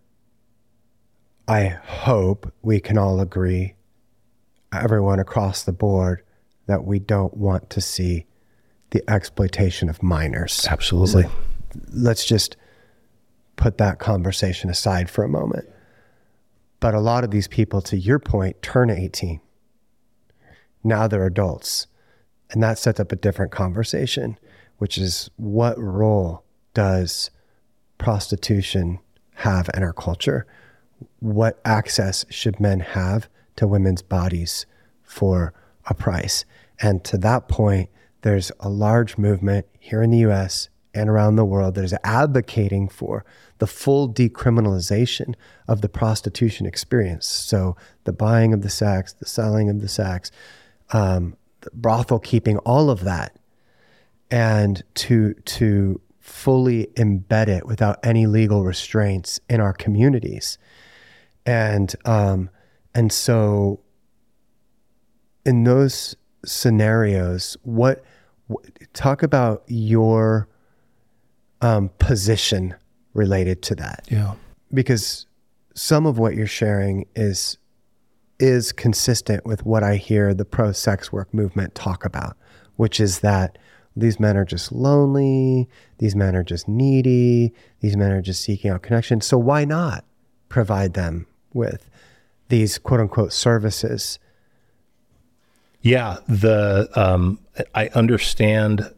I 1.48 1.64
hope 1.84 2.52
we 2.62 2.78
can 2.78 2.96
all 2.96 3.20
agree, 3.20 3.74
everyone 4.72 5.18
across 5.18 5.64
the 5.64 5.72
board, 5.72 6.22
that 6.66 6.84
we 6.84 7.00
don't 7.00 7.36
want 7.36 7.70
to 7.70 7.80
see 7.80 8.26
the 8.90 9.08
exploitation 9.10 9.88
of 9.88 10.02
minors. 10.02 10.66
Absolutely. 10.70 11.24
So 11.24 11.30
let's 11.92 12.24
just 12.24 12.56
put 13.60 13.76
that 13.76 13.98
conversation 13.98 14.70
aside 14.70 15.10
for 15.10 15.22
a 15.22 15.28
moment. 15.28 15.68
But 16.80 16.94
a 16.94 17.00
lot 17.00 17.24
of 17.24 17.30
these 17.30 17.46
people, 17.46 17.82
to 17.82 17.96
your 17.96 18.18
point, 18.18 18.62
turn 18.62 18.88
18. 18.88 19.38
Now 20.82 21.06
they're 21.06 21.26
adults. 21.26 21.86
And 22.50 22.62
that 22.62 22.78
sets 22.78 22.98
up 22.98 23.12
a 23.12 23.16
different 23.16 23.52
conversation, 23.52 24.38
which 24.78 24.96
is 24.96 25.30
what 25.36 25.78
role 25.78 26.42
does 26.72 27.30
prostitution 27.98 28.98
have 29.34 29.68
in 29.74 29.82
our 29.82 29.92
culture? 29.92 30.46
What 31.18 31.60
access 31.64 32.24
should 32.30 32.60
men 32.60 32.80
have 32.80 33.28
to 33.56 33.68
women's 33.68 34.02
bodies 34.02 34.64
for 35.02 35.52
a 35.86 35.92
price? 35.92 36.46
And 36.80 37.04
to 37.04 37.18
that 37.18 37.46
point, 37.48 37.90
there's 38.22 38.50
a 38.58 38.70
large 38.70 39.18
movement 39.18 39.66
here 39.78 40.02
in 40.02 40.10
the 40.10 40.30
US 40.30 40.70
and 40.94 41.08
around 41.08 41.36
the 41.36 41.44
world 41.44 41.74
that 41.74 41.84
is 41.84 41.94
advocating 42.02 42.88
for 42.88 43.24
the 43.58 43.66
full 43.66 44.12
decriminalization 44.12 45.34
of 45.68 45.82
the 45.82 45.88
prostitution 45.88 46.66
experience. 46.66 47.26
So, 47.26 47.76
the 48.04 48.12
buying 48.12 48.52
of 48.52 48.62
the 48.62 48.70
sex, 48.70 49.12
the 49.12 49.26
selling 49.26 49.68
of 49.68 49.80
the 49.80 49.88
sex, 49.88 50.30
um, 50.92 51.36
the 51.60 51.70
brothel 51.72 52.18
keeping, 52.18 52.58
all 52.58 52.90
of 52.90 53.04
that, 53.04 53.36
and 54.30 54.82
to, 54.94 55.34
to 55.34 56.00
fully 56.18 56.86
embed 56.96 57.48
it 57.48 57.66
without 57.66 57.98
any 58.02 58.26
legal 58.26 58.64
restraints 58.64 59.40
in 59.48 59.60
our 59.60 59.72
communities. 59.72 60.58
And, 61.44 61.94
um, 62.04 62.50
and 62.94 63.12
so, 63.12 63.80
in 65.44 65.64
those 65.64 66.16
scenarios, 66.44 67.56
what, 67.62 68.02
what 68.46 68.66
talk 68.94 69.22
about 69.22 69.62
your 69.66 70.48
um, 71.60 71.90
position 71.98 72.74
related 73.14 73.62
to 73.62 73.74
that? 73.76 74.06
Yeah, 74.10 74.34
because 74.72 75.26
some 75.74 76.06
of 76.06 76.18
what 76.18 76.34
you're 76.34 76.46
sharing 76.46 77.06
is 77.14 77.58
is 78.38 78.72
consistent 78.72 79.44
with 79.44 79.66
what 79.66 79.82
I 79.82 79.96
hear 79.96 80.32
the 80.32 80.44
pro 80.44 80.72
sex 80.72 81.12
work 81.12 81.32
movement 81.34 81.74
talk 81.74 82.04
about, 82.04 82.36
which 82.76 82.98
is 82.98 83.20
that 83.20 83.58
these 83.96 84.18
men 84.18 84.36
are 84.36 84.44
just 84.44 84.72
lonely, 84.72 85.68
these 85.98 86.16
men 86.16 86.34
are 86.34 86.44
just 86.44 86.66
needy, 86.66 87.52
these 87.80 87.96
men 87.96 88.12
are 88.12 88.22
just 88.22 88.40
seeking 88.40 88.70
out 88.70 88.82
connection. 88.82 89.20
So 89.20 89.36
why 89.36 89.64
not 89.64 90.04
provide 90.48 90.94
them 90.94 91.26
with 91.52 91.90
these 92.48 92.78
quote 92.78 93.00
unquote 93.00 93.32
services 93.32 94.18
yeah, 95.82 96.18
the 96.28 96.88
um, 96.94 97.38
I 97.74 97.88
understand 97.88 98.92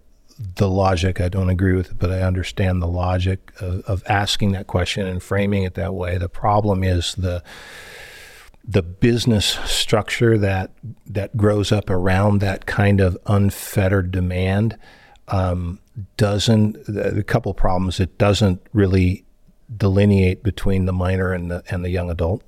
the 0.56 0.68
logic. 0.68 1.20
I 1.20 1.28
don't 1.28 1.48
agree 1.48 1.74
with 1.74 1.92
it, 1.92 1.98
but 1.98 2.10
I 2.10 2.22
understand 2.22 2.80
the 2.80 2.88
logic 2.88 3.52
of, 3.60 3.80
of 3.82 4.02
asking 4.08 4.52
that 4.52 4.66
question 4.66 5.06
and 5.06 5.22
framing 5.22 5.62
it 5.62 5.74
that 5.74 5.94
way. 5.94 6.18
The 6.18 6.28
problem 6.28 6.82
is 6.82 7.14
the 7.14 7.42
the 8.64 8.82
business 8.82 9.58
structure 9.64 10.38
that 10.38 10.70
that 11.06 11.36
grows 11.36 11.72
up 11.72 11.90
around 11.90 12.40
that 12.40 12.66
kind 12.66 13.00
of 13.00 13.18
unfettered 13.26 14.10
demand 14.10 14.78
um, 15.28 15.80
doesn't. 16.16 16.76
A 16.88 17.22
couple 17.22 17.54
problems. 17.54 18.00
It 18.00 18.18
doesn't 18.18 18.60
really 18.72 19.24
delineate 19.74 20.42
between 20.42 20.84
the 20.86 20.92
minor 20.92 21.32
and 21.32 21.50
the 21.50 21.62
and 21.70 21.84
the 21.84 21.90
young 21.90 22.10
adult. 22.10 22.42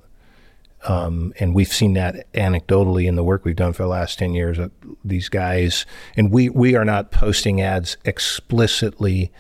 Um, 0.85 1.33
and 1.41 1.55
we've 1.55 1.73
seen 1.73 1.95
that 1.95 2.31
anecdotally 2.35 3.07
in 3.07 3.17
the 3.17 3.25
work 3.25 3.45
we've 3.45 3.57
done 3.57 3.73
for 3.73 3.85
the 3.85 3.89
last 3.89 4.19
10 4.19 4.35
years. 4.35 4.59
These 5.05 5.29
guys, 5.29 5.87
and 6.17 6.31
we, 6.31 6.49
we 6.51 6.75
are 6.77 6.85
not 6.85 7.11
posting 7.11 7.61
ads 7.61 7.97
explicitly, 8.05 9.33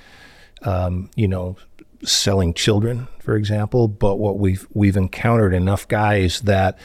um, 0.62 1.10
you 1.14 1.28
know, 1.28 1.56
selling 2.02 2.54
children, 2.54 3.08
for 3.20 3.36
example, 3.36 3.88
but 3.88 4.16
what 4.16 4.38
we've, 4.38 4.66
we've 4.72 4.96
encountered 4.96 5.52
enough 5.52 5.86
guys 5.86 6.40
that 6.42 6.78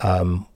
um, 0.00 0.48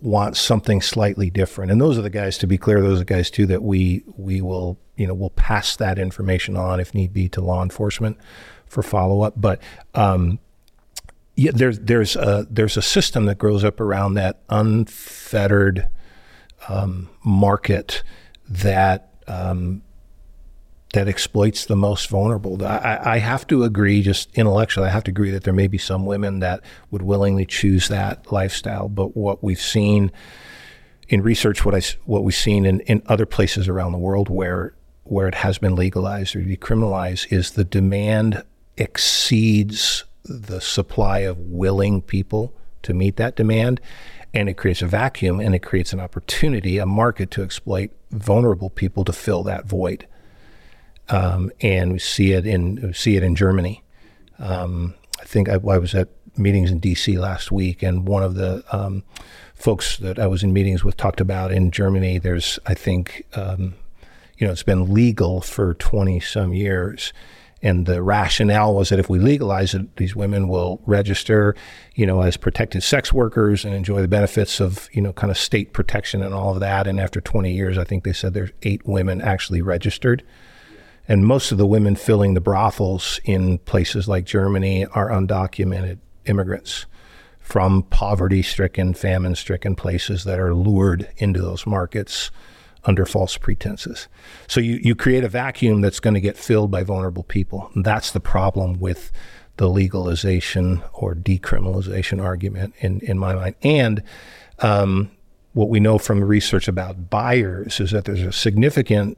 want 0.00 0.36
something 0.36 0.80
slightly 0.80 1.28
different. 1.30 1.70
And 1.70 1.80
those 1.80 1.98
are 1.98 2.02
the 2.02 2.10
guys, 2.10 2.38
to 2.38 2.46
be 2.46 2.58
clear, 2.58 2.80
those 2.80 2.96
are 2.96 3.04
the 3.04 3.04
guys 3.04 3.30
too 3.30 3.46
that 3.46 3.62
we, 3.62 4.02
we 4.16 4.40
will, 4.40 4.78
you 4.96 5.06
know, 5.06 5.14
we'll 5.14 5.30
pass 5.30 5.76
that 5.76 5.98
information 5.98 6.56
on 6.56 6.80
if 6.80 6.94
need 6.94 7.12
be 7.12 7.28
to 7.30 7.42
law 7.42 7.62
enforcement 7.62 8.16
for 8.66 8.82
follow 8.82 9.22
up. 9.22 9.34
But, 9.36 9.60
um, 9.94 10.38
yeah, 11.36 11.50
there's 11.52 11.80
there's 11.80 12.16
a 12.16 12.46
there's 12.48 12.76
a 12.76 12.82
system 12.82 13.26
that 13.26 13.38
grows 13.38 13.64
up 13.64 13.80
around 13.80 14.14
that 14.14 14.40
unfettered 14.48 15.88
um, 16.68 17.08
market 17.24 18.02
that 18.48 19.14
um, 19.26 19.82
that 20.92 21.08
exploits 21.08 21.66
the 21.66 21.76
most 21.76 22.08
vulnerable. 22.08 22.64
I, 22.64 23.00
I, 23.02 23.18
have 23.18 23.46
to 23.48 23.64
agree, 23.64 24.00
just 24.00 24.32
intellectually, 24.34 24.86
I 24.86 24.90
have 24.90 25.02
to 25.04 25.10
agree 25.10 25.30
that 25.32 25.42
there 25.42 25.52
may 25.52 25.66
be 25.66 25.78
some 25.78 26.06
women 26.06 26.38
that 26.38 26.60
would 26.90 27.02
willingly 27.02 27.44
choose 27.44 27.88
that 27.88 28.30
lifestyle. 28.30 28.88
But 28.88 29.16
what 29.16 29.42
we've 29.42 29.60
seen 29.60 30.12
in 31.08 31.22
research, 31.22 31.64
what 31.64 31.74
I 31.74 31.80
what 32.04 32.22
we've 32.22 32.34
seen 32.34 32.64
in, 32.64 32.80
in 32.80 33.02
other 33.06 33.26
places 33.26 33.68
around 33.68 33.92
the 33.92 33.98
world 33.98 34.28
where 34.28 34.74
where 35.02 35.26
it 35.26 35.34
has 35.34 35.58
been 35.58 35.74
legalized 35.74 36.36
or 36.36 36.40
decriminalized, 36.40 37.32
is 37.32 37.52
the 37.52 37.64
demand 37.64 38.44
exceeds 38.76 40.04
the 40.24 40.60
supply 40.60 41.20
of 41.20 41.38
willing 41.38 42.02
people 42.02 42.54
to 42.82 42.94
meet 42.94 43.16
that 43.16 43.36
demand. 43.36 43.80
And 44.32 44.48
it 44.48 44.54
creates 44.54 44.82
a 44.82 44.86
vacuum 44.86 45.38
and 45.40 45.54
it 45.54 45.60
creates 45.60 45.92
an 45.92 46.00
opportunity, 46.00 46.78
a 46.78 46.86
market 46.86 47.30
to 47.32 47.42
exploit 47.42 47.90
vulnerable 48.10 48.70
people 48.70 49.04
to 49.04 49.12
fill 49.12 49.42
that 49.44 49.66
void. 49.66 50.06
Um, 51.08 51.52
and 51.60 51.92
we 51.92 51.98
see 51.98 52.32
it 52.32 52.46
in 52.46 52.94
see 52.94 53.16
it 53.16 53.22
in 53.22 53.36
Germany. 53.36 53.82
Um, 54.38 54.94
I 55.20 55.24
think 55.24 55.48
I, 55.48 55.54
I, 55.54 55.78
was 55.78 55.94
at 55.94 56.08
meetings 56.36 56.70
in 56.70 56.78
D.C. 56.78 57.18
last 57.18 57.52
week, 57.52 57.82
and 57.82 58.08
one 58.08 58.22
of 58.22 58.34
the 58.34 58.64
um, 58.72 59.04
folks 59.54 59.96
that 59.98 60.18
I 60.18 60.26
was 60.26 60.42
in 60.42 60.52
meetings 60.52 60.84
with 60.84 60.96
talked 60.96 61.20
about 61.20 61.52
in 61.52 61.70
Germany. 61.70 62.18
There's, 62.18 62.58
I 62.66 62.74
think, 62.74 63.26
um, 63.34 63.74
you 64.36 64.46
know, 64.46 64.52
it's 64.52 64.62
been 64.62 64.92
legal 64.92 65.40
for 65.40 65.74
20 65.74 66.20
some 66.20 66.52
years, 66.52 67.12
and 67.64 67.86
the 67.86 68.02
rationale 68.02 68.74
was 68.74 68.90
that 68.90 68.98
if 68.98 69.08
we 69.08 69.18
legalize 69.18 69.72
it, 69.72 69.96
these 69.96 70.14
women 70.14 70.48
will 70.48 70.82
register, 70.84 71.56
you 71.94 72.04
know, 72.04 72.20
as 72.20 72.36
protected 72.36 72.82
sex 72.82 73.10
workers 73.10 73.64
and 73.64 73.74
enjoy 73.74 74.02
the 74.02 74.06
benefits 74.06 74.60
of, 74.60 74.86
you 74.92 75.00
know, 75.00 75.14
kind 75.14 75.30
of 75.30 75.38
state 75.38 75.72
protection 75.72 76.22
and 76.22 76.34
all 76.34 76.52
of 76.52 76.60
that. 76.60 76.86
And 76.86 77.00
after 77.00 77.22
20 77.22 77.50
years, 77.50 77.78
I 77.78 77.84
think 77.84 78.04
they 78.04 78.12
said 78.12 78.34
there's 78.34 78.52
eight 78.64 78.84
women 78.84 79.22
actually 79.22 79.62
registered. 79.62 80.22
And 81.08 81.26
most 81.26 81.52
of 81.52 81.58
the 81.58 81.66
women 81.66 81.96
filling 81.96 82.34
the 82.34 82.40
brothels 82.42 83.18
in 83.24 83.56
places 83.56 84.06
like 84.06 84.26
Germany 84.26 84.84
are 84.84 85.08
undocumented 85.08 86.00
immigrants 86.26 86.84
from 87.40 87.84
poverty 87.84 88.42
stricken, 88.42 88.92
famine 88.92 89.36
stricken 89.36 89.74
places 89.74 90.24
that 90.24 90.38
are 90.38 90.52
lured 90.52 91.08
into 91.16 91.40
those 91.40 91.66
markets 91.66 92.30
under 92.84 93.06
false 93.06 93.36
pretenses. 93.36 94.08
So 94.46 94.60
you, 94.60 94.78
you 94.82 94.94
create 94.94 95.24
a 95.24 95.28
vacuum 95.28 95.80
that's 95.80 96.00
going 96.00 96.14
to 96.14 96.20
get 96.20 96.36
filled 96.36 96.70
by 96.70 96.82
vulnerable 96.82 97.22
people. 97.22 97.70
And 97.74 97.84
that's 97.84 98.10
the 98.10 98.20
problem 98.20 98.78
with 98.78 99.10
the 99.56 99.68
legalization 99.68 100.82
or 100.92 101.14
decriminalization 101.14 102.22
argument 102.22 102.74
in, 102.78 103.00
in 103.00 103.18
my 103.18 103.34
mind. 103.34 103.54
And 103.62 104.02
um, 104.58 105.10
what 105.52 105.68
we 105.68 105.80
know 105.80 105.98
from 105.98 106.22
research 106.22 106.68
about 106.68 107.08
buyers 107.10 107.80
is 107.80 107.92
that 107.92 108.04
there's 108.04 108.22
a 108.22 108.32
significant 108.32 109.16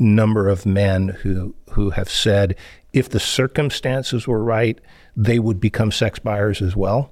number 0.00 0.48
of 0.48 0.64
men 0.64 1.08
who 1.08 1.54
who 1.70 1.90
have 1.90 2.08
said 2.08 2.54
if 2.92 3.08
the 3.08 3.20
circumstances 3.20 4.26
were 4.26 4.42
right, 4.42 4.80
they 5.16 5.38
would 5.38 5.60
become 5.60 5.90
sex 5.90 6.18
buyers 6.18 6.62
as 6.62 6.76
well. 6.76 7.10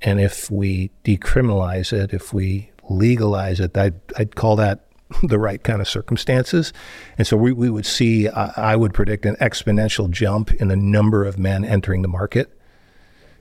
And 0.00 0.20
if 0.20 0.50
we 0.50 0.90
decriminalize 1.04 1.92
it, 1.92 2.14
if 2.14 2.32
we 2.32 2.70
legalize 2.88 3.60
it, 3.60 3.76
I'd, 3.76 4.00
I'd 4.16 4.36
call 4.36 4.56
that 4.56 4.86
the 5.22 5.38
right 5.38 5.62
kind 5.62 5.80
of 5.80 5.88
circumstances. 5.88 6.72
And 7.16 7.26
so 7.26 7.36
we, 7.36 7.52
we 7.52 7.70
would 7.70 7.86
see, 7.86 8.28
I, 8.28 8.72
I 8.72 8.76
would 8.76 8.94
predict 8.94 9.26
an 9.26 9.36
exponential 9.36 10.10
jump 10.10 10.52
in 10.52 10.68
the 10.68 10.76
number 10.76 11.24
of 11.24 11.38
men 11.38 11.64
entering 11.64 12.02
the 12.02 12.08
market. 12.08 12.52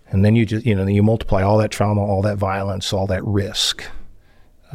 And 0.09 0.23
then 0.23 0.35
you 0.35 0.45
just, 0.45 0.65
you 0.65 0.73
know, 0.73 0.85
you 0.87 1.03
multiply 1.03 1.43
all 1.43 1.57
that 1.57 1.71
trauma, 1.71 2.01
all 2.01 2.21
that 2.21 2.37
violence, 2.37 2.93
all 2.93 3.07
that 3.07 3.23
risk. 3.25 3.83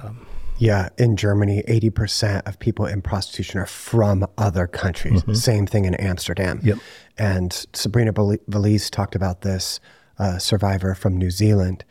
Um, 0.02 0.26
yeah, 0.58 0.90
in 0.98 1.16
Germany, 1.16 1.64
80% 1.66 2.46
of 2.46 2.58
people 2.58 2.86
in 2.86 3.00
prostitution 3.02 3.58
are 3.58 3.66
from 3.66 4.26
other 4.36 4.66
countries. 4.66 5.22
Mm-hmm. 5.22 5.34
Same 5.34 5.66
thing 5.66 5.86
in 5.86 5.94
Amsterdam. 5.94 6.60
Yep. 6.62 6.78
And 7.18 7.50
Sabrinna 7.72 8.38
Valisce 8.48 8.90
talked 8.90 9.14
about 9.14 9.40
this 9.40 9.80
uh, 10.18 10.38
survivor 10.38 10.94
from 10.94 11.16
New 11.16 11.30
Zealand 11.30 11.84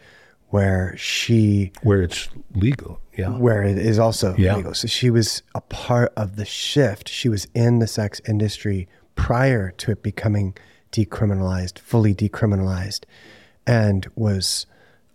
where 0.52 0.96
she 0.98 1.72
where 1.82 2.02
it's 2.02 2.30
legal 2.54 3.02
yeah. 3.18 3.30
Where 3.30 3.62
it 3.62 3.78
is 3.78 4.00
also 4.00 4.36
yeah. 4.38 4.56
legal. 4.56 4.74
So 4.74 4.88
she 4.88 5.10
was 5.10 5.44
a 5.54 5.62
part 5.62 6.14
of 6.16 6.38
the 6.38 6.46
shift. 6.46 7.10
She 7.10 7.28
was 7.28 7.46
in 7.54 7.80
the 7.80 7.88
sex 7.88 8.22
industry 8.28 8.88
prior 9.16 9.72
to 9.72 9.92
it 9.92 10.02
becoming 10.02 10.56
decriminalized 10.92 11.80
fully 11.80 12.14
decriminalized 12.14 13.04
and 13.66 14.08
was 14.16 14.66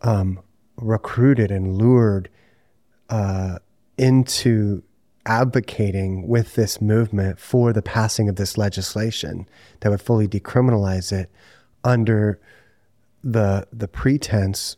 um, 0.03 0.41
recruited 0.77 1.51
and 1.51 1.77
lured 1.77 2.31
uh, 3.11 3.59
into 3.99 4.83
advocating 5.27 6.29
with 6.29 6.55
this 6.55 6.81
movement 6.81 7.39
for 7.39 7.73
the 7.73 7.83
passing 7.83 8.29
of 8.29 8.37
this 8.37 8.57
legislation 8.57 9.49
that 9.81 9.91
would 9.91 10.01
fully 10.01 10.29
decriminalize 10.29 11.13
it 11.13 11.31
under 11.85 12.41
the 13.25 13.67
the 13.73 13.89
pretense 13.89 14.77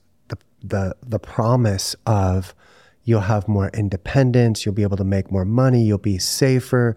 the 0.62 0.94
the 1.02 1.18
promise 1.18 1.94
of 2.06 2.54
you'll 3.04 3.20
have 3.20 3.48
more 3.48 3.70
independence 3.74 4.64
you'll 4.66 4.74
be 4.74 4.82
able 4.82 4.96
to 4.96 5.04
make 5.04 5.30
more 5.30 5.44
money 5.44 5.82
you'll 5.82 5.98
be 5.98 6.18
safer 6.18 6.96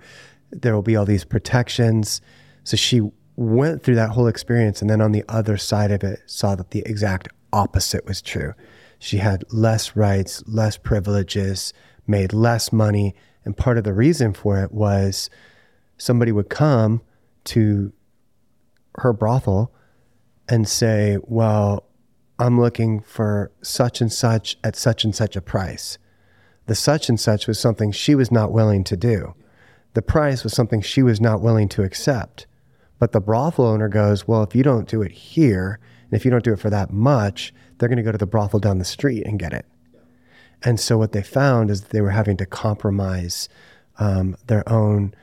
there 0.52 0.76
will 0.76 0.82
be 0.82 0.96
all 0.96 1.06
these 1.06 1.24
protections. 1.24 2.22
So 2.64 2.78
she 2.78 3.02
went 3.36 3.84
through 3.84 3.96
that 3.96 4.10
whole 4.10 4.28
experience 4.28 4.82
and 4.82 4.90
then 4.90 5.02
on 5.02 5.12
the 5.12 5.24
other 5.30 5.58
side 5.58 5.92
of 5.92 6.04
it 6.04 6.22
saw 6.26 6.56
that 6.56 6.72
the 6.72 6.84
exact 6.86 7.30
opposite 7.54 8.06
was 8.06 8.22
true. 8.22 8.54
She 9.00 9.18
had 9.18 9.44
less 9.52 9.96
rights 9.96 10.44
less 10.46 10.78
privileges 10.78 11.74
made 12.06 12.34
less 12.34 12.72
money 12.72 13.16
and 13.46 13.58
part 13.58 13.78
of 13.78 13.84
the 13.84 13.94
reason 13.94 14.34
for 14.34 14.62
it 14.62 14.72
was 14.72 15.30
somebody 15.98 16.32
would 16.32 16.50
come 16.50 17.02
to 17.46 17.92
her 19.00 19.14
brothel 19.14 19.74
and 20.50 20.68
say, 20.68 21.18
well, 21.24 21.86
I'm 22.40 22.60
looking 22.60 23.02
for 23.02 23.52
such 23.62 24.02
and 24.02 24.12
such 24.12 24.58
at 24.64 24.76
such 24.76 25.04
and 25.04 25.16
such 25.16 25.36
a 25.36 25.42
price. 25.42 25.98
The 26.66 26.76
such 26.76 27.10
and 27.10 27.20
such 27.20 27.48
was 27.48 27.60
something 27.60 27.92
she 27.92 28.16
was 28.16 28.32
not 28.32 28.52
willing 28.52 28.84
to 28.86 28.98
do. 28.98 29.36
The 29.94 30.02
price 30.02 30.44
was 30.44 30.54
something 30.54 30.82
she 30.82 31.04
was 31.04 31.20
not 31.20 31.42
willing 31.42 31.68
to 31.70 31.84
accept. 31.84 32.48
But 33.00 33.12
the 33.12 33.20
brothel 33.20 33.66
owner 33.66 33.90
goes, 33.90 34.28
Well, 34.28 34.44
if 34.44 34.56
you 34.56 34.64
don't 34.64 34.88
do 34.88 35.02
it 35.02 35.12
here, 35.12 35.80
and 36.04 36.14
if 36.14 36.24
you 36.24 36.32
don't 36.32 36.44
do 36.44 36.54
it 36.54 36.60
for 36.60 36.70
that 36.70 36.92
much, 36.92 37.54
they're 37.78 37.90
going 37.90 37.98
to 37.98 38.04
go 38.04 38.12
to 38.12 38.18
the 38.18 38.28
brothel 38.28 38.60
down 38.60 38.78
the 38.78 38.86
street 38.86 39.26
and 39.26 39.40
get 39.40 39.54
it. 39.54 39.66
And 40.64 40.80
so 40.80 40.98
what 40.98 41.12
they 41.12 41.24
found 41.24 41.72
is 41.72 41.82
they 41.82 42.02
were 42.02 42.12
having 42.12 42.38
to 42.38 42.46
compromise 42.46 43.50
um, 43.98 44.38
their 44.48 44.68
own 44.72 45.14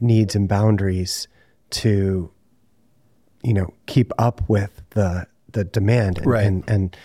needs 0.00 0.34
and 0.34 0.48
boundaries 0.48 1.28
to 1.70 2.30
you 3.42 3.54
know 3.54 3.72
keep 3.86 4.12
up 4.18 4.42
with 4.48 4.82
the 4.90 5.26
the 5.52 5.64
demand 5.64 6.18
and, 6.18 6.26
right. 6.26 6.46
and 6.46 6.64
and 6.68 6.96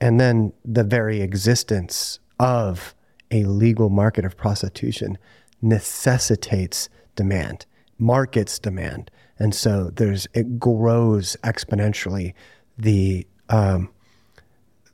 and 0.00 0.20
then 0.20 0.52
the 0.64 0.84
very 0.84 1.20
existence 1.20 2.20
of 2.38 2.94
a 3.30 3.44
legal 3.44 3.90
market 3.90 4.24
of 4.24 4.36
prostitution 4.36 5.18
necessitates 5.60 6.88
demand 7.16 7.66
markets 7.98 8.58
demand 8.58 9.10
and 9.38 9.54
so 9.54 9.90
there's 9.96 10.26
it 10.34 10.58
grows 10.58 11.36
exponentially 11.42 12.32
the 12.76 13.26
um, 13.48 13.90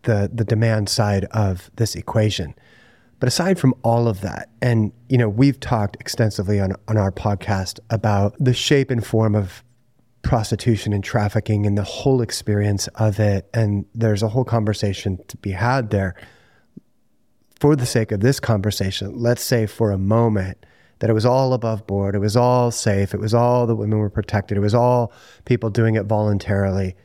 the 0.03 0.31
the 0.33 0.45
demand 0.45 0.89
side 0.89 1.25
of 1.27 1.71
this 1.77 1.95
equation 1.95 2.55
but 3.21 3.27
aside 3.27 3.59
from 3.59 3.75
all 3.83 4.09
of 4.09 4.21
that 4.23 4.49
and 4.63 4.93
you 5.09 5.19
know 5.19 5.29
we've 5.29 5.61
talked 5.61 5.97
extensively 6.01 6.61
on 6.61 6.75
on 6.89 6.97
our 6.97 7.13
podcast 7.13 7.79
about 7.91 8.35
the 8.39 8.55
shape 8.55 8.91
and 8.91 9.07
form 9.07 9.35
of 9.35 9.63
prostitution 10.25 10.93
and 10.93 11.05
trafficking 11.05 11.67
and 11.67 11.79
the 11.79 11.85
whole 11.85 12.21
experience 12.21 12.89
of 12.97 13.21
it. 13.21 13.49
And 13.55 13.85
there's 13.95 14.23
a 14.23 14.29
whole 14.29 14.45
conversation 14.45 15.21
to 15.29 15.37
be 15.37 15.53
had 15.53 15.91
there. 15.91 16.15
For 17.61 17.77
the 17.77 17.87
sake 17.87 18.11
of 18.11 18.21
this 18.21 18.41
conversation, 18.41 19.17
let's 19.17 19.43
say 19.43 19.67
for 19.67 19.93
a 19.93 19.99
moment 19.99 20.67
that 20.99 21.11
it 21.11 21.13
was 21.13 21.25
all 21.25 21.53
above 21.53 21.87
board, 21.87 22.15
it 22.15 22.19
was 22.19 22.37
all 22.37 22.71
safe, 22.71 23.15
it 23.15 23.21
was 23.21 23.35
all 23.35 23.67
the 23.67 23.77
women 23.77 23.99
were 23.99 24.11
protected, 24.11 24.57
it 24.57 24.61
was 24.61 24.75
all 24.75 25.13
people 25.45 25.71
doing 25.71 25.95
it 25.95 26.07
voluntarily, 26.07 26.97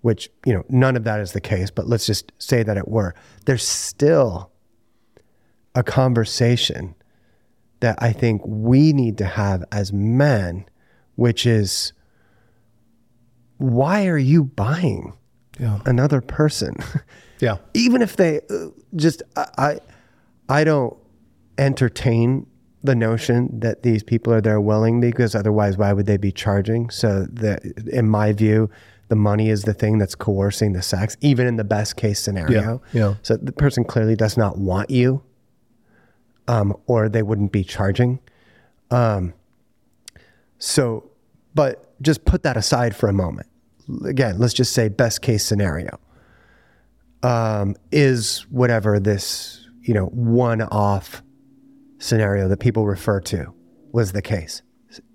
which, 0.00 0.30
you 0.46 0.54
know, 0.54 0.64
none 0.68 0.96
of 0.96 1.04
that 1.04 1.20
is 1.20 1.32
the 1.32 1.40
case, 1.40 1.70
but 1.70 1.86
let's 1.86 2.06
just 2.06 2.32
say 2.38 2.62
that 2.62 2.76
it 2.76 2.88
were. 2.88 3.14
There's 3.44 3.66
still 3.66 4.50
a 5.74 5.82
conversation 5.82 6.94
that 7.80 7.96
I 8.00 8.12
think 8.12 8.42
we 8.44 8.92
need 8.92 9.18
to 9.18 9.24
have 9.24 9.64
as 9.70 9.92
men, 9.92 10.64
which 11.14 11.46
is 11.46 11.92
why 13.58 14.06
are 14.06 14.18
you 14.18 14.44
buying 14.44 15.12
yeah. 15.58 15.80
another 15.84 16.20
person? 16.20 16.76
Yeah. 17.40 17.58
Even 17.74 18.02
if 18.02 18.16
they 18.16 18.40
uh, 18.50 18.68
just, 18.96 19.22
I, 19.36 19.78
I 20.48 20.64
don't 20.64 20.96
entertain 21.56 22.46
the 22.82 22.94
notion 22.94 23.60
that 23.60 23.82
these 23.82 24.02
people 24.02 24.32
are 24.32 24.40
there 24.40 24.60
willingly 24.60 25.10
because 25.10 25.34
otherwise, 25.34 25.76
why 25.76 25.92
would 25.92 26.06
they 26.06 26.16
be 26.16 26.32
charging? 26.32 26.90
So 26.90 27.26
that, 27.30 27.64
in 27.92 28.08
my 28.08 28.32
view, 28.32 28.70
the 29.08 29.16
money 29.16 29.48
is 29.48 29.62
the 29.62 29.74
thing 29.74 29.98
that's 29.98 30.14
coercing 30.14 30.72
the 30.72 30.82
sex, 30.82 31.16
even 31.20 31.46
in 31.46 31.56
the 31.56 31.64
best 31.64 31.96
case 31.96 32.20
scenario. 32.20 32.82
Yeah. 32.92 33.00
yeah. 33.00 33.14
So 33.22 33.36
the 33.36 33.52
person 33.52 33.84
clearly 33.84 34.16
does 34.16 34.36
not 34.36 34.58
want 34.58 34.90
you, 34.90 35.22
um, 36.46 36.76
or 36.86 37.08
they 37.08 37.22
wouldn't 37.22 37.52
be 37.52 37.64
charging. 37.64 38.20
Um, 38.90 39.34
so, 40.58 41.10
but 41.54 41.87
just 42.02 42.24
put 42.24 42.42
that 42.42 42.56
aside 42.56 42.94
for 42.94 43.08
a 43.08 43.12
moment. 43.12 43.48
Again, 44.04 44.38
let's 44.38 44.54
just 44.54 44.72
say 44.72 44.88
best 44.88 45.22
case 45.22 45.44
scenario 45.44 45.98
um, 47.22 47.74
is 47.90 48.46
whatever 48.50 49.00
this 49.00 49.66
you 49.82 49.94
know 49.94 50.06
one 50.06 50.62
off 50.62 51.22
scenario 51.98 52.48
that 52.48 52.58
people 52.58 52.86
refer 52.86 53.20
to 53.20 53.52
was 53.92 54.12
the 54.12 54.22
case. 54.22 54.62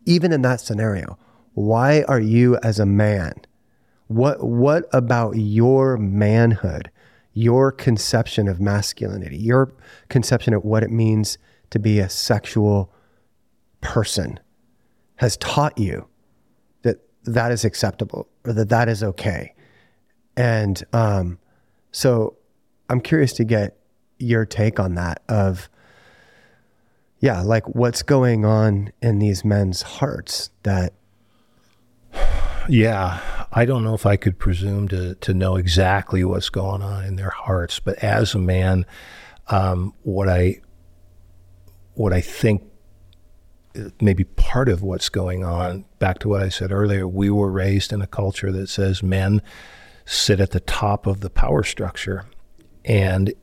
Even 0.05 0.33
in 0.33 0.41
that 0.41 0.59
scenario, 0.59 1.17
why 1.53 2.03
are 2.03 2.19
you 2.19 2.57
as 2.57 2.79
a 2.79 2.85
man? 2.85 3.33
What 4.07 4.43
what 4.43 4.85
about 4.91 5.35
your 5.37 5.97
manhood, 5.97 6.91
your 7.33 7.71
conception 7.71 8.47
of 8.47 8.59
masculinity, 8.59 9.37
your 9.37 9.73
conception 10.09 10.53
of 10.53 10.63
what 10.63 10.83
it 10.83 10.91
means 10.91 11.37
to 11.69 11.79
be 11.79 11.99
a 11.99 12.09
sexual 12.09 12.93
person 13.81 14.39
has 15.17 15.37
taught 15.37 15.77
you 15.77 16.07
that 17.25 17.51
is 17.51 17.65
acceptable 17.65 18.27
or 18.45 18.53
that 18.53 18.69
that 18.69 18.89
is 18.89 19.03
okay. 19.03 19.53
And 20.35 20.83
um, 20.93 21.39
so 21.91 22.37
I'm 22.89 23.01
curious 23.01 23.33
to 23.33 23.43
get 23.43 23.77
your 24.19 24.45
take 24.45 24.79
on 24.79 24.95
that 24.95 25.21
of, 25.29 25.69
yeah, 27.19 27.41
like 27.41 27.67
what's 27.69 28.03
going 28.03 28.45
on 28.45 28.91
in 29.01 29.19
these 29.19 29.45
men's 29.45 29.81
hearts 29.81 30.49
that. 30.63 30.93
Yeah, 32.69 33.19
I 33.51 33.65
don't 33.65 33.83
know 33.83 33.93
if 33.93 34.05
I 34.05 34.15
could 34.15 34.39
presume 34.39 34.87
to, 34.89 35.15
to 35.15 35.33
know 35.33 35.55
exactly 35.57 36.23
what's 36.23 36.49
going 36.49 36.81
on 36.81 37.03
in 37.03 37.15
their 37.17 37.29
hearts, 37.29 37.79
but 37.79 37.97
as 37.99 38.33
a 38.33 38.39
man, 38.39 38.85
um, 39.47 39.93
what 40.03 40.29
I 40.29 40.61
what 41.95 42.13
I 42.13 42.21
think 42.21 42.63
maybe 44.01 44.23
part 44.23 44.69
of 44.69 44.81
what's 44.81 45.09
going 45.09 45.43
on. 45.43 45.85
Back 45.99 46.19
to 46.19 46.29
what 46.29 46.43
I 46.43 46.49
said 46.49 46.71
earlier, 46.71 47.07
we 47.07 47.29
were 47.29 47.51
raised 47.51 47.91
in 47.91 48.01
a 48.01 48.07
culture 48.07 48.51
that 48.51 48.67
says 48.69 49.01
men 49.03 49.41
sit 50.05 50.39
at 50.39 50.51
the 50.51 50.59
top 50.59 51.07
of 51.07 51.21
the 51.21 51.29
power 51.29 51.63
structure, 51.63 52.25
and 52.85 53.33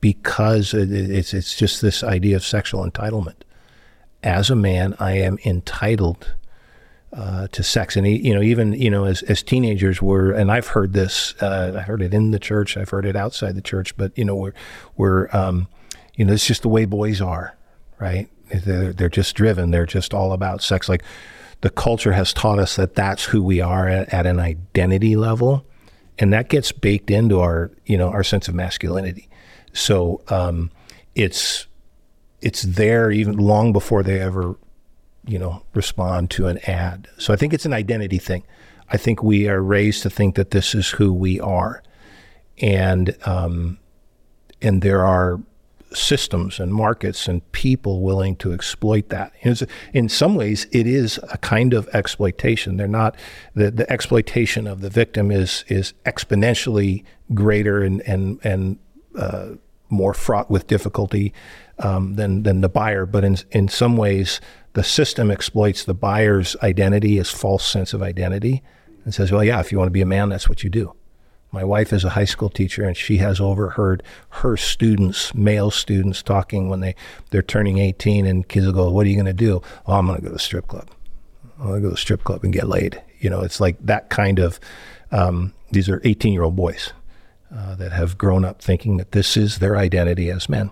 because 0.00 0.72
it's 0.74 1.34
it's 1.34 1.56
just 1.56 1.82
this 1.82 2.02
idea 2.02 2.36
of 2.36 2.44
sexual 2.44 2.88
entitlement. 2.88 3.42
As 4.22 4.50
a 4.50 4.56
man, 4.56 4.94
I 4.98 5.12
am 5.12 5.38
entitled 5.44 6.34
uh, 7.12 7.48
to 7.48 7.62
sex, 7.62 7.96
and 7.96 8.06
you 8.06 8.34
know, 8.34 8.42
even 8.42 8.72
you 8.72 8.90
know, 8.90 9.04
as 9.04 9.22
as 9.24 9.42
teenagers, 9.42 10.00
were, 10.00 10.30
and 10.30 10.50
I've 10.50 10.68
heard 10.68 10.92
this, 10.92 11.34
uh, 11.42 11.74
I 11.76 11.80
heard 11.80 12.02
it 12.02 12.14
in 12.14 12.30
the 12.30 12.38
church, 12.38 12.76
I've 12.76 12.90
heard 12.90 13.06
it 13.06 13.16
outside 13.16 13.54
the 13.54 13.62
church, 13.62 13.96
but 13.96 14.16
you 14.16 14.24
know, 14.24 14.36
we're 14.36 14.54
we're 14.96 15.28
um, 15.34 15.68
you 16.14 16.24
know, 16.24 16.32
it's 16.32 16.46
just 16.46 16.62
the 16.62 16.68
way 16.68 16.84
boys 16.84 17.20
are, 17.20 17.56
right? 17.98 18.28
They're 18.52 18.92
they're 18.92 19.08
just 19.08 19.34
driven, 19.34 19.70
they're 19.70 19.86
just 19.86 20.14
all 20.14 20.32
about 20.32 20.62
sex. 20.62 20.88
Like 20.88 21.02
the 21.60 21.70
culture 21.70 22.12
has 22.12 22.32
taught 22.32 22.58
us 22.58 22.76
that 22.76 22.94
that's 22.94 23.24
who 23.26 23.42
we 23.42 23.60
are 23.60 23.88
at, 23.88 24.12
at 24.12 24.26
an 24.26 24.40
identity 24.40 25.16
level, 25.16 25.66
and 26.18 26.32
that 26.32 26.48
gets 26.48 26.72
baked 26.72 27.10
into 27.10 27.40
our 27.40 27.70
you 27.86 27.96
know 27.96 28.08
our 28.08 28.24
sense 28.24 28.48
of 28.48 28.54
masculinity. 28.54 29.28
So 29.72 30.22
um, 30.28 30.70
it's 31.14 31.66
it's 32.40 32.62
there 32.62 33.10
even 33.10 33.36
long 33.36 33.72
before 33.72 34.02
they 34.02 34.18
ever 34.18 34.56
you 35.26 35.38
know, 35.38 35.62
respond 35.74 36.30
to 36.30 36.46
an 36.46 36.58
ad. 36.66 37.08
So 37.18 37.32
I 37.32 37.36
think 37.36 37.52
it's 37.52 37.66
an 37.66 37.72
identity 37.72 38.18
thing. 38.18 38.44
I 38.88 38.96
think 38.96 39.22
we 39.22 39.48
are 39.48 39.62
raised 39.62 40.02
to 40.02 40.10
think 40.10 40.34
that 40.34 40.50
this 40.50 40.74
is 40.74 40.90
who 40.90 41.12
we 41.12 41.38
are, 41.38 41.82
and 42.60 43.16
um, 43.24 43.78
and 44.60 44.82
there 44.82 45.04
are 45.04 45.40
systems 45.92 46.60
and 46.60 46.72
markets 46.72 47.26
and 47.26 47.50
people 47.52 48.00
willing 48.00 48.36
to 48.36 48.52
exploit 48.52 49.08
that. 49.08 49.32
in 49.92 50.08
some 50.08 50.34
ways, 50.34 50.66
it 50.70 50.86
is 50.86 51.18
a 51.30 51.38
kind 51.38 51.74
of 51.74 51.88
exploitation. 51.92 52.76
They're 52.76 52.88
not 52.88 53.16
the, 53.54 53.70
the 53.70 53.90
exploitation 53.90 54.66
of 54.66 54.80
the 54.80 54.90
victim 54.90 55.30
is 55.30 55.64
is 55.68 55.92
exponentially 56.04 57.04
greater 57.34 57.82
and 57.82 58.02
and 58.06 58.38
and 58.44 58.78
uh, 59.18 59.50
more 59.88 60.14
fraught 60.14 60.50
with 60.50 60.66
difficulty 60.66 61.32
um, 61.78 62.14
than 62.14 62.44
than 62.44 62.60
the 62.60 62.68
buyer. 62.68 63.06
But 63.06 63.24
in 63.24 63.36
in 63.50 63.68
some 63.68 63.96
ways, 63.96 64.40
the 64.74 64.84
system 64.84 65.30
exploits 65.30 65.84
the 65.84 65.94
buyer's 65.94 66.56
identity, 66.62 67.16
his 67.16 67.30
false 67.30 67.66
sense 67.66 67.92
of 67.92 68.02
identity, 68.02 68.62
and 69.04 69.12
says, 69.12 69.32
well, 69.32 69.42
yeah, 69.42 69.60
if 69.60 69.72
you 69.72 69.78
want 69.78 69.88
to 69.88 69.92
be 69.92 70.02
a 70.02 70.06
man, 70.06 70.28
that's 70.28 70.48
what 70.48 70.62
you 70.62 70.70
do. 70.70 70.94
My 71.52 71.64
wife 71.64 71.92
is 71.92 72.04
a 72.04 72.10
high 72.10 72.24
school 72.24 72.48
teacher, 72.48 72.84
and 72.84 72.96
she 72.96 73.16
has 73.16 73.40
overheard 73.40 74.02
her 74.28 74.56
students, 74.56 75.34
male 75.34 75.70
students, 75.70 76.22
talking 76.22 76.68
when 76.68 76.80
they, 76.80 76.94
they're 77.30 77.42
turning 77.42 77.78
18, 77.78 78.24
and 78.24 78.46
kids 78.46 78.66
will 78.66 78.72
go, 78.72 78.90
What 78.90 79.06
are 79.06 79.08
you 79.10 79.16
going 79.16 79.26
to 79.26 79.32
do? 79.32 79.60
Oh, 79.86 79.94
I'm 79.94 80.06
going 80.06 80.18
to 80.18 80.22
go 80.22 80.28
to 80.28 80.34
the 80.34 80.38
strip 80.38 80.68
club. 80.68 80.88
I'm 81.58 81.68
going 81.68 81.74
to 81.76 81.80
go 81.80 81.88
to 81.88 81.94
the 81.94 82.00
strip 82.00 82.22
club 82.22 82.44
and 82.44 82.52
get 82.52 82.68
laid. 82.68 83.02
You 83.18 83.30
know, 83.30 83.40
it's 83.40 83.60
like 83.60 83.76
that 83.84 84.10
kind 84.10 84.38
of, 84.38 84.60
um, 85.10 85.52
these 85.72 85.88
are 85.88 86.00
18 86.04 86.32
year 86.32 86.44
old 86.44 86.56
boys 86.56 86.92
uh, 87.54 87.74
that 87.74 87.92
have 87.92 88.16
grown 88.16 88.44
up 88.44 88.62
thinking 88.62 88.96
that 88.98 89.12
this 89.12 89.36
is 89.36 89.58
their 89.58 89.76
identity 89.76 90.30
as 90.30 90.48
men. 90.48 90.70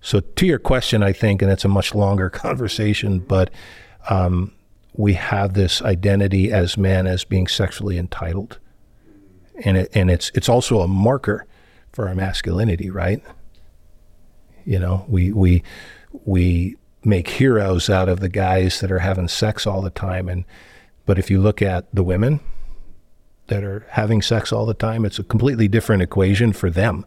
So, 0.00 0.20
to 0.20 0.46
your 0.46 0.58
question, 0.58 1.02
I 1.02 1.12
think, 1.12 1.42
and 1.42 1.50
it's 1.50 1.64
a 1.64 1.68
much 1.68 1.94
longer 1.94 2.30
conversation, 2.30 3.20
but 3.20 3.50
um, 4.10 4.52
we 4.94 5.14
have 5.14 5.54
this 5.54 5.80
identity 5.82 6.52
as 6.52 6.76
men 6.76 7.06
as 7.06 7.24
being 7.24 7.46
sexually 7.46 7.98
entitled, 7.98 8.58
and 9.64 9.76
it, 9.76 9.90
and 9.94 10.10
it's 10.10 10.30
it's 10.34 10.48
also 10.48 10.80
a 10.80 10.88
marker 10.88 11.46
for 11.92 12.08
our 12.08 12.14
masculinity, 12.14 12.90
right? 12.90 13.22
You 14.64 14.78
know, 14.78 15.04
we 15.08 15.32
we 15.32 15.62
we 16.24 16.76
make 17.04 17.28
heroes 17.28 17.88
out 17.88 18.08
of 18.08 18.20
the 18.20 18.28
guys 18.28 18.80
that 18.80 18.90
are 18.90 18.98
having 18.98 19.28
sex 19.28 19.66
all 19.66 19.82
the 19.82 19.90
time, 19.90 20.28
and 20.28 20.44
but 21.06 21.18
if 21.18 21.30
you 21.30 21.40
look 21.40 21.62
at 21.62 21.86
the 21.94 22.02
women 22.02 22.40
that 23.46 23.64
are 23.64 23.86
having 23.90 24.22
sex 24.22 24.52
all 24.52 24.66
the 24.66 24.74
time, 24.74 25.04
it's 25.04 25.18
a 25.18 25.24
completely 25.24 25.68
different 25.68 26.02
equation 26.02 26.52
for 26.52 26.70
them. 26.70 27.06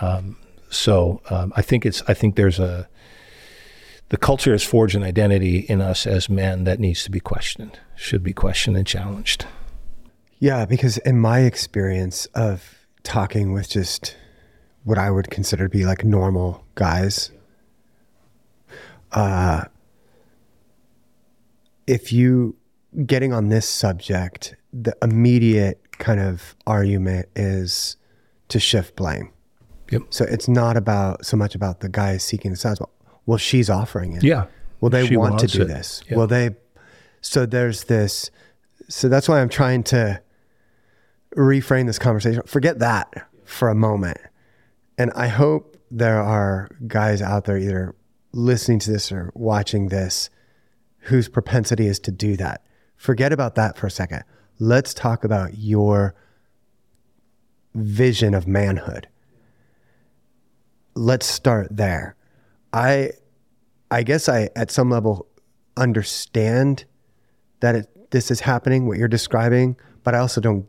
Um, 0.00 0.36
so 0.70 1.20
um, 1.30 1.52
I 1.56 1.62
think 1.62 1.84
it's 1.84 2.02
I 2.08 2.14
think 2.14 2.36
there's 2.36 2.58
a 2.58 2.88
the 4.08 4.16
culture 4.16 4.52
has 4.52 4.62
forged 4.62 4.94
an 4.94 5.02
identity 5.02 5.60
in 5.60 5.80
us 5.80 6.06
as 6.06 6.28
men 6.28 6.64
that 6.64 6.78
needs 6.78 7.02
to 7.04 7.10
be 7.10 7.20
questioned, 7.20 7.78
should 7.96 8.22
be 8.22 8.34
questioned 8.34 8.76
and 8.76 8.86
challenged. 8.86 9.46
Yeah, 10.42 10.64
because 10.64 10.98
in 10.98 11.20
my 11.20 11.42
experience 11.42 12.26
of 12.34 12.84
talking 13.04 13.52
with 13.52 13.70
just 13.70 14.16
what 14.82 14.98
I 14.98 15.08
would 15.08 15.30
consider 15.30 15.66
to 15.66 15.68
be 15.68 15.86
like 15.86 16.04
normal 16.04 16.64
guys, 16.74 17.30
uh, 19.12 19.66
if 21.86 22.12
you 22.12 22.56
getting 23.06 23.32
on 23.32 23.50
this 23.50 23.68
subject, 23.68 24.56
the 24.72 24.96
immediate 25.00 25.80
kind 25.98 26.18
of 26.18 26.56
argument 26.66 27.28
is 27.36 27.96
to 28.48 28.58
shift 28.58 28.96
blame. 28.96 29.30
Yep. 29.92 30.02
So 30.10 30.24
it's 30.24 30.48
not 30.48 30.76
about 30.76 31.24
so 31.24 31.36
much 31.36 31.54
about 31.54 31.78
the 31.78 31.88
guy 31.88 32.16
seeking 32.16 32.50
the 32.50 32.56
sounds. 32.56 32.80
Well, 33.26 33.38
she's 33.38 33.70
offering 33.70 34.14
it. 34.14 34.24
Yeah. 34.24 34.46
Will 34.80 34.90
they 34.90 35.06
She 35.06 35.16
want 35.16 35.38
to 35.38 35.46
do 35.46 35.62
it. 35.62 35.68
this? 35.68 36.02
Yeah. 36.10 36.16
Will 36.16 36.26
they? 36.26 36.56
So 37.20 37.46
there's 37.46 37.84
this. 37.84 38.32
So 38.88 39.08
that's 39.08 39.28
why 39.28 39.40
I'm 39.40 39.48
trying 39.48 39.84
to 39.84 40.20
reframe 41.36 41.86
this 41.86 41.98
conversation. 41.98 42.42
Forget 42.46 42.78
that 42.80 43.28
for 43.44 43.68
a 43.68 43.74
moment. 43.74 44.18
And 44.98 45.10
I 45.14 45.28
hope 45.28 45.76
there 45.90 46.20
are 46.20 46.70
guys 46.86 47.20
out 47.20 47.44
there 47.44 47.58
either 47.58 47.94
listening 48.32 48.78
to 48.80 48.90
this 48.90 49.12
or 49.12 49.30
watching 49.34 49.88
this 49.88 50.30
whose 51.00 51.28
propensity 51.28 51.86
is 51.86 51.98
to 52.00 52.10
do 52.10 52.36
that. 52.36 52.64
Forget 52.96 53.32
about 53.32 53.56
that 53.56 53.76
for 53.76 53.86
a 53.86 53.90
second. 53.90 54.22
Let's 54.58 54.94
talk 54.94 55.24
about 55.24 55.58
your 55.58 56.14
vision 57.74 58.34
of 58.34 58.46
manhood. 58.46 59.08
Let's 60.94 61.26
start 61.26 61.68
there. 61.70 62.16
I 62.72 63.10
I 63.90 64.02
guess 64.02 64.28
I 64.28 64.50
at 64.56 64.70
some 64.70 64.88
level 64.88 65.26
understand 65.76 66.84
that 67.60 67.74
it, 67.74 68.10
this 68.10 68.30
is 68.30 68.40
happening 68.40 68.86
what 68.86 68.98
you're 68.98 69.08
describing, 69.08 69.76
but 70.04 70.14
I 70.14 70.18
also 70.18 70.40
don't 70.40 70.66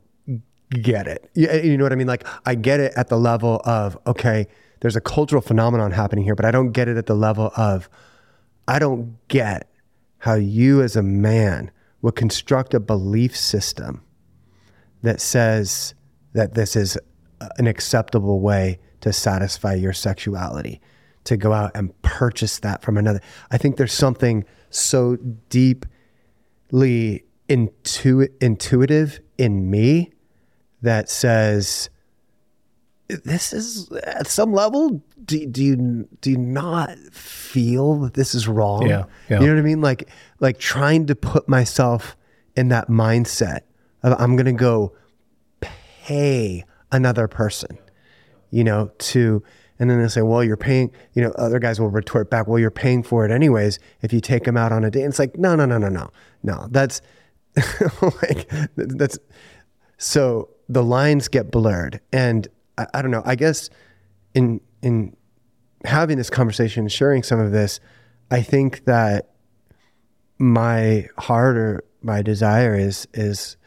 get 0.82 1.08
it. 1.08 1.30
You, 1.34 1.48
eh, 1.50 1.62
you 1.62 1.78
know 1.78 1.84
what 1.84 1.94
I 1.94 1.96
mean? 1.96 2.08
Like 2.08 2.28
I 2.46 2.56
get 2.56 2.80
it 2.80 2.94
at 2.96 3.10
the 3.10 3.18
level 3.18 3.62
of 3.66 3.98
okay, 4.08 4.48
there's 4.82 4.96
a 4.96 5.02
cultural 5.02 5.42
phenomenon 5.42 5.92
happening 5.92 6.26
here, 6.26 6.36
but 6.36 6.46
I 6.46 6.52
don't 6.52 6.72
get 6.72 6.88
it 6.88 6.98
at 6.98 7.06
the 7.06 7.16
level 7.16 7.52
of 7.56 7.90
I 8.68 8.80
don't 8.80 9.18
get 9.28 9.70
how 10.20 10.36
you 10.36 10.82
as 10.82 10.96
a 10.96 11.04
man 11.04 11.72
would 12.02 12.16
construct 12.16 12.74
a 12.74 12.80
belief 12.80 13.36
system 13.36 14.02
that 15.02 15.20
says 15.20 15.94
that 16.34 16.54
this 16.54 16.76
is 16.76 16.98
an 17.58 17.68
acceptable 17.68 18.40
way 18.40 18.80
to 19.02 19.12
satisfy 19.12 19.74
your 19.74 19.92
sexuality, 19.92 20.82
to 21.26 21.36
go 21.36 21.52
out 21.52 21.72
and 21.76 22.00
purchase 22.02 22.60
that 22.60 22.82
from 22.82 22.98
another. 22.98 23.20
I 23.52 23.58
think 23.58 23.76
there's 23.76 23.94
something 23.94 24.46
so 24.70 25.18
deeply 25.50 27.26
intu- 27.50 28.28
intuitive 28.40 29.20
in 29.38 29.70
me 29.70 30.13
that 30.84 31.10
says, 31.10 31.90
this 33.08 33.52
is 33.54 33.92
at 34.04 34.28
some 34.28 34.54
level. 34.54 35.02
Do, 35.26 35.46
do 35.46 35.64
you 35.64 36.08
do 36.22 36.32
you 36.32 36.38
not 36.38 36.98
feel 37.12 37.96
that 38.02 38.14
this 38.14 38.36
is 38.36 38.48
wrong? 38.48 38.88
Yeah, 38.88 39.06
yeah. 39.30 39.40
You 39.40 39.48
know 39.48 39.54
what 39.54 39.60
I 39.60 39.64
mean? 39.64 39.82
Like 39.82 40.10
like 40.40 40.58
trying 40.58 41.08
to 41.08 41.16
put 41.16 41.48
myself 41.48 42.16
in 42.56 42.70
that 42.70 42.90
mindset 42.90 43.62
of 44.04 44.20
I'm 44.20 44.36
gonna 44.36 44.54
go 44.54 44.94
pay 45.62 46.66
another 46.92 47.28
person, 47.28 47.78
you 48.52 48.64
know, 48.64 48.92
to 49.00 49.44
and 49.80 49.90
then 49.90 50.02
they 50.02 50.08
say, 50.08 50.22
well, 50.22 50.44
you're 50.44 50.56
paying, 50.56 50.92
you 51.14 51.22
know, 51.22 51.32
other 51.32 51.60
guys 51.60 51.80
will 51.80 51.90
retort 51.90 52.30
back, 52.30 52.48
well, 52.48 52.60
you're 52.60 52.72
paying 52.72 53.04
for 53.04 53.26
it 53.26 53.32
anyways 53.32 53.80
if 54.02 54.14
you 54.14 54.22
take 54.22 54.44
them 54.44 54.56
out 54.56 54.72
on 54.72 54.84
a 54.84 54.92
date. 54.92 55.02
And 55.02 55.10
it's 55.10 55.20
like, 55.20 55.38
no, 55.38 55.56
no, 55.56 55.66
no, 55.66 55.78
no, 55.78 55.90
no. 55.90 56.10
No, 56.44 56.68
that's 56.72 57.02
like 58.22 58.50
that's 58.76 59.18
so 59.98 60.50
the 60.70 60.84
lines 60.84 61.28
get 61.28 61.52
blurred. 61.52 62.00
And 62.12 62.48
I, 62.78 62.88
I 62.94 63.02
don't 63.02 63.12
know, 63.12 63.24
I 63.26 63.36
guess 63.36 63.70
in 64.34 64.62
in 64.82 65.16
having 65.86 66.18
this 66.18 66.30
conversation, 66.30 66.88
sharing 66.88 67.24
some 67.24 67.40
of 67.40 67.52
this, 67.52 67.80
I 68.32 68.42
think 68.42 68.86
that 68.86 69.32
my 70.40 71.08
heart 71.18 71.58
or 71.58 71.84
my 72.02 72.22
desire 72.22 72.76
is 72.76 73.08
is 73.14 73.58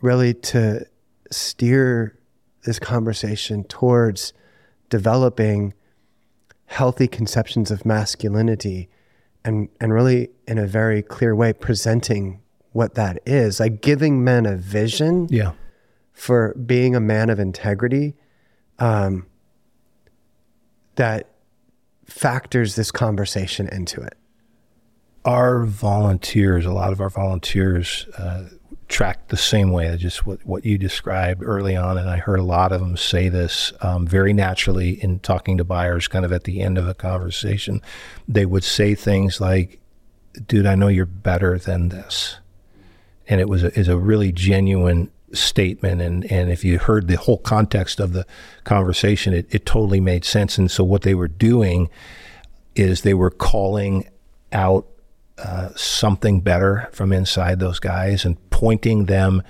really 0.00 0.32
to 0.32 0.86
steer 1.30 2.18
this 2.64 2.78
conversation 2.78 3.64
towards 3.64 4.32
developing 4.88 5.74
healthy 6.66 7.08
conceptions 7.08 7.70
of 7.70 7.84
masculinity 7.84 8.88
and 9.44 9.68
and 9.80 9.92
really 9.92 10.30
in 10.46 10.58
a 10.58 10.66
very 10.66 11.02
clear 11.02 11.34
way 11.34 11.52
presenting 11.52 12.40
what 12.72 12.94
that 12.94 13.18
is 13.26 13.58
like 13.60 13.80
giving 13.80 14.22
men 14.22 14.46
a 14.46 14.56
vision 14.56 15.26
Yeah. 15.30 15.52
For 16.20 16.52
being 16.54 16.94
a 16.94 17.00
man 17.00 17.30
of 17.30 17.40
integrity 17.40 18.14
um, 18.78 19.26
that 20.96 21.30
factors 22.04 22.74
this 22.74 22.90
conversation 22.90 23.66
into 23.68 24.02
it 24.02 24.18
Our 25.24 25.64
volunteers, 25.64 26.66
a 26.66 26.72
lot 26.72 26.92
of 26.92 27.00
our 27.00 27.08
volunteers, 27.08 28.06
uh, 28.18 28.50
track 28.88 29.28
the 29.28 29.36
same 29.38 29.70
way, 29.70 29.96
just 29.96 30.26
what, 30.26 30.44
what 30.44 30.66
you 30.66 30.76
described 30.76 31.42
early 31.42 31.74
on. 31.74 31.96
And 31.96 32.10
I 32.10 32.18
heard 32.18 32.38
a 32.38 32.42
lot 32.44 32.72
of 32.72 32.80
them 32.80 32.98
say 32.98 33.30
this 33.30 33.72
um, 33.80 34.06
very 34.06 34.34
naturally 34.34 35.02
in 35.02 35.20
talking 35.20 35.56
to 35.56 35.64
buyers, 35.64 36.06
kind 36.06 36.26
of 36.26 36.32
at 36.32 36.44
the 36.44 36.60
end 36.60 36.76
of 36.76 36.86
a 36.86 36.92
conversation. 36.92 37.80
They 38.28 38.44
would 38.44 38.64
say 38.64 38.94
things 38.94 39.40
like, 39.40 39.78
Dude, 40.46 40.66
I 40.66 40.74
know 40.74 40.88
you're 40.88 41.06
better 41.06 41.58
than 41.58 41.88
this. 41.88 42.38
and 43.26 43.40
it 43.40 43.48
was 43.48 43.62
a, 43.64 43.78
is 43.78 43.88
a 43.88 43.96
really 43.96 44.32
genuine 44.32 45.10
statement 45.32 46.00
and 46.00 46.30
and 46.30 46.50
if 46.50 46.64
you 46.64 46.78
heard 46.78 47.06
the 47.06 47.16
whole 47.16 47.38
context 47.38 48.00
of 48.00 48.12
the 48.12 48.26
conversation 48.64 49.32
it, 49.32 49.46
it 49.50 49.64
totally 49.64 50.00
made 50.00 50.24
sense 50.24 50.58
and 50.58 50.70
so 50.70 50.82
what 50.82 51.02
they 51.02 51.14
were 51.14 51.28
doing 51.28 51.88
is 52.74 53.02
they 53.02 53.14
were 53.14 53.30
calling 53.30 54.08
out 54.52 54.86
uh, 55.38 55.70
something 55.76 56.40
better 56.40 56.88
from 56.92 57.12
inside 57.12 57.60
those 57.60 57.78
guys 57.78 58.24
and 58.24 58.36
pointing 58.50 59.06
them 59.06 59.42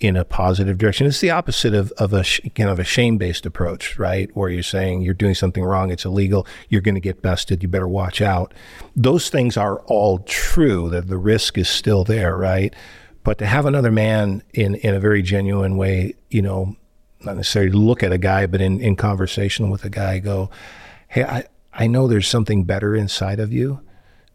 in 0.00 0.16
a 0.16 0.24
positive 0.24 0.76
direction. 0.76 1.06
It's 1.06 1.20
the 1.20 1.30
opposite 1.30 1.74
of, 1.74 1.92
of 1.92 2.12
a 2.12 2.24
kind 2.54 2.68
of 2.68 2.78
a 2.78 2.84
shame 2.84 3.16
based 3.16 3.46
approach, 3.46 3.98
right? 3.98 4.28
Where 4.34 4.50
you're 4.50 4.62
saying 4.62 5.02
you're 5.02 5.14
doing 5.14 5.34
something 5.34 5.62
wrong, 5.62 5.90
it's 5.90 6.04
illegal, 6.04 6.46
you're 6.68 6.80
going 6.80 6.94
to 6.94 7.00
get 7.00 7.22
busted, 7.22 7.62
you 7.62 7.68
better 7.68 7.88
watch 7.88 8.20
out. 8.20 8.52
Those 8.96 9.30
things 9.30 9.56
are 9.56 9.78
all 9.80 10.18
true. 10.20 10.90
That 10.90 11.08
the 11.08 11.16
risk 11.16 11.56
is 11.58 11.68
still 11.68 12.04
there, 12.04 12.36
right? 12.36 12.74
But 13.24 13.38
to 13.38 13.46
have 13.46 13.66
another 13.66 13.90
man 13.90 14.42
in 14.52 14.76
in 14.76 14.94
a 14.94 15.00
very 15.00 15.22
genuine 15.22 15.76
way, 15.76 16.14
you 16.30 16.42
know, 16.42 16.76
not 17.20 17.36
necessarily 17.36 17.72
look 17.72 18.02
at 18.02 18.12
a 18.12 18.18
guy, 18.18 18.46
but 18.46 18.60
in 18.60 18.80
in 18.80 18.96
conversation 18.96 19.70
with 19.70 19.84
a 19.84 19.90
guy, 19.90 20.20
go, 20.20 20.50
hey, 21.08 21.24
I 21.24 21.44
I 21.72 21.86
know 21.88 22.06
there's 22.06 22.28
something 22.28 22.64
better 22.64 22.94
inside 22.94 23.40
of 23.40 23.52
you. 23.52 23.80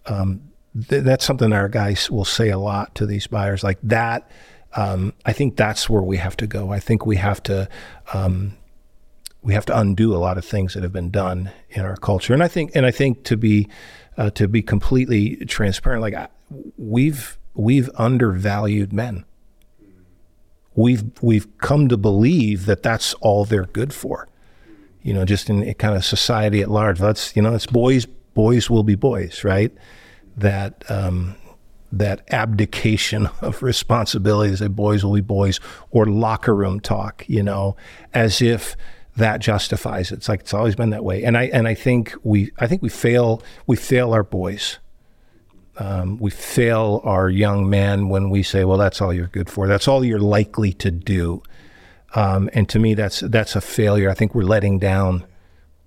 Um, 0.05 0.41
th- 0.89 1.03
that's 1.03 1.23
something 1.23 1.53
our 1.53 1.69
guys 1.69 2.11
will 2.11 2.25
say 2.25 2.49
a 2.49 2.57
lot 2.57 2.95
to 2.95 3.05
these 3.05 3.27
buyers, 3.27 3.63
like 3.63 3.77
that 3.83 4.29
um, 4.75 5.13
I 5.25 5.33
think 5.33 5.55
that's 5.55 5.89
where 5.89 6.01
we 6.01 6.17
have 6.17 6.37
to 6.37 6.47
go. 6.47 6.71
I 6.71 6.79
think 6.79 7.05
we 7.05 7.15
have 7.17 7.41
to 7.43 7.67
um, 8.13 8.55
we 9.41 9.53
have 9.53 9.65
to 9.65 9.79
undo 9.79 10.15
a 10.15 10.17
lot 10.17 10.37
of 10.37 10.45
things 10.45 10.73
that 10.73 10.83
have 10.83 10.93
been 10.93 11.09
done 11.09 11.51
in 11.69 11.81
our 11.81 11.95
culture. 11.95 12.33
And 12.33 12.43
I 12.43 12.47
think 12.47 12.71
and 12.75 12.85
I 12.85 12.91
think 12.91 13.23
to 13.25 13.37
be 13.37 13.67
uh, 14.17 14.29
to 14.31 14.47
be 14.47 14.61
completely 14.61 15.37
transparent, 15.47 16.01
like 16.01 16.15
we've 16.77 17.37
we've 17.59 17.89
undervalued 17.95 18.93
men. 18.93 19.25
We've 20.75 21.03
we've 21.21 21.57
come 21.57 21.89
to 21.89 21.97
believe 21.97 22.65
that 22.65 22.83
that's 22.83 23.13
all 23.15 23.43
they're 23.43 23.65
good 23.65 23.93
for. 23.93 24.27
You 25.01 25.13
know, 25.13 25.25
just 25.25 25.49
in 25.49 25.73
kind 25.75 25.95
of 25.95 26.05
society 26.05 26.61
at 26.61 26.69
large. 26.69 26.99
That's 26.99 27.35
you 27.35 27.41
know, 27.41 27.53
it's 27.53 27.65
boys. 27.65 28.05
Boys 28.33 28.69
will 28.69 28.83
be 28.83 28.95
boys, 28.95 29.43
right? 29.43 29.73
That 30.37 30.89
um, 30.89 31.35
that 31.91 32.21
abdication 32.31 33.27
of 33.41 33.61
responsibility 33.61 34.55
say 34.55 34.67
boys 34.67 35.03
will 35.03 35.15
be 35.15 35.21
boys 35.21 35.59
or 35.91 36.05
locker 36.05 36.55
room 36.55 36.79
talk, 36.79 37.25
you 37.27 37.43
know, 37.43 37.75
as 38.13 38.41
if 38.41 38.77
that 39.17 39.41
justifies 39.41 40.11
it. 40.11 40.15
It's 40.15 40.29
like 40.29 40.41
it's 40.41 40.53
always 40.53 40.75
been 40.75 40.91
that 40.91 41.03
way. 41.03 41.23
And 41.23 41.37
I 41.37 41.45
and 41.45 41.67
I 41.67 41.73
think 41.73 42.13
we 42.23 42.51
I 42.57 42.67
think 42.67 42.81
we 42.81 42.89
fail 42.89 43.43
we 43.67 43.75
fail 43.75 44.13
our 44.13 44.23
boys. 44.23 44.79
Um, 45.79 46.17
we 46.17 46.29
fail 46.29 47.01
our 47.05 47.29
young 47.29 47.69
men 47.69 48.09
when 48.09 48.29
we 48.29 48.43
say, 48.43 48.65
"Well, 48.65 48.77
that's 48.77 49.01
all 49.01 49.13
you're 49.13 49.27
good 49.27 49.49
for. 49.49 49.67
That's 49.67 49.87
all 49.87 50.03
you're 50.03 50.19
likely 50.19 50.73
to 50.73 50.91
do." 50.91 51.41
Um, 52.15 52.49
and 52.53 52.67
to 52.69 52.79
me, 52.79 52.93
that's 52.93 53.21
that's 53.21 53.55
a 53.55 53.61
failure. 53.61 54.09
I 54.09 54.13
think 54.13 54.35
we're 54.35 54.43
letting 54.43 54.79
down 54.79 55.25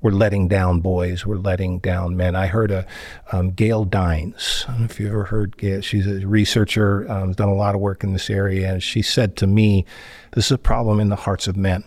we're 0.03 0.11
letting 0.11 0.49
down 0.49 0.80
boys, 0.80 1.24
we're 1.24 1.36
letting 1.36 1.78
down 1.78 2.16
men. 2.16 2.34
I 2.34 2.49
heard 2.49 2.72
a 2.72 2.86
um, 3.30 3.53
Gail 3.53 3.84
Dines. 3.84 4.64
I 4.66 4.72
don't 4.72 4.80
know 4.80 4.86
if 4.86 4.99
you 4.99 5.07
ever 5.07 5.24
heard 5.24 5.57
Gail. 5.57 5.80
She's 5.80 6.09
a 6.09 6.26
researcher, 6.26 7.09
um, 7.11 7.32
done 7.32 7.49
a 7.49 7.55
lot 7.55 7.76
of 7.76 7.80
work 7.80 8.03
in 8.03 8.12
this 8.12 8.28
area, 8.28 8.72
and 8.72 8.82
she 8.82 9.01
said 9.01 9.36
to 9.36 9.47
me, 9.47 9.86
"This 10.32 10.47
is 10.47 10.53
a 10.53 10.59
problem 10.59 10.99
in 11.01 11.09
the 11.09 11.16
hearts 11.16 11.47
of 11.47 11.57
men, 11.57 11.84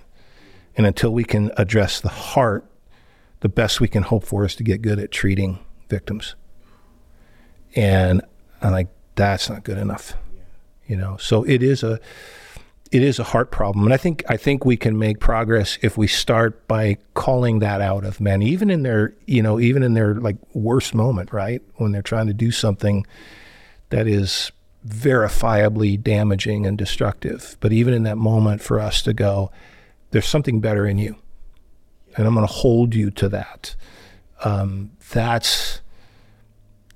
and 0.77 0.87
until 0.87 1.11
we 1.11 1.25
can 1.25 1.51
address 1.57 1.99
the 1.99 2.09
heart, 2.09 2.65
the 3.41 3.49
best 3.49 3.81
we 3.81 3.89
can 3.89 4.03
hope 4.03 4.23
for 4.23 4.45
is 4.45 4.55
to 4.55 4.63
get 4.63 4.81
good 4.81 4.99
at 4.99 5.11
treating 5.11 5.59
victims." 5.89 6.35
And 7.75 8.21
I'm 8.61 8.71
like, 8.71 8.87
that's 9.15 9.49
not 9.49 9.63
good 9.63 9.77
enough, 9.77 10.13
you 10.87 10.95
know. 10.95 11.17
So 11.17 11.43
it 11.43 11.63
is 11.63 11.83
a 11.83 11.99
it 12.91 13.01
is 13.01 13.19
a 13.19 13.23
heart 13.23 13.51
problem, 13.51 13.85
and 13.85 13.93
I 13.93 13.97
think 13.97 14.23
I 14.29 14.37
think 14.37 14.63
we 14.63 14.77
can 14.77 14.97
make 14.97 15.19
progress 15.19 15.77
if 15.81 15.97
we 15.97 16.07
start 16.07 16.67
by 16.67 16.97
calling 17.13 17.59
that 17.59 17.81
out 17.81 18.05
of 18.05 18.21
men, 18.21 18.41
even 18.41 18.69
in 18.69 18.83
their 18.83 19.13
you 19.25 19.41
know 19.41 19.59
even 19.59 19.83
in 19.83 19.93
their 19.93 20.15
like 20.15 20.37
worst 20.53 20.93
moment, 20.93 21.33
right 21.33 21.61
when 21.75 21.91
they're 21.91 22.01
trying 22.01 22.27
to 22.27 22.33
do 22.33 22.51
something 22.51 23.05
that 23.89 24.07
is 24.07 24.51
verifiably 24.87 26.01
damaging 26.01 26.65
and 26.65 26.77
destructive. 26.77 27.57
But 27.59 27.73
even 27.73 27.93
in 27.93 28.03
that 28.03 28.17
moment, 28.17 28.61
for 28.61 28.79
us 28.79 29.01
to 29.03 29.13
go, 29.13 29.51
there's 30.11 30.27
something 30.27 30.59
better 30.59 30.85
in 30.85 30.97
you, 30.97 31.15
and 32.15 32.27
I'm 32.27 32.35
going 32.35 32.47
to 32.47 32.53
hold 32.53 32.93
you 32.93 33.11
to 33.11 33.29
that. 33.29 33.75
Um, 34.43 34.91
that's 35.11 35.81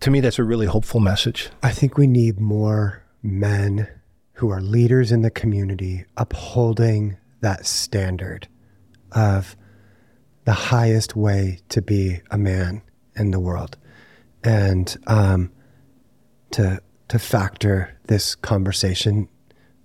to 0.01 0.11
me, 0.11 0.19
that's 0.19 0.39
a 0.39 0.43
really 0.43 0.65
hopeful 0.65 0.99
message. 0.99 1.49
I 1.61 1.71
think 1.71 1.97
we 1.97 2.07
need 2.07 2.39
more 2.39 3.03
men 3.21 3.87
who 4.33 4.49
are 4.49 4.61
leaders 4.61 5.11
in 5.11 5.21
the 5.21 5.31
community 5.31 6.05
upholding 6.15 7.17
that 7.41 7.65
standard 7.65 8.47
of 9.11 9.57
the 10.45 10.53
highest 10.53 11.15
way 11.15 11.59
to 11.69 11.81
be 11.81 12.21
a 12.31 12.37
man 12.37 12.81
in 13.15 13.31
the 13.31 13.39
world 13.39 13.77
and 14.43 14.97
um, 15.07 15.51
to 16.51 16.81
to 17.09 17.19
factor 17.19 17.97
this 18.05 18.35
conversation 18.35 19.27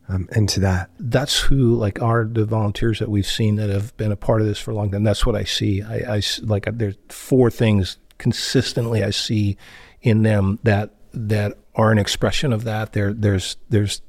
um, 0.08 0.28
into 0.32 0.60
that. 0.60 0.90
That's 1.00 1.40
who 1.40 1.74
like 1.74 2.00
are 2.00 2.24
the 2.24 2.44
volunteers 2.44 2.98
that 2.98 3.08
we've 3.08 3.26
seen 3.26 3.56
that 3.56 3.70
have 3.70 3.96
been 3.96 4.12
a 4.12 4.16
part 4.16 4.40
of 4.40 4.46
this 4.46 4.58
for 4.58 4.70
a 4.70 4.74
long 4.74 4.90
time. 4.90 5.02
That's 5.02 5.26
what 5.26 5.34
I 5.34 5.44
see. 5.44 5.82
I, 5.82 6.16
I 6.16 6.22
like 6.42 6.68
there's 6.70 6.96
four 7.08 7.50
things 7.50 7.98
consistently 8.18 9.02
I 9.02 9.10
see 9.10 9.56
in 10.04 10.22
them 10.22 10.60
that 10.62 10.90
that 11.12 11.58
are 11.74 11.90
an 11.90 11.98
expression 11.98 12.52
of 12.52 12.62
that. 12.62 12.92
There 12.92 13.12
there's 13.12 13.56
there's 13.70 14.00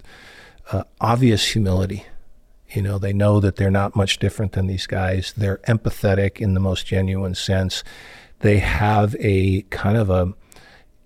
uh, 0.72 0.84
obvious 1.02 1.48
humility. 1.48 2.06
You 2.70 2.82
know, 2.82 3.00
they 3.00 3.14
know 3.14 3.40
that 3.40 3.56
they're 3.56 3.72
not 3.72 3.96
much 3.96 4.20
different 4.20 4.52
than 4.52 4.68
these 4.68 4.86
guys. 4.86 5.34
They're 5.36 5.60
empathetic 5.68 6.40
in 6.40 6.54
the 6.54 6.60
most 6.60 6.86
genuine 6.86 7.34
sense. 7.34 7.84
They 8.40 8.58
have 8.60 9.16
a 9.20 9.62
kind 9.64 9.98
of 9.98 10.10
a 10.10 10.34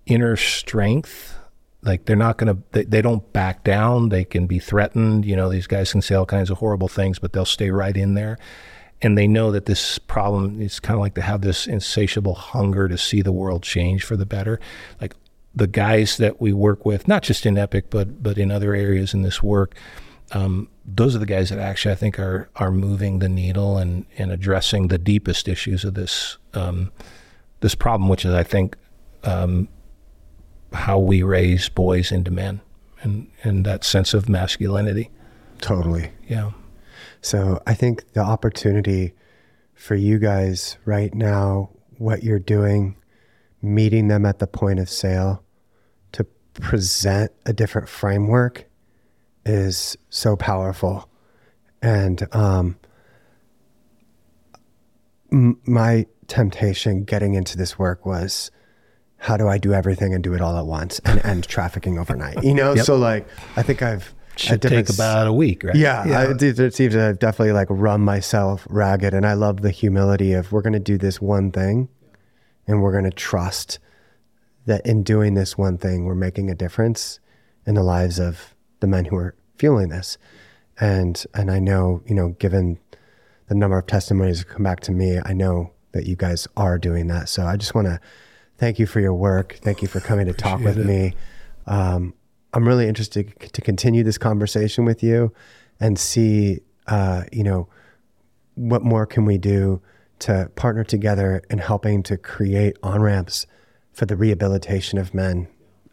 inner 0.06 0.36
strength. 0.36 1.38
Like 1.82 2.06
they're 2.06 2.16
not 2.16 2.38
going 2.38 2.54
to, 2.54 2.62
they, 2.72 2.84
they 2.84 3.02
don't 3.02 3.32
back 3.32 3.62
down. 3.62 4.08
They 4.08 4.24
can 4.24 4.46
be 4.46 4.58
threatened. 4.58 5.24
You 5.24 5.36
know, 5.36 5.48
these 5.48 5.66
guys 5.66 5.92
can 5.92 6.02
say 6.02 6.14
all 6.14 6.26
kinds 6.26 6.50
of 6.50 6.58
horrible 6.58 6.88
things, 6.88 7.18
but 7.18 7.32
they'll 7.32 7.44
stay 7.44 7.70
right 7.70 7.96
in 7.96 8.14
there. 8.14 8.38
And 9.02 9.16
they 9.16 9.26
know 9.26 9.50
that 9.50 9.64
this 9.64 9.98
problem 9.98 10.60
is 10.60 10.78
kind 10.78 10.94
of 10.94 11.00
like 11.00 11.14
to 11.14 11.22
have 11.22 11.40
this 11.40 11.66
insatiable 11.66 12.34
hunger 12.34 12.86
to 12.88 12.98
see 12.98 13.22
the 13.22 13.32
world 13.32 13.62
change 13.62 14.04
for 14.04 14.16
the 14.16 14.26
better. 14.26 14.60
Like 15.00 15.14
the 15.54 15.66
guys 15.66 16.16
that 16.18 16.40
we 16.40 16.52
work 16.52 16.84
with, 16.84 17.08
not 17.08 17.22
just 17.22 17.46
in 17.46 17.54
Epik, 17.54 17.84
but 17.90 18.22
but 18.22 18.38
in 18.38 18.50
other 18.50 18.74
areas 18.74 19.14
in 19.14 19.22
this 19.22 19.42
work, 19.42 19.74
um, 20.32 20.68
those 20.84 21.16
are 21.16 21.18
the 21.18 21.26
guys 21.26 21.50
that 21.50 21.58
actually 21.58 21.92
I 21.92 21.96
think 21.96 22.18
are 22.18 22.48
are 22.56 22.70
moving 22.70 23.18
the 23.18 23.28
needle 23.28 23.78
and, 23.78 24.06
and 24.18 24.30
addressing 24.30 24.88
the 24.88 24.98
deepest 24.98 25.48
issues 25.48 25.84
of 25.84 25.94
this 25.94 26.38
um, 26.54 26.92
this 27.60 27.74
problem, 27.74 28.08
which 28.08 28.24
is 28.24 28.34
I 28.34 28.42
think 28.42 28.76
um, 29.24 29.68
how 30.72 30.98
we 30.98 31.22
raise 31.22 31.68
boys 31.68 32.12
into 32.12 32.30
men 32.30 32.60
and 33.02 33.30
and 33.42 33.64
that 33.64 33.84
sense 33.84 34.14
of 34.14 34.28
masculinity. 34.28 35.10
Totally. 35.60 36.10
Yeah. 36.28 36.52
So 37.22 37.60
I 37.66 37.74
think 37.74 38.12
the 38.12 38.20
opportunity 38.20 39.12
for 39.74 39.94
you 39.94 40.18
guys 40.18 40.76
right 40.84 41.14
now, 41.14 41.70
what 41.98 42.22
you're 42.22 42.38
doing 42.38 42.96
meeting 43.62 44.08
them 44.08 44.24
at 44.24 44.38
the 44.38 44.46
point 44.46 44.78
of 44.78 44.88
sale 44.88 45.42
to 46.12 46.24
present 46.54 47.30
a 47.46 47.52
different 47.52 47.88
framework 47.88 48.66
is 49.44 49.96
so 50.08 50.36
powerful. 50.36 51.08
And 51.82 52.26
um, 52.34 52.76
m- 55.32 55.58
my 55.66 56.06
temptation 56.26 57.04
getting 57.04 57.34
into 57.34 57.56
this 57.56 57.78
work 57.78 58.06
was 58.06 58.50
how 59.16 59.36
do 59.36 59.48
I 59.48 59.58
do 59.58 59.74
everything 59.74 60.14
and 60.14 60.24
do 60.24 60.32
it 60.32 60.40
all 60.40 60.56
at 60.56 60.64
once 60.64 60.98
and 61.04 61.24
end 61.24 61.46
trafficking 61.46 61.98
overnight? 61.98 62.42
You 62.42 62.54
know, 62.54 62.74
yep. 62.74 62.86
so 62.86 62.96
like 62.96 63.26
I 63.56 63.62
think 63.62 63.82
I've 63.82 64.14
should 64.40 64.62
take 64.62 64.88
about 64.88 65.26
a 65.26 65.32
week, 65.32 65.64
right? 65.64 65.74
Yeah, 65.74 66.06
yeah. 66.06 66.20
I, 66.20 66.34
it 66.38 66.74
seems 66.74 66.94
to 66.94 67.00
have 67.00 67.18
definitely 67.18 67.52
like 67.52 67.68
run 67.70 68.00
myself 68.00 68.66
ragged, 68.68 69.14
and 69.14 69.26
I 69.26 69.34
love 69.34 69.62
the 69.62 69.70
humility 69.70 70.32
of 70.32 70.52
we're 70.52 70.62
going 70.62 70.72
to 70.72 70.78
do 70.78 70.98
this 70.98 71.20
one 71.20 71.50
thing, 71.50 71.88
and 72.66 72.82
we're 72.82 72.92
going 72.92 73.04
to 73.04 73.10
trust 73.10 73.78
that 74.66 74.84
in 74.86 75.02
doing 75.02 75.34
this 75.34 75.56
one 75.56 75.78
thing, 75.78 76.04
we're 76.04 76.14
making 76.14 76.50
a 76.50 76.54
difference 76.54 77.20
in 77.66 77.74
the 77.74 77.82
lives 77.82 78.18
of 78.18 78.54
the 78.80 78.86
men 78.86 79.06
who 79.06 79.16
are 79.16 79.34
fueling 79.56 79.88
this. 79.88 80.18
And 80.78 81.22
and 81.34 81.50
I 81.50 81.58
know, 81.58 82.02
you 82.06 82.14
know, 82.14 82.30
given 82.38 82.78
the 83.48 83.54
number 83.54 83.78
of 83.78 83.86
testimonies 83.86 84.38
that 84.38 84.48
come 84.48 84.62
back 84.62 84.80
to 84.80 84.92
me, 84.92 85.18
I 85.24 85.32
know 85.32 85.72
that 85.92 86.06
you 86.06 86.16
guys 86.16 86.46
are 86.56 86.78
doing 86.78 87.08
that. 87.08 87.28
So 87.28 87.44
I 87.44 87.56
just 87.56 87.74
want 87.74 87.88
to 87.88 88.00
thank 88.58 88.78
you 88.78 88.86
for 88.86 89.00
your 89.00 89.14
work. 89.14 89.58
Thank 89.62 89.82
you 89.82 89.88
for 89.88 90.00
coming 90.00 90.26
to 90.26 90.32
talk 90.32 90.60
with 90.60 90.78
it. 90.78 90.86
me. 90.86 91.14
Um, 91.66 92.14
I'm 92.52 92.66
really 92.66 92.88
interested 92.88 93.32
to 93.52 93.60
continue 93.60 94.02
this 94.02 94.18
conversation 94.18 94.84
with 94.84 95.02
you 95.02 95.32
and 95.78 95.98
see, 95.98 96.60
uh, 96.86 97.24
you 97.32 97.44
know, 97.44 97.68
what 98.54 98.82
more 98.82 99.06
can 99.06 99.24
we 99.24 99.38
do 99.38 99.80
to 100.20 100.50
partner 100.54 100.84
together 100.84 101.42
in 101.48 101.58
helping 101.58 102.02
to 102.04 102.16
create 102.16 102.76
on 102.82 103.00
ramps 103.00 103.46
for 103.92 104.06
the 104.06 104.16
rehabilitation 104.16 104.98
of 104.98 105.14
men 105.14 105.48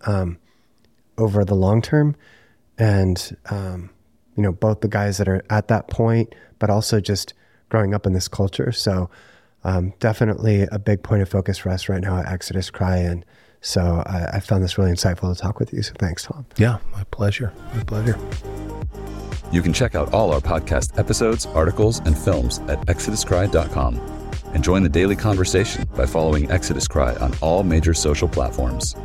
um, 0.05 0.37
over 1.17 1.45
the 1.45 1.55
long 1.55 1.81
term 1.81 2.15
and 2.77 3.35
um, 3.49 3.89
you 4.35 4.43
know 4.43 4.51
both 4.51 4.81
the 4.81 4.87
guys 4.87 5.17
that 5.17 5.27
are 5.27 5.43
at 5.49 5.67
that 5.67 5.87
point, 5.87 6.33
but 6.59 6.69
also 6.69 6.99
just 6.99 7.33
growing 7.69 7.93
up 7.93 8.05
in 8.05 8.13
this 8.13 8.27
culture. 8.27 8.71
So 8.71 9.09
um, 9.63 9.93
definitely 9.99 10.67
a 10.71 10.79
big 10.79 11.03
point 11.03 11.21
of 11.21 11.29
focus 11.29 11.57
for 11.57 11.69
us 11.69 11.89
right 11.89 12.01
now 12.01 12.17
at 12.19 12.27
Exodus 12.27 12.69
Cry, 12.69 12.97
and 12.97 13.25
so 13.61 14.03
I, 14.05 14.29
I 14.33 14.39
found 14.39 14.63
this 14.63 14.77
really 14.77 14.91
insightful 14.91 15.33
to 15.33 15.39
talk 15.39 15.59
with 15.59 15.73
you. 15.73 15.81
So 15.81 15.93
thanks, 15.99 16.23
Tom. 16.23 16.45
Yeah, 16.57 16.77
my 16.93 17.03
pleasure. 17.05 17.53
My 17.73 17.83
pleasure. 17.83 18.17
You 19.51 19.61
can 19.61 19.73
check 19.73 19.95
out 19.95 20.13
all 20.13 20.33
our 20.33 20.41
podcast 20.41 20.97
episodes, 20.99 21.45
articles, 21.47 21.99
and 21.99 22.17
films 22.17 22.59
at 22.67 22.79
exoduscry.com 22.87 23.95
and 24.53 24.63
join 24.63 24.83
the 24.83 24.89
daily 24.89 25.15
conversation 25.15 25.87
by 25.95 26.05
following 26.05 26.49
Exodus 26.51 26.87
Cry 26.87 27.15
on 27.15 27.33
all 27.41 27.63
major 27.63 27.93
social 27.93 28.27
platforms. 28.27 28.95